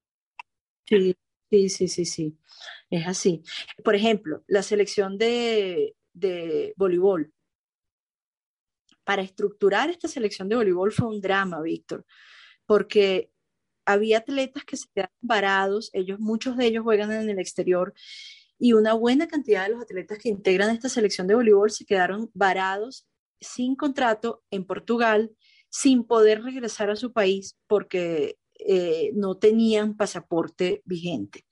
Sí, 0.88 1.16
sí, 1.51 1.68
sí, 1.68 1.88
sí, 1.88 2.05
sí. 2.05 2.38
Es 2.91 3.07
así. 3.07 3.43
Por 3.84 3.95
ejemplo, 3.95 4.45
la 4.47 4.62
selección 4.62 5.18
de, 5.18 5.97
de 6.12 6.72
voleibol. 6.76 7.32
Para 9.05 9.22
estructurar 9.22 9.91
esta 9.91 10.09
selección 10.09 10.49
de 10.49 10.57
voleibol 10.57 10.93
fue 10.93 11.09
un 11.09 11.20
drama, 11.20 11.61
Víctor, 11.62 12.05
porque 12.64 13.30
había 13.84 14.18
atletas 14.18 14.64
que 14.64 14.76
se 14.76 14.87
quedaron 14.93 15.14
varados, 15.20 15.91
ellos, 15.93 16.18
muchos 16.18 16.57
de 16.57 16.66
ellos 16.66 16.82
juegan 16.82 17.12
en 17.12 17.30
el 17.30 17.39
exterior, 17.39 17.95
y 18.59 18.72
una 18.72 18.95
buena 18.95 19.28
cantidad 19.28 19.64
de 19.64 19.74
los 19.74 19.82
atletas 19.82 20.18
que 20.18 20.28
integran 20.28 20.70
esta 20.70 20.89
selección 20.89 21.26
de 21.26 21.34
voleibol 21.34 21.70
se 21.70 21.84
quedaron 21.84 22.30
varados 22.34 23.07
sin 23.41 23.76
contrato 23.76 24.43
en 24.51 24.64
Portugal, 24.64 25.30
sin 25.68 26.05
poder 26.05 26.43
regresar 26.43 26.91
a 26.91 26.97
su 26.97 27.12
país 27.12 27.57
porque 27.66 28.39
eh, 28.59 29.11
no 29.14 29.37
tenían 29.37 29.97
pasaporte 29.97 30.82
vigente 30.84 31.45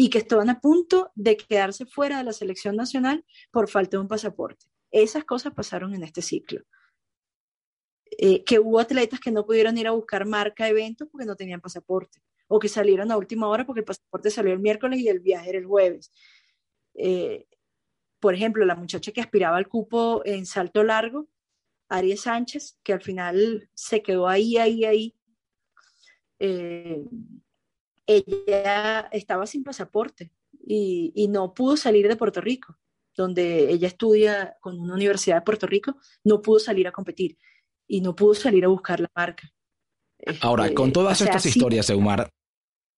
y 0.00 0.10
que 0.10 0.18
estaban 0.18 0.48
a 0.48 0.60
punto 0.60 1.10
de 1.16 1.36
quedarse 1.36 1.84
fuera 1.84 2.18
de 2.18 2.22
la 2.22 2.32
selección 2.32 2.76
nacional 2.76 3.24
por 3.50 3.68
falta 3.68 3.96
de 3.96 4.02
un 4.02 4.06
pasaporte. 4.06 4.66
Esas 4.92 5.24
cosas 5.24 5.52
pasaron 5.52 5.92
en 5.92 6.04
este 6.04 6.22
ciclo. 6.22 6.62
Eh, 8.16 8.44
que 8.44 8.60
hubo 8.60 8.78
atletas 8.78 9.18
que 9.18 9.32
no 9.32 9.44
pudieron 9.44 9.76
ir 9.76 9.88
a 9.88 9.90
buscar 9.90 10.24
marca 10.24 10.68
eventos 10.68 11.08
porque 11.10 11.26
no 11.26 11.34
tenían 11.34 11.60
pasaporte, 11.60 12.22
o 12.46 12.60
que 12.60 12.68
salieron 12.68 13.10
a 13.10 13.16
última 13.16 13.48
hora 13.48 13.66
porque 13.66 13.80
el 13.80 13.86
pasaporte 13.86 14.30
salió 14.30 14.52
el 14.52 14.60
miércoles 14.60 15.00
y 15.00 15.08
el 15.08 15.18
viaje 15.18 15.50
era 15.50 15.58
el 15.58 15.66
jueves. 15.66 16.12
Eh, 16.94 17.48
por 18.20 18.36
ejemplo, 18.36 18.64
la 18.64 18.76
muchacha 18.76 19.10
que 19.10 19.20
aspiraba 19.20 19.56
al 19.56 19.66
cupo 19.66 20.22
en 20.24 20.46
salto 20.46 20.84
largo, 20.84 21.28
Aries 21.88 22.20
Sánchez, 22.20 22.78
que 22.84 22.92
al 22.92 23.02
final 23.02 23.68
se 23.74 24.00
quedó 24.00 24.28
ahí, 24.28 24.58
ahí, 24.58 24.84
ahí. 24.84 25.16
Eh, 26.38 27.04
ella 28.08 29.00
estaba 29.12 29.46
sin 29.46 29.62
pasaporte 29.62 30.32
y, 30.66 31.28
no 31.28 31.52
pudo 31.54 31.76
salir 31.76 32.08
de 32.08 32.16
Puerto 32.16 32.40
Rico, 32.40 32.78
donde 33.14 33.70
ella 33.70 33.86
estudia 33.86 34.56
con 34.60 34.80
una 34.80 34.94
universidad 34.94 35.36
de 35.36 35.42
Puerto 35.42 35.66
Rico, 35.66 35.96
no 36.24 36.40
pudo 36.40 36.58
salir 36.58 36.88
a 36.88 36.92
competir 36.92 37.36
y 37.86 38.00
no 38.00 38.14
pudo 38.16 38.34
salir 38.34 38.64
a 38.64 38.68
buscar 38.68 39.00
la 39.00 39.10
marca. 39.14 39.52
Ahora, 40.40 40.64
Este, 40.64 40.74
con 40.74 40.92
todas 40.92 41.18
sea, 41.18 41.26
estas 41.26 41.42
sí- 41.42 41.50
historias, 41.50 41.90
Eumar, 41.90 42.30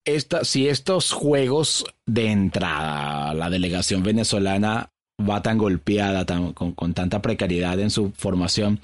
esta, 0.04 0.44
si 0.44 0.68
estos 0.68 1.12
juegos 1.12 1.84
de 2.06 2.28
entrada, 2.30 3.34
la 3.34 3.50
delegación 3.50 4.02
venezolana 4.02 4.90
va 5.20 5.42
tan 5.42 5.58
golpeada, 5.58 6.24
tan- 6.24 6.54
con, 6.54 6.72
con 6.72 6.94
tanta 6.94 7.20
precariedad 7.20 7.78
en 7.80 7.90
su 7.90 8.11
formación, 8.12 8.80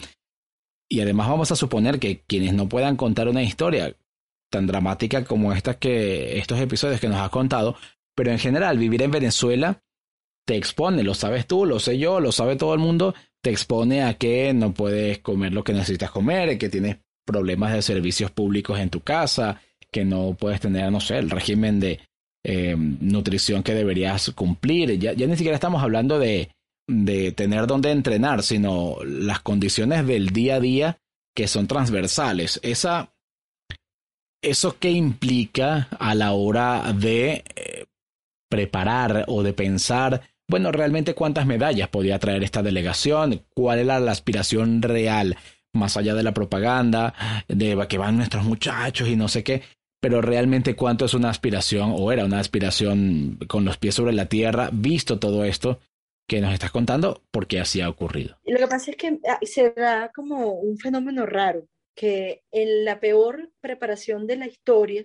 y 0.88 1.00
además 1.00 1.28
vamos 1.28 1.50
a 1.52 1.56
suponer 1.56 1.98
que 1.98 2.22
quienes 2.26 2.52
no 2.52 2.68
puedan 2.68 2.96
contar 2.96 3.28
una 3.28 3.42
historia 3.42 3.96
tan 4.50 4.66
dramática 4.66 5.24
como 5.24 5.52
estas 5.52 5.76
que 5.76 6.38
estos 6.38 6.60
episodios 6.60 7.00
que 7.00 7.08
nos 7.08 7.20
has 7.20 7.30
contado, 7.30 7.76
pero 8.14 8.30
en 8.30 8.38
general 8.38 8.78
vivir 8.78 9.02
en 9.02 9.10
Venezuela 9.10 9.82
te 10.46 10.56
expone, 10.56 11.02
lo 11.02 11.14
sabes 11.14 11.46
tú, 11.46 11.66
lo 11.66 11.80
sé 11.80 11.98
yo, 11.98 12.20
lo 12.20 12.32
sabe 12.32 12.56
todo 12.56 12.72
el 12.72 12.80
mundo, 12.80 13.14
te 13.42 13.50
expone 13.50 14.02
a 14.02 14.14
que 14.14 14.54
no 14.54 14.72
puedes 14.72 15.18
comer 15.18 15.52
lo 15.52 15.64
que 15.64 15.72
necesitas 15.72 16.10
comer, 16.10 16.56
que 16.56 16.68
tienes 16.68 16.98
problemas 17.26 17.74
de 17.74 17.82
servicios 17.82 18.30
públicos 18.30 18.78
en 18.78 18.88
tu 18.88 19.00
casa, 19.00 19.60
que 19.90 20.04
no 20.04 20.34
puedes 20.38 20.60
tener, 20.60 20.90
no 20.92 21.00
sé, 21.00 21.18
el 21.18 21.30
régimen 21.30 21.80
de 21.80 22.00
eh, 22.44 22.76
nutrición 22.76 23.62
que 23.62 23.74
deberías 23.74 24.30
cumplir. 24.30 24.98
Ya, 24.98 25.14
ni 25.14 25.36
siquiera 25.36 25.56
estamos 25.56 25.82
hablando 25.82 26.18
de, 26.18 26.50
de 26.88 27.32
tener 27.32 27.66
dónde 27.66 27.90
entrenar, 27.90 28.42
sino 28.44 28.98
las 29.04 29.40
condiciones 29.40 30.06
del 30.06 30.30
día 30.30 30.56
a 30.56 30.60
día 30.60 30.98
que 31.34 31.48
son 31.48 31.66
transversales. 31.66 32.60
Esa, 32.62 33.12
¿Eso 34.46 34.76
qué 34.78 34.92
implica 34.92 35.88
a 35.98 36.14
la 36.14 36.30
hora 36.30 36.92
de 36.92 37.42
eh, 37.56 37.86
preparar 38.48 39.24
o 39.26 39.42
de 39.42 39.52
pensar, 39.52 40.20
bueno, 40.48 40.70
realmente 40.70 41.16
cuántas 41.16 41.46
medallas 41.46 41.88
podía 41.88 42.20
traer 42.20 42.44
esta 42.44 42.62
delegación? 42.62 43.42
¿Cuál 43.52 43.80
era 43.80 43.98
la 43.98 44.12
aspiración 44.12 44.82
real? 44.82 45.36
Más 45.74 45.96
allá 45.96 46.14
de 46.14 46.22
la 46.22 46.32
propaganda, 46.32 47.12
de 47.48 47.86
que 47.88 47.98
van 47.98 48.18
nuestros 48.18 48.44
muchachos 48.44 49.08
y 49.08 49.16
no 49.16 49.26
sé 49.26 49.42
qué, 49.42 49.62
pero 50.00 50.22
realmente 50.22 50.76
cuánto 50.76 51.06
es 51.06 51.14
una 51.14 51.30
aspiración 51.30 51.92
o 51.96 52.12
era 52.12 52.24
una 52.24 52.38
aspiración 52.38 53.40
con 53.48 53.64
los 53.64 53.78
pies 53.78 53.96
sobre 53.96 54.12
la 54.12 54.26
tierra, 54.26 54.70
visto 54.72 55.18
todo 55.18 55.44
esto 55.44 55.80
que 56.28 56.40
nos 56.40 56.54
estás 56.54 56.70
contando, 56.70 57.20
porque 57.32 57.58
así 57.58 57.80
ha 57.80 57.88
ocurrido. 57.88 58.36
Lo 58.44 58.58
que 58.58 58.68
pasa 58.68 58.92
es 58.92 58.96
que 58.96 59.18
ah, 59.28 59.40
se 59.42 59.70
da 59.70 60.12
como 60.14 60.52
un 60.52 60.78
fenómeno 60.78 61.26
raro, 61.26 61.66
que 61.96 62.44
en 62.52 62.84
la 62.84 63.00
peor 63.00 63.50
preparación 63.60 64.26
de 64.28 64.36
la 64.36 64.46
historia 64.46 65.04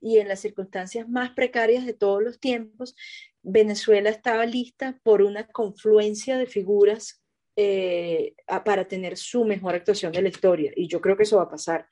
y 0.00 0.18
en 0.18 0.28
las 0.28 0.40
circunstancias 0.40 1.08
más 1.08 1.30
precarias 1.30 1.84
de 1.86 1.94
todos 1.94 2.22
los 2.22 2.38
tiempos, 2.38 2.94
Venezuela 3.42 4.10
estaba 4.10 4.44
lista 4.46 5.00
por 5.02 5.22
una 5.22 5.46
confluencia 5.48 6.36
de 6.38 6.46
figuras 6.46 7.20
eh, 7.60 8.34
a- 8.46 8.62
para 8.62 8.86
tener 8.86 9.16
su 9.16 9.44
mejor 9.44 9.74
actuación 9.74 10.12
de 10.12 10.22
la 10.22 10.28
historia. 10.28 10.70
Y 10.76 10.86
yo 10.86 11.00
creo 11.00 11.16
que 11.16 11.24
eso 11.24 11.38
va 11.38 11.44
a 11.44 11.50
pasar. 11.50 11.88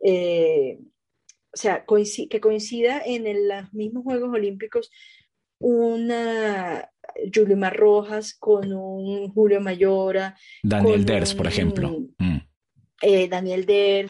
Eh, 0.00 0.78
o 1.52 1.56
sea, 1.56 1.84
coinci- 1.84 2.28
que 2.28 2.40
coincida 2.40 3.02
en 3.04 3.26
el- 3.26 3.46
los 3.48 3.74
mismos 3.74 4.04
Juegos 4.04 4.32
Olímpicos 4.32 4.90
una 5.58 6.90
Yulimar 7.30 7.76
Rojas 7.76 8.34
con 8.38 8.72
un 8.72 9.28
Julio 9.32 9.60
Mayora, 9.60 10.36
Daniel 10.62 11.04
Ders, 11.04 11.34
por 11.34 11.46
ejemplo. 11.46 11.90
Mm. 12.18 12.35
Eh, 13.08 13.28
Daniel 13.28 13.66
Der, 13.66 14.08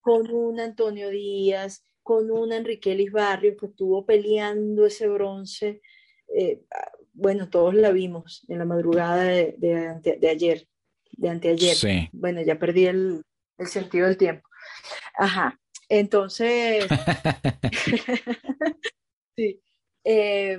con 0.00 0.30
un 0.30 0.60
Antonio 0.60 1.10
Díaz, 1.10 1.84
con 2.02 2.30
un 2.30 2.52
Enrique 2.52 2.92
Elis 2.92 3.12
Barrios 3.12 3.56
que 3.58 3.66
estuvo 3.66 4.06
peleando 4.06 4.86
ese 4.86 5.08
bronce. 5.08 5.80
Eh, 6.34 6.62
ah, 6.72 6.90
bueno, 7.12 7.48
todos 7.50 7.74
la 7.74 7.90
vimos 7.90 8.44
en 8.48 8.58
la 8.58 8.64
madrugada 8.64 9.24
de, 9.24 9.54
de 9.58 9.74
ante- 9.88 10.16
de 10.18 10.28
ayer, 10.28 10.68
de 11.12 11.28
anteayer. 11.28 11.74
Sí. 11.74 12.08
Bueno, 12.12 12.40
ya 12.42 12.58
perdí 12.58 12.86
el, 12.86 13.22
el 13.58 13.66
sentido 13.66 14.06
del 14.06 14.16
tiempo. 14.16 14.48
Ajá. 15.18 15.58
Entonces, 15.88 16.86
sí. 19.36 19.60
Eh, 20.04 20.58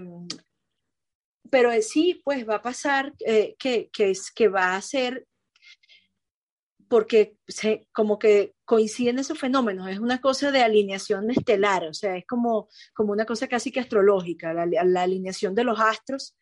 pero 1.49 1.71
eh, 1.71 1.81
sí, 1.81 2.21
pues 2.23 2.47
va 2.47 2.55
a 2.55 2.61
pasar 2.61 3.13
eh, 3.25 3.55
que, 3.57 3.89
que, 3.91 4.11
es, 4.11 4.31
que 4.31 4.47
va 4.49 4.75
a 4.75 4.81
ser 4.81 5.25
porque 6.89 7.37
se, 7.47 7.87
como 7.93 8.19
que 8.19 8.55
coinciden 8.65 9.19
esos 9.19 9.39
fenómenos, 9.39 9.87
es 9.89 9.99
una 9.99 10.19
cosa 10.19 10.51
de 10.51 10.61
alineación 10.61 11.29
estelar, 11.31 11.85
o 11.85 11.93
sea, 11.93 12.17
es 12.17 12.25
como, 12.25 12.67
como 12.93 13.13
una 13.13 13.25
cosa 13.25 13.47
casi 13.47 13.71
que 13.71 13.79
astrológica, 13.79 14.53
la, 14.53 14.65
la 14.65 15.01
alineación 15.01 15.55
de 15.55 15.63
los 15.63 15.79
astros 15.79 16.35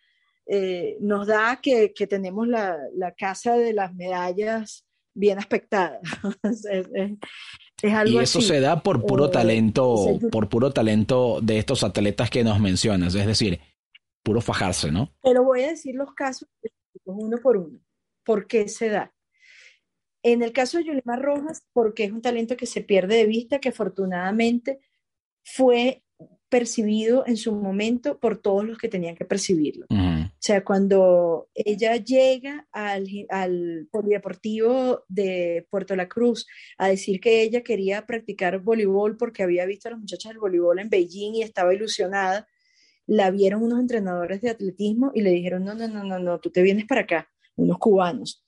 eh, 0.47 0.97
nos 1.01 1.27
da 1.27 1.59
que, 1.61 1.93
que 1.93 2.07
tenemos 2.07 2.47
la, 2.47 2.77
la, 2.95 3.11
casa 3.13 3.57
de 3.57 3.73
las 3.73 3.93
medallas 3.93 4.85
bien 5.13 5.37
aspectada. 5.37 5.99
es, 6.43 6.65
es, 6.65 6.87
es 7.81 7.93
algo 7.93 8.21
y 8.21 8.23
eso 8.23 8.39
así. 8.39 8.47
se 8.47 8.61
da 8.61 8.81
por 8.81 9.05
puro 9.05 9.25
eh, 9.25 9.31
talento, 9.31 10.17
por 10.31 10.47
puro 10.47 10.71
talento 10.71 11.39
de 11.41 11.57
estos 11.57 11.83
atletas 11.83 12.29
que 12.29 12.45
nos 12.45 12.61
mencionas, 12.61 13.13
es 13.15 13.25
decir, 13.25 13.59
puro 14.23 14.39
fajarse, 14.39 14.91
¿no? 14.91 15.13
Pero 15.21 15.43
voy 15.43 15.63
a 15.63 15.69
decir 15.69 15.95
los 15.95 16.13
casos 16.13 16.47
uno 17.03 17.37
por 17.37 17.57
uno. 17.57 17.79
¿Por 18.23 18.47
qué 18.47 18.67
se 18.67 18.89
da? 18.89 19.13
En 20.28 20.43
el 20.43 20.51
caso 20.51 20.78
de 20.78 20.84
Yulimar 20.84 21.21
Rojas, 21.21 21.65
porque 21.71 22.03
es 22.03 22.11
un 22.11 22.21
talento 22.21 22.57
que 22.57 22.65
se 22.65 22.82
pierde 22.82 23.15
de 23.15 23.25
vista, 23.25 23.59
que 23.59 23.69
afortunadamente 23.69 24.82
fue 25.41 26.03
percibido 26.49 27.25
en 27.25 27.38
su 27.38 27.53
momento 27.53 28.19
por 28.19 28.41
todos 28.41 28.65
los 28.65 28.78
que 28.78 28.89
tenían 28.89 29.15
que 29.15 29.23
percibirlo. 29.23 29.86
Uh 29.89 29.95
-huh. 29.95 30.28
O 30.28 30.36
sea, 30.38 30.65
cuando 30.65 31.47
ella 31.53 31.95
llega 31.95 32.67
al, 32.73 33.07
al, 33.30 33.88
polideportivo 33.89 35.05
de 35.07 35.65
Puerto 35.69 35.95
La 35.95 36.09
Cruz 36.09 36.45
a 36.78 36.89
decir 36.89 37.21
que 37.21 37.41
ella 37.41 37.63
quería 37.63 38.05
practicar 38.05 38.59
voleibol 38.59 39.15
porque 39.15 39.43
había 39.43 39.65
visto 39.65 39.88
a 39.88 39.91
las 39.91 40.01
muchachas 40.01 40.32
del 40.32 40.39
voleibol 40.39 40.80
en 40.80 40.89
Beijing 40.89 41.36
y 41.36 41.41
estaba 41.41 41.73
ilusionada, 41.73 42.47
la 43.05 43.32
vieron 43.32 43.63
unos 43.63 43.80
entrenadores 43.80 44.41
de 44.41 44.49
atletismo 44.49 45.11
y 45.15 45.21
le 45.21 45.32
dijeron, 45.32 45.63
no, 45.63 45.73
no, 45.73 45.88
no, 45.88 46.03
no, 46.03 46.19
no, 46.19 46.39
tú 46.41 46.49
te 46.49 46.61
vienes 46.61 46.86
para 46.86 47.01
acá, 47.01 47.30
unos 47.55 47.78
cubanos. 47.78 48.43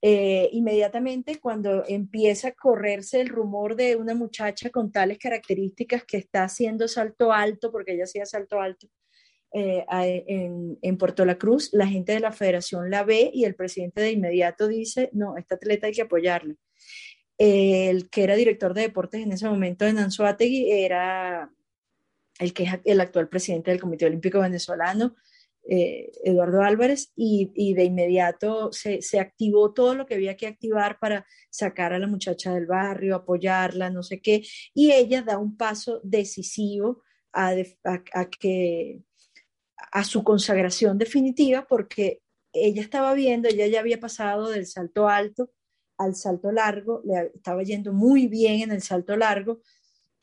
Eh, 0.00 0.48
inmediatamente 0.52 1.40
cuando 1.40 1.82
empieza 1.88 2.48
a 2.48 2.52
correrse 2.52 3.20
el 3.20 3.28
rumor 3.28 3.74
de 3.74 3.96
una 3.96 4.14
muchacha 4.14 4.70
con 4.70 4.92
tales 4.92 5.18
características 5.18 6.04
que 6.04 6.18
está 6.18 6.44
haciendo 6.44 6.86
salto 6.86 7.32
alto, 7.32 7.72
porque 7.72 7.94
ella 7.94 8.04
hacía 8.04 8.24
salto 8.24 8.60
alto 8.60 8.86
eh, 9.52 9.84
en, 10.28 10.78
en, 10.82 10.98
Puerto 10.98 11.24
La 11.24 11.36
Cruz, 11.36 11.70
la 11.72 11.88
gente 11.88 12.12
de 12.12 12.20
la 12.20 12.30
federación 12.30 12.90
la 12.90 13.02
ve 13.02 13.30
y 13.34 13.44
el 13.44 13.56
presidente 13.56 14.00
de 14.00 14.12
inmediato 14.12 14.68
dice, 14.68 15.10
no, 15.12 15.36
esta 15.36 15.56
atleta 15.56 15.88
hay 15.88 15.94
que 15.94 16.02
apoyarla. 16.02 16.54
El 17.36 18.08
que 18.10 18.24
era 18.24 18.36
director 18.36 18.74
de 18.74 18.82
deportes 18.82 19.22
en 19.22 19.32
ese 19.32 19.48
momento 19.48 19.84
en 19.86 19.98
Anzuategui 19.98 20.70
era 20.70 21.50
el 22.38 22.52
que 22.52 22.64
es 22.64 22.70
el 22.84 23.00
actual 23.00 23.28
presidente 23.28 23.70
del 23.70 23.80
Comité 23.80 24.06
Olímpico 24.06 24.40
Venezolano, 24.40 25.16
eh, 25.70 26.10
Eduardo 26.24 26.62
Álvarez, 26.62 27.12
y, 27.14 27.74
de 27.74 27.84
inmediato 27.84 28.72
se, 28.72 29.20
activó 29.20 29.74
todo 29.74 29.94
lo 29.94 30.06
que 30.06 30.14
había 30.14 30.34
que 30.34 30.46
activar 30.46 30.98
para 30.98 31.26
sacar 31.50 31.92
a 31.92 31.98
la 31.98 32.06
muchacha 32.06 32.54
del 32.54 32.64
barrio, 32.64 33.14
apoyarla, 33.14 33.90
no 33.90 34.02
sé 34.02 34.22
qué, 34.22 34.42
y 34.72 34.92
ella 34.92 35.20
da 35.20 35.36
un 35.36 35.58
paso 35.58 36.00
decisivo 36.02 37.02
a 37.34 37.54
que, 38.40 39.02
a 39.92 40.04
su 40.04 40.24
consagración 40.24 40.96
definitiva, 40.96 41.66
porque 41.68 42.22
ella 42.54 42.80
estaba 42.80 43.12
viendo, 43.12 43.48
ella 43.48 43.66
ya 43.66 43.80
había 43.80 44.00
pasado 44.00 44.48
del 44.48 44.66
salto 44.66 45.06
alto 45.06 45.50
al 45.98 46.14
salto 46.14 46.50
largo, 46.50 47.02
le 47.04 47.32
estaba 47.34 47.62
yendo 47.62 47.92
muy 47.92 48.26
bien 48.26 48.62
en 48.62 48.72
el 48.72 48.80
salto 48.80 49.16
largo, 49.16 49.60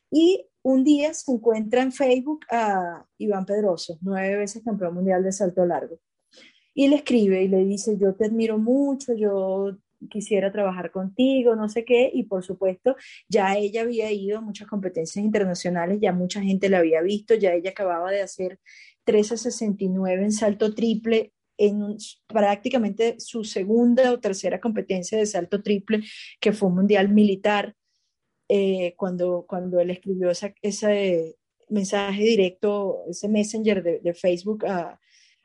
y 0.10 0.48
un 0.66 0.84
día 0.84 1.14
se 1.14 1.32
encuentra 1.32 1.84
en 1.84 1.92
Facebook 1.92 2.44
a 2.50 3.06
Iván 3.20 3.46
Pedroso, 3.46 4.00
nueve 4.02 4.36
veces 4.36 4.64
campeón 4.64 4.96
mundial 4.96 5.24
de 5.24 5.32
salto 5.32 5.64
largo, 5.64 6.00
y 6.74 6.88
le 6.88 6.96
escribe 6.96 7.44
y 7.44 7.48
le 7.48 7.64
dice, 7.64 7.98
yo 8.00 8.16
te 8.16 8.26
admiro 8.26 8.58
mucho, 8.58 9.14
yo 9.14 9.78
quisiera 10.10 10.52
trabajar 10.52 10.90
contigo, 10.90 11.56
no 11.56 11.70
sé 11.70 11.86
qué, 11.86 12.10
y 12.12 12.24
por 12.24 12.44
supuesto 12.44 12.96
ya 13.30 13.56
ella 13.56 13.84
había 13.84 14.12
ido 14.12 14.40
a 14.40 14.42
muchas 14.42 14.68
competencias 14.68 15.24
internacionales, 15.24 16.00
ya 16.02 16.12
mucha 16.12 16.42
gente 16.42 16.68
la 16.68 16.80
había 16.80 17.04
visto, 17.04 17.36
ya 17.36 17.54
ella 17.54 17.70
acababa 17.70 18.10
de 18.10 18.24
hacer 18.24 18.60
13.69 19.06 20.24
en 20.24 20.32
salto 20.32 20.74
triple, 20.74 21.32
en 21.58 21.96
prácticamente 22.26 23.20
su 23.20 23.44
segunda 23.44 24.12
o 24.12 24.20
tercera 24.20 24.60
competencia 24.60 25.16
de 25.16 25.28
salto 25.28 25.62
triple, 25.62 26.02
que 26.40 26.54
fue 26.54 26.70
un 26.70 26.76
mundial 26.76 27.10
militar, 27.10 27.76
eh, 28.48 28.94
cuando, 28.98 29.46
cuando 29.48 29.80
él 29.80 29.90
escribió 29.90 30.30
esa, 30.30 30.54
ese 30.62 31.38
mensaje 31.70 32.24
directo, 32.24 33.04
ese 33.10 33.28
messenger 33.28 33.82
de, 33.82 34.00
de 34.00 34.14
Facebook 34.14 34.66
a, 34.66 35.00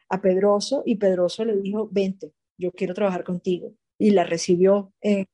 a, 0.09 0.20
Pedroso, 0.20 0.82
y 0.84 0.96
Pedroso 0.96 1.44
le 1.44 1.57
dijo, 1.57 1.88
vente, 1.90 2.32
yo 2.59 2.72
quiero 2.72 2.94
trabajar 2.94 3.24
contigo. 3.24 3.74
Y 3.98 4.11
la 4.11 4.24
recibió. 4.24 4.92
Eh, 5.03 5.26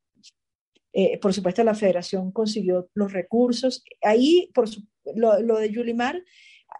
eh, 0.92 1.18
por 1.18 1.34
supuesto, 1.34 1.62
la 1.64 1.74
federación 1.74 2.32
consiguió 2.32 2.88
los 2.94 3.12
recursos. 3.12 3.84
Ahí, 4.02 4.50
por 4.54 4.68
su, 4.68 4.82
lo, 5.14 5.40
lo, 5.40 5.58
de 5.58 5.70
Yulimar 5.70 6.22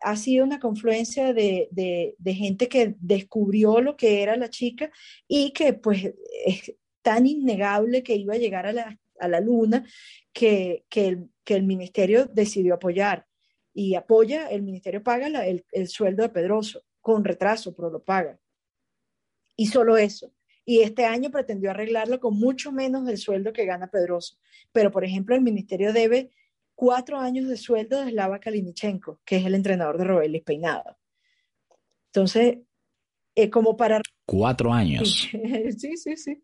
ha 0.02 0.16
sido 0.16 0.44
una 0.44 0.60
confluencia 0.60 1.32
de, 1.32 1.68
de, 1.70 2.14
de, 2.18 2.34
gente 2.34 2.68
que 2.68 2.96
descubrió 3.00 3.80
lo 3.80 3.96
que 3.96 4.22
era 4.22 4.36
la 4.36 4.50
chica 4.50 4.90
y 5.28 5.52
que 5.52 5.72
pues 5.74 6.12
es 6.44 6.74
tan 7.02 7.26
innegable 7.26 8.02
que 8.02 8.16
iba 8.16 8.34
a 8.34 8.38
llegar 8.38 8.66
a 8.66 8.72
la, 8.72 8.98
a 9.20 9.28
la 9.28 9.40
luna 9.40 9.86
que, 10.32 10.84
que, 10.88 11.24
que 11.44 11.54
el 11.54 11.64
ministerio 11.64 12.26
decidió 12.26 12.74
apoyar 12.74 13.26
y 13.72 13.94
apoya, 13.94 14.48
el 14.48 14.62
ministerio 14.62 15.02
paga 15.02 15.26
el, 15.26 15.66
el, 15.70 15.88
sueldo 15.88 16.22
de 16.22 16.30
Pedroso 16.30 16.82
con 17.02 17.24
retraso, 17.24 17.74
pero 17.74 17.90
lo 17.90 18.02
paga. 18.02 18.38
Y 19.54 19.66
solo 19.66 19.98
eso. 19.98 20.32
Y 20.64 20.80
este 20.80 21.04
año 21.04 21.30
pretendió 21.30 21.70
arreglarlo 21.70 22.18
con 22.18 22.38
mucho 22.38 22.72
menos 22.72 23.04
del 23.04 23.18
sueldo 23.18 23.52
que 23.52 23.66
gana 23.66 23.90
Pedroso. 23.90 24.38
Pero, 24.72 24.90
por 24.90 25.04
ejemplo, 25.04 25.34
el 25.34 25.42
ministerio 25.42 25.92
debe 25.92 26.30
cuatro 26.74 27.18
años 27.18 27.48
de 27.48 27.56
sueldo 27.58 28.02
de 28.02 28.12
Slava 28.12 28.40
Kalinichenko, 28.40 29.20
que 29.24 29.36
es 29.36 29.44
el 29.44 29.54
entrenador 29.54 29.98
de 29.98 30.04
Robelis 30.04 30.42
Peinado. 30.42 30.96
Entonces, 32.06 32.58
eh, 33.34 33.50
como 33.50 33.76
para... 33.76 34.00
Cuatro 34.24 34.72
años. 34.72 35.28
sí, 35.78 35.96
sí, 35.96 36.16
sí. 36.16 36.42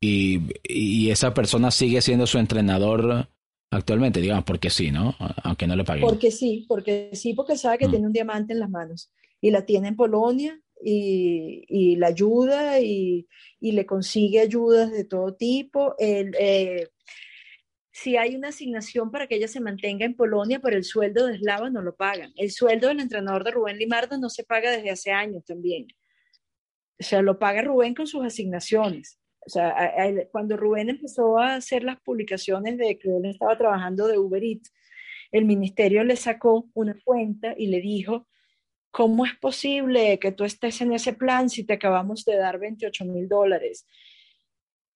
Y, 0.00 0.40
y, 0.62 1.10
esa 1.10 1.34
persona 1.34 1.70
sigue 1.70 2.00
siendo 2.00 2.26
su 2.26 2.38
entrenador 2.38 3.28
actualmente, 3.70 4.20
digamos, 4.20 4.44
porque 4.44 4.70
sí, 4.70 4.90
¿no? 4.90 5.14
Aunque 5.42 5.66
no 5.66 5.76
le 5.76 5.84
paguen. 5.84 6.02
Porque 6.02 6.30
sí, 6.30 6.64
porque 6.68 7.10
sí, 7.12 7.34
porque 7.34 7.56
sabe 7.56 7.78
que 7.78 7.88
mm. 7.88 7.90
tiene 7.90 8.06
un 8.06 8.12
diamante 8.12 8.52
en 8.52 8.60
las 8.60 8.70
manos 8.70 9.10
y 9.40 9.50
la 9.50 9.64
tiene 9.64 9.88
en 9.88 9.96
Polonia 9.96 10.60
y, 10.82 11.64
y 11.68 11.96
la 11.96 12.08
ayuda 12.08 12.80
y, 12.80 13.26
y, 13.60 13.72
le 13.72 13.84
consigue 13.86 14.40
ayudas 14.40 14.90
de 14.90 15.04
todo 15.04 15.34
tipo. 15.34 15.94
El, 15.98 16.34
eh, 16.38 16.88
si 17.92 18.16
hay 18.16 18.36
una 18.36 18.48
asignación 18.48 19.10
para 19.10 19.26
que 19.26 19.36
ella 19.36 19.48
se 19.48 19.60
mantenga 19.60 20.06
en 20.06 20.14
Polonia, 20.14 20.60
pero 20.60 20.76
el 20.76 20.84
sueldo 20.84 21.26
de 21.26 21.38
Slava 21.38 21.68
no 21.68 21.82
lo 21.82 21.96
pagan. 21.96 22.32
El 22.36 22.52
sueldo 22.52 22.88
del 22.88 23.00
entrenador 23.00 23.42
de 23.42 23.50
Rubén 23.50 23.78
Limardo 23.78 24.18
no 24.18 24.30
se 24.30 24.44
paga 24.44 24.70
desde 24.70 24.90
hace 24.90 25.10
años 25.10 25.44
también. 25.44 25.88
O 27.00 27.04
sea, 27.04 27.22
lo 27.22 27.38
paga 27.38 27.62
Rubén 27.62 27.94
con 27.94 28.06
sus 28.06 28.24
asignaciones. 28.24 29.17
O 29.46 29.50
sea, 29.50 29.92
cuando 30.30 30.56
Rubén 30.56 30.90
empezó 30.90 31.38
a 31.38 31.54
hacer 31.54 31.82
las 31.82 32.00
publicaciones 32.00 32.76
de 32.76 32.98
que 32.98 33.08
él 33.08 33.24
estaba 33.24 33.56
trabajando 33.56 34.06
de 34.06 34.18
Uber 34.18 34.42
Eats, 34.42 34.72
el 35.32 35.44
ministerio 35.44 36.04
le 36.04 36.16
sacó 36.16 36.68
una 36.74 36.96
cuenta 37.04 37.54
y 37.56 37.68
le 37.68 37.80
dijo, 37.80 38.26
¿cómo 38.90 39.24
es 39.24 39.34
posible 39.36 40.18
que 40.18 40.32
tú 40.32 40.44
estés 40.44 40.80
en 40.80 40.92
ese 40.92 41.12
plan 41.12 41.50
si 41.50 41.64
te 41.64 41.74
acabamos 41.74 42.24
de 42.24 42.36
dar 42.36 42.58
28 42.58 43.04
mil 43.04 43.28
dólares? 43.28 43.86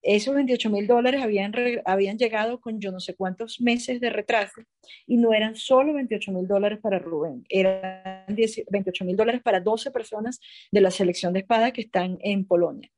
esos 0.02 0.34
28 0.34 0.68
mil 0.68 0.86
dólares 0.86 1.22
habían, 1.22 1.52
habían 1.84 2.18
llegado 2.18 2.60
con 2.60 2.80
yo 2.80 2.90
no 2.90 3.00
sé 3.00 3.14
cuántos 3.14 3.60
meses 3.60 4.00
de 4.00 4.10
retraso 4.10 4.62
y 5.06 5.16
no 5.16 5.32
eran 5.32 5.54
solo 5.54 5.94
28 5.94 6.32
mil 6.32 6.46
dólares 6.46 6.80
para 6.82 6.98
Rubén, 6.98 7.44
eran 7.48 8.24
28 8.26 9.04
mil 9.04 9.16
dólares 9.16 9.42
para 9.42 9.60
12 9.60 9.90
personas 9.92 10.40
de 10.72 10.80
la 10.80 10.90
selección 10.90 11.32
de 11.32 11.40
espada 11.40 11.72
que 11.72 11.82
están 11.82 12.18
en 12.20 12.44
Polonia. 12.44 12.90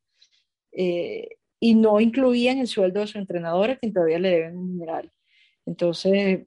Eh, 0.77 1.29
y 1.61 1.75
no 1.75 2.01
incluían 2.01 2.59
el 2.59 2.67
sueldo 2.67 3.01
de 3.01 3.07
su 3.07 3.19
entrenadora, 3.19 3.77
quien 3.77 3.93
todavía 3.93 4.19
le 4.19 4.31
deben 4.31 4.57
un 4.57 4.75
mineral. 4.75 5.11
Entonces, 5.67 6.47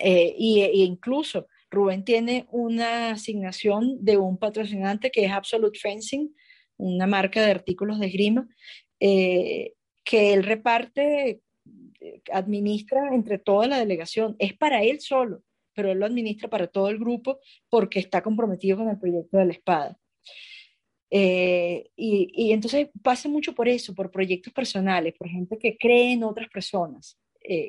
eh, 0.00 0.34
y, 0.36 0.60
e 0.60 0.84
incluso 0.84 1.46
Rubén 1.70 2.04
tiene 2.04 2.46
una 2.50 3.12
asignación 3.12 4.04
de 4.04 4.18
un 4.18 4.36
patrocinante 4.38 5.10
que 5.10 5.24
es 5.24 5.32
Absolute 5.32 5.78
Fencing, 5.78 6.34
una 6.76 7.06
marca 7.06 7.42
de 7.42 7.50
artículos 7.50 7.98
de 7.98 8.06
esgrima, 8.06 8.46
eh, 9.00 9.72
que 10.04 10.34
él 10.34 10.42
reparte, 10.42 11.40
eh, 12.00 12.22
administra 12.32 13.14
entre 13.14 13.38
toda 13.38 13.66
la 13.66 13.78
delegación. 13.78 14.36
Es 14.38 14.54
para 14.54 14.82
él 14.82 15.00
solo, 15.00 15.42
pero 15.74 15.90
él 15.90 15.98
lo 15.98 16.06
administra 16.06 16.50
para 16.50 16.66
todo 16.66 16.88
el 16.88 16.98
grupo 16.98 17.38
porque 17.70 18.00
está 18.00 18.22
comprometido 18.22 18.76
con 18.78 18.88
el 18.88 18.98
proyecto 18.98 19.38
de 19.38 19.46
la 19.46 19.52
espada. 19.52 19.98
Eh, 21.14 21.90
y, 21.94 22.52
entonces 22.52 22.88
pasa 23.02 23.28
mucho 23.28 23.54
por 23.54 23.68
eso, 23.68 23.94
por 23.94 24.10
proyectos 24.10 24.52
personales, 24.52 25.14
por 25.18 25.28
gente 25.28 25.58
que 25.58 25.76
cree 25.76 26.12
en 26.12 26.24
otras 26.24 26.48
personas, 26.48 27.18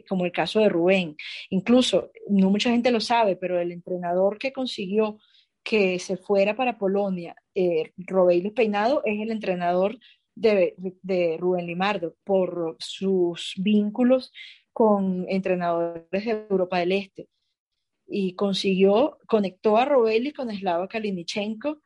como 0.07 0.23
el 0.23 0.31
caso 0.31 0.59
de 0.59 0.69
Rubén. 0.69 1.17
Incluso, 1.49 2.11
no 2.29 2.49
mucha 2.49 2.69
gente 2.69 2.91
lo 2.91 3.01
sabe, 3.01 3.35
pero 3.35 3.59
el 3.59 3.71
entrenador 3.71 4.37
que 4.37 4.53
consiguió 4.53 5.17
que 5.63 5.97
se 5.99 6.17
fuera 6.17 6.55
para 6.55 6.77
Polonia, 6.77 7.35
eh, 7.55 7.91
Peinado, 8.55 9.01
es 9.05 9.21
el 9.21 9.31
entrenador 9.31 9.97
de, 10.35 10.75
Rubén 11.39 11.67
Limardo 11.67 12.15
por 12.23 12.75
sus 12.79 13.53
vínculos 13.57 14.31
con 14.71 15.25
entrenadores 15.29 16.25
de 16.25 16.45
Europa 16.49 16.79
del 16.79 16.91
Este. 16.93 17.29
Y 18.05 18.35
consiguió, 18.35 19.17
conectó 19.27 19.77
a 19.77 19.85
Robeli 19.85 20.33
con 20.33 20.53
Slava 20.53 20.87
Kalinichenko 20.87 21.79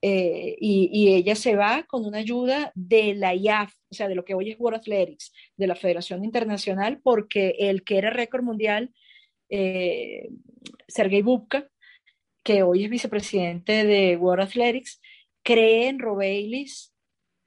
eh, 0.00 0.56
y, 0.60 1.14
ella 1.14 1.34
se 1.34 1.56
va 1.56 1.84
con 1.84 2.04
una 2.04 2.18
ayuda 2.18 2.70
de 2.74 3.14
la 3.14 3.34
IAF, 3.34 3.74
o 3.90 3.94
sea, 3.94 4.08
de 4.08 4.14
lo 4.14 4.24
que 4.24 4.34
hoy 4.34 4.50
es 4.50 4.60
World 4.60 4.78
Athletics, 4.80 5.32
de 5.56 5.66
la 5.66 5.74
Federación 5.74 6.24
Internacional, 6.24 7.00
porque 7.02 7.56
el 7.58 7.82
que 7.82 7.98
era 7.98 8.10
récord 8.10 8.44
mundial, 8.44 8.92
eh, 9.48 10.28
Sergei 10.86 11.22
Bubka, 11.22 11.68
que 12.44 12.62
hoy 12.62 12.84
es 12.84 12.90
vicepresidente 12.90 13.84
de 13.84 14.16
World 14.16 14.44
Athletics, 14.44 15.00
cree 15.42 15.88
en 15.88 15.98
Robelis 15.98 16.92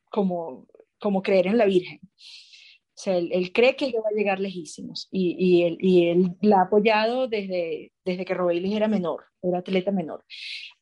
como, 0.10 0.68
como 1.00 1.22
creer 1.22 1.48
en 1.48 1.58
la 1.58 1.66
Virgen. 1.66 2.00
O 2.04 3.04
sea, 3.04 3.18
él, 3.18 3.52
cree 3.54 3.76
que 3.76 3.86
ella 3.86 4.02
va 4.02 4.10
a 4.10 4.16
llegar 4.16 4.40
lejísimos 4.40 5.08
y, 5.10 5.36
y, 5.40 5.64
él, 5.64 5.78
y 5.80 6.08
él 6.10 6.38
la 6.42 6.60
ha 6.60 6.64
apoyado 6.66 7.28
desde, 7.28 7.94
desde 8.06 8.26
que 8.26 8.34
Robeilis 8.36 8.76
era 8.76 8.88
menor, 8.88 9.24
era 9.42 9.60
atleta 9.60 9.92
menor. 9.92 10.24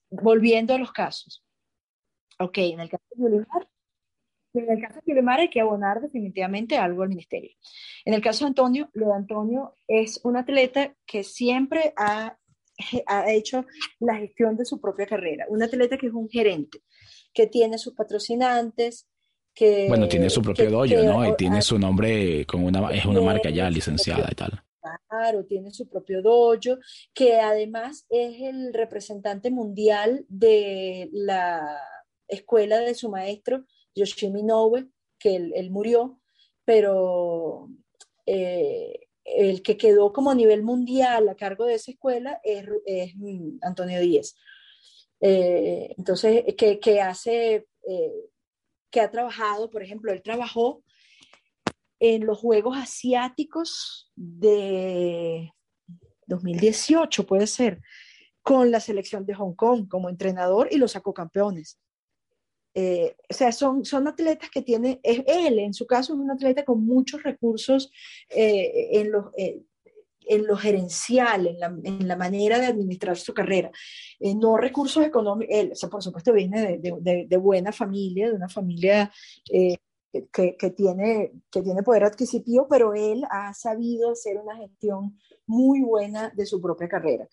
Volviendo 0.09 0.73
a 0.73 0.79
los 0.79 0.91
casos. 0.91 1.43
Ok, 2.39 2.57
en 2.57 2.79
el 2.79 2.89
caso 2.89 3.03
de 3.11 3.21
Yulimar, 3.21 3.69
en 4.53 4.71
el 4.71 4.81
caso 4.81 4.95
de 4.95 5.11
Yulimar 5.11 5.39
hay 5.41 5.49
que 5.49 5.61
abonar 5.61 6.01
definitivamente 6.01 6.77
algo 6.77 7.03
al 7.03 7.09
ministerio. 7.09 7.51
En 8.05 8.13
el 8.13 8.21
caso 8.21 8.45
de 8.45 8.49
Antonio, 8.49 8.89
lo 8.93 9.07
de 9.07 9.13
Antonio 9.13 9.75
es 9.87 10.21
un 10.23 10.37
atleta 10.37 10.95
que 11.05 11.23
siempre 11.23 11.93
ha, 11.97 12.37
ha 13.07 13.31
hecho 13.31 13.65
la 13.99 14.15
gestión 14.15 14.55
de 14.55 14.65
su 14.65 14.79
propia 14.79 15.05
carrera, 15.05 15.45
un 15.49 15.61
atleta 15.61 15.97
que 15.97 16.07
es 16.07 16.13
un 16.13 16.29
gerente, 16.29 16.79
que 17.33 17.47
tiene 17.47 17.77
sus 17.77 17.93
patrocinantes, 17.93 19.07
bueno, 19.89 20.07
tiene 20.07 20.29
su 20.29 20.41
propio 20.41 20.69
dojo, 20.69 21.03
¿no? 21.03 21.27
Y 21.27 21.35
tiene 21.35 21.61
su 21.61 21.77
nombre 21.77 22.45
con 22.45 22.63
una, 22.63 22.91
es 22.91 23.05
una 23.05 23.21
marca 23.21 23.49
ya 23.49 23.69
licenciada 23.69 24.29
y 24.31 24.35
tal. 24.35 24.63
Claro, 25.09 25.45
tiene 25.45 25.71
su 25.71 25.89
propio 25.89 26.21
dojo, 26.21 26.79
que 27.13 27.39
además 27.39 28.05
es 28.09 28.41
el 28.41 28.73
representante 28.73 29.51
mundial 29.51 30.25
de 30.29 31.09
la 31.11 31.77
escuela 32.29 32.79
de 32.79 32.95
su 32.95 33.09
maestro, 33.09 33.65
Yoshimi 33.95 34.43
Noe, 34.43 34.87
que 35.17 35.35
él, 35.35 35.71
murió, 35.71 36.19
pero 36.63 37.69
eh, 38.25 39.07
el 39.25 39.61
que 39.61 39.77
quedó 39.77 40.13
como 40.13 40.31
a 40.31 40.35
nivel 40.35 40.63
mundial 40.63 41.27
a 41.27 41.35
cargo 41.35 41.65
de 41.65 41.75
esa 41.75 41.91
escuela 41.91 42.39
es, 42.43 42.65
Antonio 43.61 43.99
Díez. 43.99 44.35
Eh, 45.21 45.93
entonces, 45.97 46.45
que, 46.55 46.79
que 46.79 47.01
hace 47.01 47.67
eh, 47.87 48.29
que 48.89 49.01
ha 49.01 49.11
trabajado, 49.11 49.69
por 49.69 49.83
ejemplo, 49.83 50.11
él 50.11 50.21
trabajó 50.21 50.83
en 51.99 52.25
los 52.25 52.37
Juegos 52.39 52.77
Asiáticos 52.77 54.11
de 54.15 55.51
2018, 56.27 57.25
puede 57.25 57.47
ser, 57.47 57.81
con 58.41 58.71
la 58.71 58.79
selección 58.79 59.25
de 59.25 59.35
Hong 59.35 59.53
Kong 59.53 59.87
como 59.87 60.09
entrenador 60.09 60.69
y 60.71 60.77
los 60.77 60.93
sacó 60.93 61.13
campeones. 61.13 61.79
Eh, 62.73 63.15
o 63.29 63.33
sea, 63.33 63.51
son, 63.51 63.83
son 63.83 64.07
atletas 64.07 64.49
que 64.49 64.61
tiene, 64.61 64.99
él 65.03 65.59
en 65.59 65.73
su 65.73 65.87
caso 65.87 66.13
es 66.13 66.19
un 66.19 66.29
atleta 66.29 66.63
con 66.63 66.85
muchos 66.85 67.23
recursos 67.23 67.91
eh, 68.29 68.89
en, 68.93 69.11
los, 69.11 69.25
eh, 69.37 69.63
en 70.29 70.45
lo 70.45 70.55
gerencial, 70.55 71.47
en 71.47 71.59
la, 71.59 71.75
en 71.83 72.07
la, 72.07 72.15
manera 72.15 72.59
de 72.59 72.67
administrar 72.67 73.17
su 73.17 73.33
carrera. 73.33 73.71
Eh, 74.19 74.35
no 74.35 74.57
recursos 74.57 75.03
económicos, 75.03 75.53
él, 75.53 75.73
por 75.89 76.03
supuesto, 76.03 76.31
viene 76.31 76.77
de, 76.77 76.93
de, 77.01 77.25
de, 77.27 77.37
buena 77.37 77.71
familia, 77.71 78.29
de 78.29 78.35
una 78.35 78.47
familia 78.47 79.11
eh, 79.51 79.77
que, 80.31 80.55
que, 80.55 80.69
tiene, 80.69 81.31
que 81.51 81.61
tiene 81.61 81.83
poder 81.83 82.03
adquisitivo, 82.03 82.67
pero 82.69 82.93
él 82.93 83.23
ha 83.29 83.53
sabido 83.53 84.11
hacer 84.11 84.37
una 84.37 84.55
gestión 84.55 85.17
muy 85.47 85.81
buena 85.81 86.31
de 86.35 86.45
su 86.45 86.61
propia 86.61 86.87
carrera. 86.87 87.27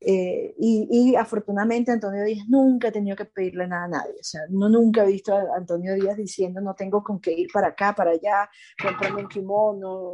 Eh, 0.00 0.54
y, 0.58 1.16
afortunadamente 1.16 1.90
Antonio 1.90 2.24
Díaz 2.24 2.46
nunca 2.48 2.88
ha 2.88 2.92
tenido 2.92 3.16
que 3.16 3.24
pedirle 3.24 3.66
nada 3.66 3.84
a 3.84 3.88
nadie. 3.88 4.14
O 4.20 4.22
sea, 4.22 4.42
no 4.50 4.68
nunca 4.68 5.04
he 5.04 5.08
visto 5.08 5.34
a 5.34 5.56
Antonio 5.56 5.94
Díaz 5.94 6.16
diciendo 6.16 6.60
no 6.60 6.74
tengo 6.74 7.02
con 7.02 7.20
qué 7.20 7.32
ir 7.32 7.48
para 7.52 7.68
acá, 7.68 7.94
para 7.94 8.12
allá, 8.12 8.48
comprarme 8.80 9.22
un 9.22 9.28
kimono, 9.28 10.12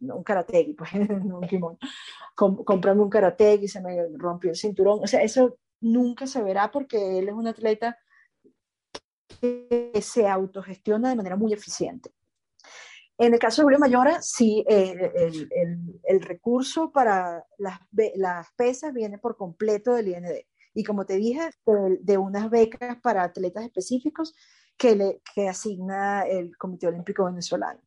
un 0.00 0.22
karategi, 0.24 0.74
pues, 0.74 0.90
un 1.10 1.46
kimono, 1.48 1.78
comprarme 2.34 3.02
un 3.02 3.10
karategi, 3.10 3.68
se 3.68 3.80
me 3.80 3.96
rompió 4.16 4.50
el 4.50 4.56
cinturón. 4.56 5.00
O 5.02 5.06
sea, 5.06 5.22
eso 5.22 5.58
nunca 5.80 6.26
se 6.26 6.42
verá 6.42 6.70
porque 6.70 7.18
él 7.18 7.28
es 7.28 7.34
un 7.34 7.46
atleta 7.46 7.98
que 9.40 9.92
se 10.02 10.28
autogestiona 10.28 11.10
de 11.10 11.16
manera 11.16 11.36
muy 11.36 11.52
eficiente. 11.52 12.12
En 13.22 13.32
el 13.32 13.38
caso 13.38 13.62
de 13.62 13.66
Julio 13.66 13.78
Mayora, 13.78 14.20
sí, 14.20 14.64
el, 14.66 15.48
el, 16.02 16.22
recurso 16.22 16.90
para 16.90 17.46
las, 17.56 17.78
las, 18.16 18.48
pesas 18.56 18.92
viene 18.92 19.16
por 19.16 19.36
completo 19.36 19.94
del 19.94 20.08
IND. 20.08 20.44
Y 20.74 20.82
como 20.82 21.06
te 21.06 21.14
dije, 21.18 21.50
de, 22.00 22.18
unas 22.18 22.50
becas 22.50 23.00
para 23.00 23.22
atletas 23.22 23.62
específicos 23.62 24.34
que, 24.76 24.96
le, 24.96 25.22
que 25.32 25.48
asigna 25.48 26.22
el 26.22 26.56
Comité 26.56 26.88
Olímpico 26.88 27.24
Venezolano. 27.24 27.80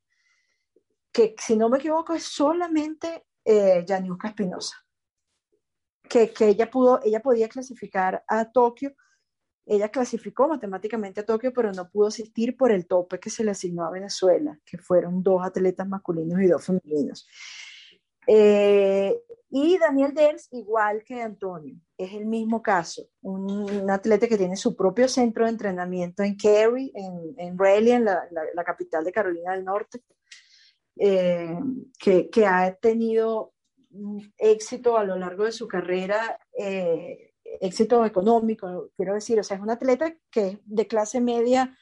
Que 1.11 1.35
si 1.37 1.57
no 1.57 1.67
me 1.67 1.79
equivoco 1.79 2.13
es 2.13 2.23
solamente 2.23 3.25
eh, 3.43 3.85
Espinosa, 4.23 4.77
que, 6.07 6.31
que, 6.31 6.47
ella, 6.47 6.71
pudo, 6.71 7.01
ella 7.03 7.19
podía 7.19 7.49
clasificar 7.49 8.23
a 8.25 8.49
Tokio, 8.53 8.95
ella 9.65 9.89
clasificó 9.89 10.47
matemáticamente 10.47 11.21
a 11.21 11.25
Tokio, 11.25 11.51
pero 11.51 11.71
no 11.71 11.89
pudo 11.89 12.07
asistir 12.07 12.55
por 12.55 12.71
el 12.71 12.85
tope 12.85 13.19
que 13.19 13.29
se 13.29 13.43
le 13.43 13.51
asignó 13.51 13.85
a 13.85 13.91
Venezuela, 13.91 14.59
que 14.63 14.77
fueron 14.77 15.23
dos 15.23 15.43
atletas 15.43 15.87
masculinos 15.87 16.39
y 16.41 16.47
dos 16.47 16.65
femeninos. 16.65 17.27
Eh, 18.27 19.19
y 19.49 19.77
Daniel 19.77 20.13
Ders, 20.13 20.49
igual 20.51 21.03
que 21.03 21.21
Antonio, 21.21 21.75
es 21.97 22.13
el 22.13 22.25
mismo 22.25 22.61
caso, 22.61 23.07
un, 23.21 23.89
atleta 23.89 24.27
que 24.27 24.37
tiene 24.37 24.55
su 24.55 24.75
propio 24.75 25.07
centro 25.07 25.45
de 25.45 25.51
entrenamiento 25.51 26.23
en 26.23 26.35
Cary, 26.35 26.91
en, 26.93 27.35
en 27.37 27.57
Raleigh, 27.57 27.93
en 27.93 28.05
la, 28.05 28.63
capital 28.65 29.03
de 29.03 29.11
Carolina 29.11 29.53
del 29.53 29.63
Norte, 29.63 30.01
eh, 30.97 31.57
que, 31.99 32.29
que, 32.29 32.45
ha 32.45 32.73
tenido 32.75 33.53
éxito 34.37 34.97
a 34.97 35.03
lo 35.03 35.17
largo 35.17 35.45
de 35.45 35.51
su 35.51 35.67
carrera, 35.67 36.39
eh, 36.57 37.24
éxito 37.61 38.05
económico, 38.05 38.91
quiero 38.95 39.13
decir, 39.13 39.39
o 39.39 39.43
sea, 39.43 39.57
es 39.57 39.63
un 39.63 39.69
atleta 39.69 40.13
que 40.29 40.47
es 40.47 40.59
de 40.65 40.87
clase 40.87 41.21
media 41.21 41.75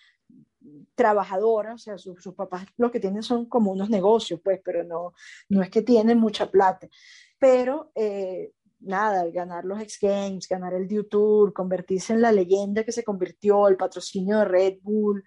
trabajadora, 0.96 1.74
o 1.74 1.78
sea, 1.78 1.98
sus 1.98 2.34
papás 2.36 2.66
lo 2.78 2.92
que 2.92 3.00
tienen 3.00 3.24
son 3.24 3.46
como 3.46 3.72
unos 3.72 3.90
negocios, 3.90 4.40
pues, 4.44 4.62
pero 4.64 4.84
no, 4.84 5.14
no 5.50 5.62
es 5.62 5.70
que 5.70 5.82
tienen 5.82 6.20
mucha 6.20 6.50
plata. 6.50 6.88
Pero 7.38 7.92
eh, 7.96 8.54
nada, 8.80 9.26
ganar 9.30 9.66
los 9.66 9.82
X 9.82 10.00
Games, 10.02 10.48
ganar 10.48 10.74
el 10.74 10.88
Dew 10.88 11.52
convertirse 11.54 12.14
en 12.14 12.22
la 12.22 12.32
leyenda 12.32 12.84
que 12.84 12.92
se 12.92 13.04
convirtió, 13.04 13.68
el 13.68 13.78
patrocinio 13.78 14.40
de 14.40 14.46
Red 14.46 14.78
Bull, 14.82 15.24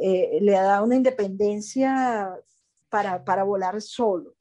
eh, 0.00 0.38
le 0.40 0.56
ha 0.56 0.62
dado 0.62 0.84
una 0.84 0.96
independencia 0.96 2.32
para, 2.88 3.24
para 3.24 3.44
volar 3.44 3.80
solo. 3.80 4.34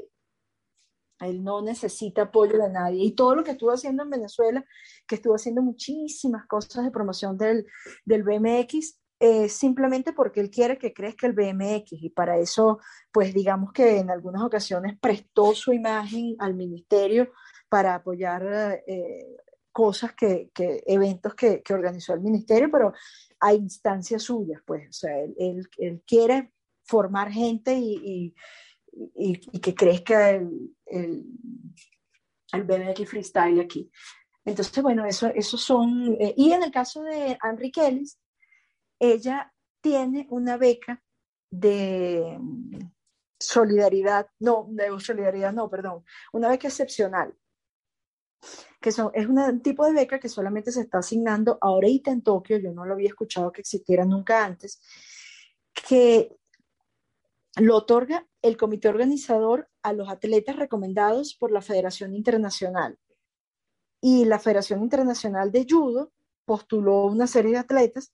Él 1.21 1.43
no 1.43 1.61
necesita 1.61 2.23
apoyo 2.23 2.57
de 2.57 2.69
nadie. 2.69 3.03
Y 3.03 3.11
todo 3.11 3.35
lo 3.35 3.43
que 3.43 3.51
estuvo 3.51 3.71
haciendo 3.71 4.03
en 4.03 4.09
Venezuela, 4.09 4.65
que 5.07 5.15
estuvo 5.15 5.35
haciendo 5.35 5.61
muchísimas 5.61 6.45
cosas 6.47 6.85
de 6.85 6.91
promoción 6.91 7.37
del, 7.37 7.65
del 8.05 8.23
BMX, 8.23 8.99
eh, 9.21 9.49
simplemente 9.49 10.13
porque 10.13 10.39
él 10.39 10.49
quiere 10.49 10.77
que 10.77 10.93
crezca 10.93 11.27
el 11.27 11.33
BMX 11.33 11.91
y 11.91 12.09
para 12.09 12.37
eso, 12.37 12.79
pues 13.11 13.33
digamos 13.33 13.73
que 13.73 13.97
en 13.97 14.09
algunas 14.09 14.41
ocasiones 14.41 14.97
prestó 14.97 15.53
su 15.53 15.73
imagen 15.73 16.37
al 16.39 16.53
ministerio 16.53 17.29
para 17.67 17.95
apoyar 17.95 18.81
eh, 18.87 19.35
cosas 19.73 20.13
que, 20.13 20.51
que 20.53 20.83
eventos 20.87 21.35
que, 21.35 21.61
que, 21.61 21.73
organizó 21.73 22.13
el 22.13 22.21
ministerio, 22.21 22.69
pero 22.71 22.93
a 23.41 23.53
instancias 23.53 24.23
suyas, 24.23 24.61
pues, 24.65 24.87
o 24.87 24.93
sea, 24.93 25.19
él, 25.19 25.67
él, 25.77 26.01
quiere 26.07 26.53
formar 26.85 27.29
gente 27.29 27.73
y, 27.77 28.33
y, 28.93 29.41
y 29.51 29.59
que 29.59 29.75
crezca 29.75 30.29
el, 30.29 30.75
el, 30.89 31.25
el, 32.53 33.07
freestyle 33.07 33.59
aquí. 33.59 33.91
Entonces, 34.45 34.81
bueno, 34.81 35.05
eso, 35.05 35.27
eso 35.27 35.57
son, 35.57 36.15
eh, 36.19 36.33
y 36.35 36.51
en 36.51 36.63
el 36.63 36.71
caso 36.71 37.03
de 37.03 37.37
Enrique 37.43 37.87
Ellis, 37.87 38.19
ella 38.99 39.53
tiene 39.81 40.27
una 40.29 40.57
beca 40.57 41.01
de 41.51 42.37
solidaridad, 43.39 44.27
no, 44.39 44.67
de 44.69 44.99
solidaridad, 44.99 45.53
no, 45.53 45.69
perdón, 45.69 46.03
una 46.33 46.49
beca 46.49 46.67
excepcional, 46.67 47.33
que 48.81 48.91
son, 48.91 49.11
es 49.13 49.27
un 49.27 49.61
tipo 49.61 49.85
de 49.85 49.93
beca 49.93 50.19
que 50.19 50.29
solamente 50.29 50.71
se 50.71 50.81
está 50.81 50.99
asignando 50.99 51.57
ahorita 51.61 52.11
en 52.11 52.21
Tokio, 52.21 52.57
yo 52.57 52.71
no 52.73 52.85
lo 52.85 52.93
había 52.93 53.09
escuchado 53.09 53.51
que 53.51 53.61
existiera 53.61 54.05
nunca 54.05 54.43
antes, 54.43 54.81
que 55.87 56.38
lo 57.59 57.77
otorga 57.77 58.25
el 58.41 58.57
comité 58.57 58.89
organizador 58.89 59.69
a 59.83 59.93
los 59.93 60.09
atletas 60.09 60.55
recomendados 60.55 61.35
por 61.35 61.51
la 61.51 61.61
Federación 61.61 62.13
Internacional. 62.13 62.97
Y 64.01 64.25
la 64.25 64.39
Federación 64.39 64.81
Internacional 64.81 65.51
de 65.51 65.65
Judo 65.69 66.11
postuló 66.45 67.05
una 67.05 67.27
serie 67.27 67.51
de 67.51 67.57
atletas 67.57 68.13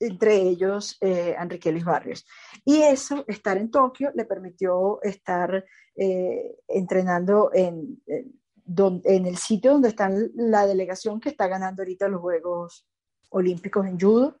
entre 0.00 0.36
ellos 0.36 0.96
eh, 1.00 1.34
Enrique 1.38 1.72
Luis 1.72 1.84
Barrios. 1.84 2.26
Y 2.64 2.82
eso, 2.82 3.24
estar 3.26 3.56
en 3.56 3.70
Tokio, 3.70 4.12
le 4.14 4.24
permitió 4.24 5.02
estar 5.02 5.64
eh, 5.96 6.56
entrenando 6.68 7.50
en, 7.52 8.00
en, 8.06 9.26
el 9.26 9.36
sitio 9.36 9.72
donde 9.72 9.88
está 9.88 10.10
la 10.34 10.66
delegación 10.66 11.20
que 11.20 11.30
está 11.30 11.48
ganando 11.48 11.82
ahorita 11.82 12.08
los 12.08 12.20
Juegos 12.20 12.86
Olímpicos 13.30 13.86
en 13.86 13.98
Judo. 13.98 14.40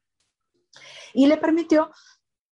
Y 1.14 1.26
le 1.26 1.38
permitió 1.38 1.90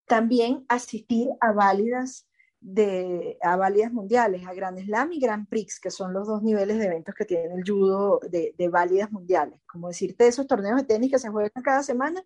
también 0.06 0.64
asistir 0.68 1.28
a 1.40 1.52
válidas 1.52 2.26
de, 2.60 3.38
a 3.42 3.56
válidas 3.56 3.92
mundiales, 3.92 4.46
a 4.46 4.54
Grand 4.54 4.78
Slam 4.78 5.12
y 5.12 5.20
Grand 5.20 5.48
Prix, 5.48 5.78
que 5.78 5.90
son 5.90 6.12
los 6.12 6.26
dos 6.26 6.42
niveles 6.42 6.78
de 6.78 6.86
eventos 6.86 7.14
que 7.14 7.24
tiene 7.24 7.54
el 7.54 7.62
judo 7.64 8.20
de, 8.28 8.54
de 8.56 8.68
válidas 8.68 9.12
mundiales. 9.12 9.60
Como 9.66 9.88
decirte, 9.88 10.26
esos 10.26 10.46
torneos 10.46 10.76
de 10.76 10.84
tenis 10.84 11.10
que 11.10 11.18
se 11.18 11.28
juegan 11.28 11.62
cada 11.62 11.82
semana, 11.82 12.24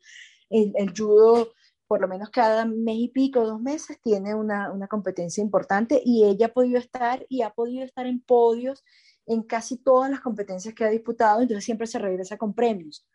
el, 0.49 0.93
judo 0.97 1.53
por 1.87 2.01
lo 2.01 2.09
menos 2.09 2.31
cada 2.31 2.65
mes 2.65 2.97
y 2.97 3.09
pico, 3.09 3.45
dos 3.45 3.61
meses, 3.61 4.01
tiene 4.01 4.35
una, 4.35 4.71
una, 4.73 4.87
competencia 4.87 5.43
importante 5.43 6.01
y 6.05 6.25
ella 6.25 6.47
ha 6.47 6.53
podido 6.53 6.79
estar 6.79 7.27
y 7.29 7.43
ha 7.43 7.51
podido 7.51 7.85
estar 7.85 8.07
en 8.07 8.21
podios 8.21 8.85
en 9.27 9.43
casi 9.43 9.77
todas 9.77 10.11
las 10.11 10.21
competencias 10.21 10.75
que 10.75 10.85
ha 10.85 10.91
disputado, 10.91 11.41
entonces 11.43 11.65
siempre 11.65 11.87
se 11.87 11.99
regresa 11.99 12.37
con 12.37 12.55
premios. 12.55 13.07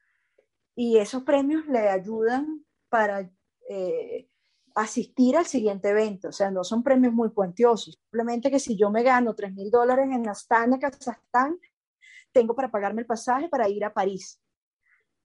Y 0.76 0.98
esos 0.98 1.24
premios 1.24 1.66
le 1.68 1.90
ayudan 1.90 2.66
para 2.90 3.30
eh, 3.70 4.30
asistir 4.76 5.38
al 5.38 5.46
siguiente 5.46 5.90
evento, 5.90 6.30
o 6.30 6.32
sea, 6.32 6.52
no 6.52 6.64
son 6.64 6.84
premios 6.84 7.14
muy 7.14 7.32
cuantiosos, 7.32 7.98
simplemente 8.02 8.52
que 8.52 8.60
si 8.60 8.76
yo 8.76 8.90
me 8.92 9.04
gano 9.04 9.34
3 9.34 9.54
mil 9.54 9.72
dólares 9.72 10.08
en 10.12 10.28
Astana, 10.28 10.78
Kazajstán, 10.78 11.58
tengo 12.32 12.56
para 12.56 12.70
pagarme 12.70 13.02
el 13.02 13.08
pasaje 13.08 13.48
para 13.48 13.70
ir 13.70 13.86
a 13.86 13.94
París 13.94 14.40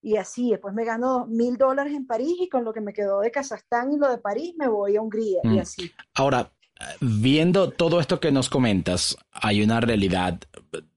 y 0.02 0.16
así, 0.16 0.50
después 0.50 0.74
me 0.74 0.84
gano 0.84 1.26
mil 1.26 1.56
dólares 1.56 1.92
en 1.94 2.06
París 2.06 2.36
y 2.40 2.48
con 2.48 2.64
lo 2.64 2.72
que 2.72 2.80
me 2.80 2.92
quedó 2.92 3.20
de 3.20 3.30
Kazajstán 3.30 3.92
y 3.92 3.98
lo 3.98 4.08
de 4.08 4.18
París 4.18 4.54
me 4.56 4.68
voy 4.68 4.96
a 4.96 5.02
Hungría 5.02 5.40
y 5.44 5.48
mm. 5.48 5.58
así. 5.58 5.92
Ahora, 6.14 6.52
viendo 7.00 7.70
todo 7.70 8.00
esto 8.00 8.18
que 8.20 8.32
nos 8.32 8.48
comentas, 8.48 9.16
hay 9.30 9.62
una 9.62 9.80
realidad, 9.80 10.40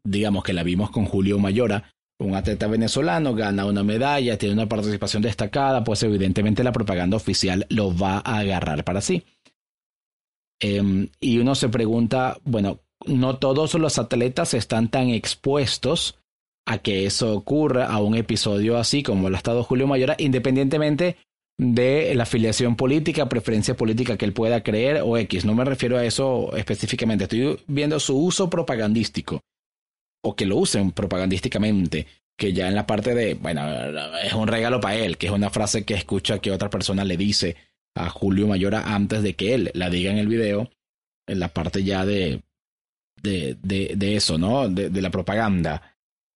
digamos 0.04 0.44
que 0.44 0.54
la 0.54 0.64
vimos 0.64 0.90
con 0.92 1.06
Julio 1.06 1.38
Mayora, 1.38 1.94
un 2.24 2.36
atleta 2.36 2.68
venezolano, 2.68 3.36
gana 3.36 3.66
una 3.66 3.84
medalla, 3.84 4.38
tiene 4.38 4.54
una 4.54 4.68
participación 4.68 5.22
destacada, 5.22 5.84
pues 5.84 6.04
evidentemente 6.04 6.64
la 6.64 6.72
propaganda 6.72 7.18
oficial 7.18 7.66
lo 7.70 7.96
va 7.96 8.22
a 8.24 8.40
agarrar 8.40 8.84
para 8.84 9.02
sí. 9.02 9.24
Em, 10.60 11.10
y 11.20 11.40
uno 11.40 11.56
se 11.56 11.70
pregunta, 11.70 12.38
bueno, 12.44 12.80
no 13.06 13.38
todos 13.38 13.74
los 13.76 14.00
atletas 14.00 14.54
están 14.54 14.90
tan 14.90 15.10
expuestos 15.10 16.20
a 16.66 16.78
que 16.78 17.06
eso 17.06 17.36
ocurra, 17.36 17.88
a 17.88 18.02
un 18.02 18.16
episodio 18.16 18.78
así 18.78 19.04
como 19.04 19.30
lo 19.30 19.36
ha 19.36 19.38
estado 19.38 19.64
Julio 19.64 19.88
Mayora, 19.88 20.16
independientemente 20.18 21.18
de 21.58 22.16
la 22.16 22.24
afiliación 22.24 22.76
política, 22.76 23.30
preferencia 23.30 23.76
política 23.76 24.18
que 24.18 24.26
él 24.26 24.34
pueda 24.34 24.64
creer 24.64 25.02
o 25.04 25.18
X. 25.18 25.46
No 25.46 25.54
me 25.54 25.66
refiero 25.66 25.98
a 25.98 26.06
eso 26.06 26.56
específicamente. 26.56 27.26
Estoy 27.26 27.60
viendo 27.68 28.00
su 28.00 28.18
uso 28.18 28.50
propagandístico 28.50 29.42
o 30.24 30.36
que 30.36 30.46
lo 30.46 30.58
usen 30.58 30.92
propagandísticamente. 30.92 32.08
Que 32.36 32.52
ya 32.52 32.68
en 32.68 32.74
la 32.74 32.88
parte 32.88 33.14
de, 33.14 33.36
bueno, 33.36 33.62
es 34.24 34.34
un 34.34 34.48
regalo 34.48 34.80
para 34.80 34.96
él, 34.96 35.18
que 35.18 35.28
es 35.28 35.32
una 35.32 35.52
frase 35.52 35.86
que 35.86 35.94
escucha 35.94 36.40
que 36.40 36.52
otra 36.52 36.70
persona 36.70 37.04
le 37.04 37.16
dice 37.16 37.56
a 37.96 38.10
Julio 38.10 38.48
Mayora 38.48 38.96
antes 38.96 39.22
de 39.22 39.36
que 39.36 39.54
él 39.54 39.72
la 39.76 39.92
diga 39.92 40.10
en 40.10 40.18
el 40.18 40.28
video, 40.28 40.72
en 41.28 41.40
la 41.40 41.50
parte 41.50 41.84
ya 41.84 42.06
de, 42.08 42.42
de, 43.22 43.56
de, 43.62 43.94
de 43.96 44.16
eso, 44.16 44.40
¿no? 44.40 44.68
De, 44.68 44.90
de 44.90 45.02
la 45.02 45.12
propaganda 45.12 45.94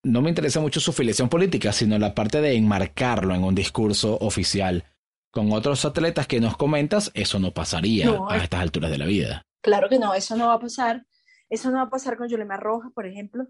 no 0.07 0.21
me 0.21 0.29
interesa 0.29 0.59
mucho 0.59 0.79
su 0.79 0.93
filiación 0.93 1.29
política, 1.29 1.71
sino 1.71 1.99
la 1.99 2.15
parte 2.15 2.41
de 2.41 2.55
enmarcarlo 2.55 3.35
en 3.35 3.43
un 3.43 3.55
discurso 3.55 4.17
oficial. 4.21 4.85
Con 5.31 5.51
otros 5.51 5.83
atletas 5.85 6.27
que 6.27 6.39
nos 6.39 6.57
comentas, 6.57 7.11
eso 7.13 7.39
no 7.39 7.51
pasaría 7.51 8.09
a 8.29 8.37
estas 8.37 8.61
alturas 8.61 8.89
de 8.89 8.97
la 8.97 9.05
vida. 9.05 9.43
Claro 9.61 9.89
que 9.89 9.99
no, 9.99 10.13
eso 10.13 10.35
no 10.37 10.47
va 10.47 10.53
a 10.53 10.59
pasar. 10.59 11.05
Eso 11.49 11.69
no 11.69 11.77
va 11.77 11.83
a 11.83 11.89
pasar 11.89 12.17
con 12.17 12.29
Yulema 12.29 12.57
Rojas, 12.57 12.91
por 12.93 13.05
ejemplo. 13.05 13.47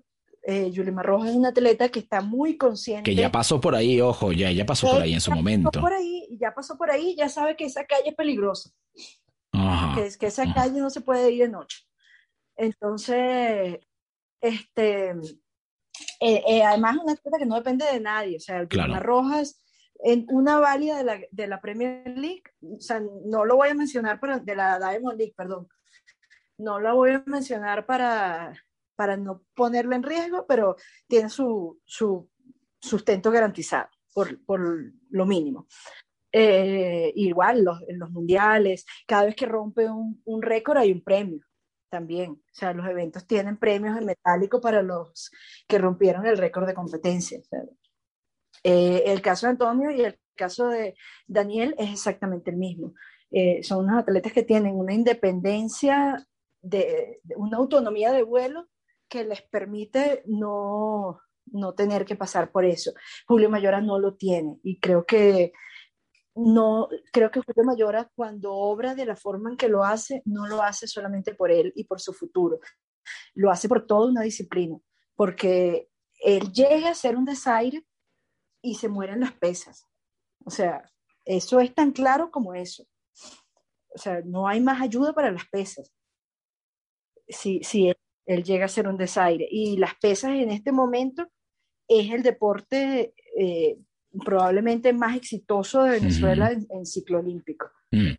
Eh, 0.50 0.72
Yulema 0.72 1.04
Rojas 1.04 1.32
es 1.32 1.36
una 1.36 1.50
atleta 1.50 1.90
que 1.90 2.00
está 2.00 2.22
muy 2.22 2.58
consciente. 2.58 3.04
Que 3.12 3.16
ya 3.16 3.30
pasó 3.30 3.60
por 3.60 3.76
ahí, 3.76 4.00
ojo, 4.00 4.32
ya, 4.32 4.50
ya 4.50 4.66
pasó 4.66 4.90
por 4.90 5.02
ahí 5.02 5.14
en 5.14 5.20
su 5.20 5.30
momento. 5.30 5.82
Por 5.82 5.92
ahí, 5.92 6.26
ya 6.40 6.54
pasó 6.56 6.78
por 6.78 6.90
ahí, 6.90 7.18
ya 7.18 7.28
sabe 7.28 7.58
que 7.58 7.66
esa 7.66 7.86
calle 7.86 8.12
es 8.12 8.16
peligrosa. 8.16 8.72
que, 9.52 10.10
que 10.18 10.28
esa 10.28 10.54
calle 10.54 10.80
no 10.80 10.90
se 10.90 11.02
puede 11.02 11.32
ir 11.32 11.44
de 11.44 11.50
noche. 11.50 11.80
Entonces, 12.56 13.78
este, 14.40 15.10
eh, 16.22 16.44
eh, 16.48 16.64
además, 16.64 16.96
una 17.04 17.12
atleta 17.12 17.40
que 17.40 17.46
no 17.46 17.56
depende 17.56 17.86
de 17.86 18.00
nadie. 18.00 18.38
O 18.38 18.40
sea, 18.40 18.60
el 18.62 18.70
claro. 18.70 18.98
Rojas, 19.02 19.62
en 20.00 20.28
una 20.30 20.60
válida 20.60 20.98
de 20.98 21.04
la, 21.04 21.20
de 21.30 21.48
la, 21.48 21.60
Premier 21.60 22.18
League, 22.18 22.44
o 22.62 22.80
sea, 22.80 23.02
no 23.26 23.44
lo 23.44 23.58
voy 23.58 23.68
a 23.68 23.74
mencionar 23.74 24.22
para, 24.22 24.40
de 24.40 24.56
la 24.56 24.80
Diamond 24.80 25.18
League, 25.18 25.34
perdón. 25.36 25.68
No 26.58 26.80
lo 26.80 26.96
voy 26.96 27.12
a 27.12 27.24
mencionar 27.26 27.86
para, 27.86 28.54
para 28.98 29.16
no 29.16 29.44
ponerla 29.56 29.96
en 29.96 30.04
riesgo, 30.04 30.46
pero 30.48 30.76
tiene 31.08 31.30
su, 31.30 31.80
su 31.86 32.30
sustento 32.80 33.32
garantizado 33.32 33.88
por, 34.14 34.44
por 34.44 34.60
lo 35.10 35.26
mínimo. 35.26 35.68
Eh, 36.32 37.14
igual 37.16 37.64
los, 37.64 37.80
los 37.88 38.12
mundiales, 38.12 38.86
cada 39.08 39.26
vez 39.26 39.36
que 39.36 39.46
rompe 39.46 39.90
un, 39.90 40.22
un 40.26 40.42
récord 40.42 40.78
hay 40.80 40.92
un 40.92 41.04
premio. 41.04 41.40
también. 41.90 42.32
O 42.32 42.42
sea, 42.52 42.74
los 42.74 42.86
eventos 42.88 43.26
tienen 43.26 43.58
premios 43.58 43.98
en 43.98 44.06
metálico 44.06 44.60
para 44.60 44.82
los 44.82 45.32
que 45.68 45.78
rompieron 45.78 46.26
el 46.26 46.38
récord 46.38 46.68
de 46.68 46.74
competencia. 46.74 47.40
Eh, 48.64 49.04
el 49.06 49.22
caso 49.22 49.46
de 49.48 49.52
Antonio 49.52 49.92
y 49.92 50.02
el 50.02 50.20
caso 50.36 50.68
de 50.68 50.96
Daniel 51.28 51.76
es 51.78 51.92
exactamente 51.92 52.52
el 52.52 52.58
mismo. 52.58 52.94
Eh, 53.32 53.62
son 53.64 53.86
unos 53.86 54.00
atletas 54.00 54.34
que 54.34 54.44
tienen 54.44 54.76
una 54.76 54.94
independencia, 54.94 56.28
de, 56.62 57.22
una 57.36 57.58
autonomía 57.58 58.12
de 58.12 58.24
vuelo 58.24 58.68
que 59.08 59.24
les 59.24 59.42
permite 59.42 60.24
no, 60.26 61.20
no 61.52 61.74
tener 61.74 62.06
que 62.06 62.16
pasar 62.16 62.52
por 62.52 62.66
eso. 62.66 62.92
Julio 63.28 63.50
Mayora 63.50 63.82
no 63.82 64.00
lo 64.00 64.16
tiene 64.16 64.60
y 64.64 64.80
creo 64.80 65.06
que 65.06 65.54
no 66.36 66.88
creo 67.12 67.32
que 67.32 67.42
Julio 67.42 67.64
Mayora 67.64 68.12
cuando 68.16 68.54
obra 68.54 68.94
de 68.94 69.06
la 69.06 69.16
forma 69.16 69.50
en 69.50 69.58
que 69.58 69.70
lo 69.70 69.84
hace 69.84 70.22
no 70.26 70.46
lo 70.48 70.62
hace 70.62 70.88
solamente 70.88 71.34
por 71.34 71.52
él 71.52 71.74
y 71.76 71.86
por 71.86 72.00
su 72.00 72.14
futuro. 72.14 72.60
Lo 73.34 73.52
hace 73.52 73.68
por 73.68 73.86
toda 73.88 74.10
una 74.10 74.22
disciplina 74.22 74.78
porque 75.16 75.90
él 76.20 76.52
llega 76.52 76.90
a 76.90 76.96
ser 76.96 77.16
un 77.16 77.26
desaire 77.26 77.86
y 78.62 78.76
se 78.76 78.90
mueren 78.90 79.22
las 79.22 79.34
pesas. 79.34 79.86
O 80.46 80.52
sea 80.52 80.84
eso 81.26 81.60
es 81.60 81.74
tan 81.74 81.92
claro 81.92 82.30
como 82.32 82.54
eso. 82.54 82.86
O 83.96 83.98
sea 83.98 84.22
no 84.24 84.48
hay 84.48 84.62
más 84.62 84.82
ayuda 84.82 85.14
para 85.14 85.32
las 85.32 85.48
pesas. 85.50 85.92
Si, 87.28 87.62
si 87.64 87.90
él, 87.90 87.98
llega 88.28 88.66
a 88.66 88.70
ser 88.70 88.88
un 88.88 88.98
desaire 88.98 89.48
y 89.50 89.78
las 89.78 89.96
pesas 89.96 90.32
en 90.32 90.52
este 90.52 90.72
momento 90.72 91.28
es 91.88 92.12
el 92.12 92.24
deporte 92.24 93.14
eh, 93.38 93.78
probablemente 94.24 94.94
más 94.94 95.16
exitoso 95.16 95.84
de 95.84 95.92
Venezuela 95.92 96.52
en, 96.52 96.86
ciclo 96.86 97.20
olímpico. 97.20 97.70
Mm. 97.92 98.14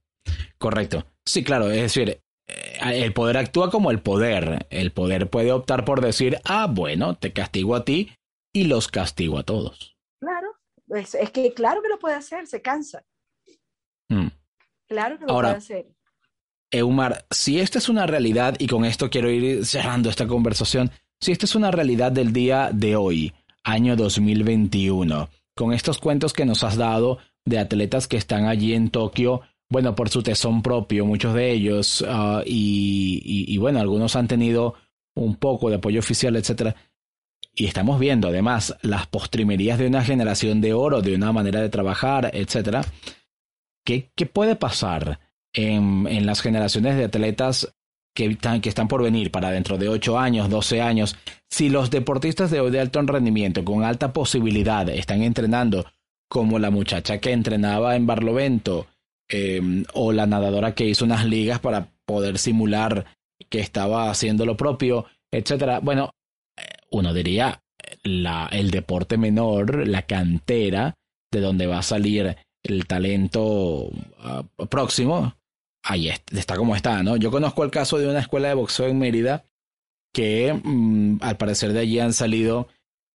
Correcto. 0.59 1.06
Sí, 1.24 1.44
claro, 1.44 1.70
es 1.70 1.82
decir, 1.82 2.20
eh, 2.46 2.78
el 3.04 3.12
poder 3.12 3.36
actúa 3.36 3.70
como 3.70 3.90
el 3.90 4.00
poder. 4.00 4.66
El 4.70 4.92
poder 4.92 5.28
puede 5.28 5.52
optar 5.52 5.84
por 5.84 6.00
decir, 6.00 6.38
ah, 6.44 6.66
bueno, 6.70 7.16
te 7.16 7.32
castigo 7.32 7.74
a 7.74 7.84
ti 7.84 8.12
y 8.52 8.64
los 8.64 8.88
castigo 8.88 9.38
a 9.38 9.42
todos. 9.42 9.96
Claro, 10.20 10.48
es, 10.88 11.16
que 11.30 11.52
claro 11.52 11.82
que 11.82 11.88
lo 11.88 11.98
puede 11.98 12.16
hacer, 12.16 12.46
se 12.46 12.62
cansa. 12.62 13.04
Mm. 14.09 14.28
Claro 14.88 15.18
que 15.18 15.26
lo 15.26 15.34
puede 15.34 15.56
hacer. 15.56 15.86
Eumar, 16.70 17.24
si 17.30 17.60
esta 17.60 17.78
es 17.78 17.88
una 17.88 18.06
realidad, 18.06 18.56
y 18.58 18.66
con 18.66 18.84
esto 18.84 19.08
quiero 19.10 19.30
ir 19.30 19.64
cerrando 19.64 20.10
esta 20.10 20.26
conversación, 20.26 20.90
si 21.20 21.32
esta 21.32 21.46
es 21.46 21.54
una 21.54 21.70
realidad 21.70 22.12
del 22.12 22.32
día 22.32 22.70
de 22.72 22.96
hoy, 22.96 23.32
año 23.64 23.96
2021, 23.96 25.28
con 25.54 25.72
estos 25.72 25.98
cuentos 25.98 26.32
que 26.32 26.44
nos 26.44 26.62
has 26.64 26.76
dado 26.76 27.18
de 27.44 27.58
atletas 27.58 28.06
que 28.06 28.16
están 28.16 28.46
allí 28.46 28.74
en 28.74 28.90
Tokio, 28.90 29.40
bueno, 29.70 29.94
por 29.94 30.08
su 30.08 30.22
tesón 30.22 30.62
propio, 30.62 31.04
muchos 31.04 31.34
de 31.34 31.50
ellos, 31.50 32.04
ah, 32.06 32.42
y, 32.44 33.56
bueno, 33.58 33.80
algunos 33.80 34.16
han 34.16 34.28
tenido 34.28 34.74
un 35.14 35.36
poco 35.36 35.70
de 35.70 35.76
apoyo 35.76 35.98
oficial, 35.98 36.36
etcétera. 36.36 36.76
Y 37.54 37.66
estamos 37.66 37.98
viendo 37.98 38.28
además 38.28 38.76
las 38.82 39.06
postrimerías 39.06 39.78
de 39.78 39.88
una 39.88 40.04
generación 40.04 40.60
de 40.60 40.74
oro, 40.74 41.02
de 41.02 41.14
una 41.14 41.32
manera 41.32 41.60
de 41.60 41.68
trabajar, 41.68 42.30
etcétera. 42.32 42.84
¿Qué, 43.84 44.10
qué 44.14 44.26
puede 44.26 44.54
pasar 44.54 45.18
en, 45.53 46.26
las 46.26 46.40
generaciones 46.40 46.96
de 46.96 47.05
atletas 47.05 47.72
que 48.14 48.26
están, 48.26 48.61
que 48.61 48.68
están 48.68 48.88
por 48.88 49.03
venir 49.03 49.30
para 49.30 49.51
dentro 49.51 49.78
de 49.78 49.88
8 49.88 50.18
años, 50.18 50.51
12 50.51 50.82
años, 50.82 51.16
si 51.49 51.68
los 51.68 51.90
deportistas 51.90 52.51
de, 52.51 52.70
de 52.70 52.80
alto 52.80 53.01
rendimiento 53.03 53.64
con 53.64 53.84
alta 53.84 54.12
posibilidad 54.12 54.88
están 54.88 55.22
entrenando 55.22 55.86
como 56.28 56.59
la 56.59 56.70
muchacha 56.70 57.18
que 57.18 57.32
entrenaba 57.32 57.96
en 57.96 58.07
Barlovento 58.07 58.86
em, 59.28 59.84
o 59.94 60.12
la 60.12 60.26
nadadora 60.26 60.74
que 60.74 60.86
hizo 60.86 61.05
unas 61.05 61.24
ligas 61.24 61.59
para 61.59 61.88
poder 62.05 62.38
simular 62.38 63.07
que 63.49 63.61
estaba 63.61 64.11
haciendo 64.11 64.44
lo 64.44 64.57
propio, 64.57 65.07
etcétera. 65.30 65.80
Bueno, 65.80 66.11
eh, 66.57 66.62
uno 66.90 67.14
diría 67.14 67.62
la, 68.03 68.49
el 68.53 68.70
deporte 68.70 69.16
menor, 69.16 69.86
la 69.86 70.03
cantera, 70.03 70.94
de 71.30 71.40
donde 71.40 71.66
va 71.66 71.78
a 71.78 71.82
salir 71.82 72.36
el 72.62 72.86
talento 72.86 73.90
ah, 74.18 74.44
próximo, 74.68 75.34
ahí 75.89 76.11
está 76.11 76.57
como 76.57 76.76
está, 76.76 77.03
¿no? 77.03 77.16
Yo 77.16 77.30
conozco 77.30 77.64
el 77.64 77.70
caso 77.70 77.99
de 77.99 78.07
una 78.07 78.20
escuela 78.20 78.49
de 78.49 78.55
boxeo 78.55 78.86
en 78.86 78.99
Mérida 78.99 79.45
que 80.12 80.53
mm, 80.53 81.18
al 81.22 81.36
parecer 81.39 81.72
de 81.72 81.80
allí 81.80 81.99
han 81.99 82.12
salido 82.12 82.68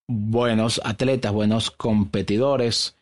buenos 0.08 0.82
atletas, 0.84 1.32
buenos 1.32 1.70
competidores. 1.70 2.98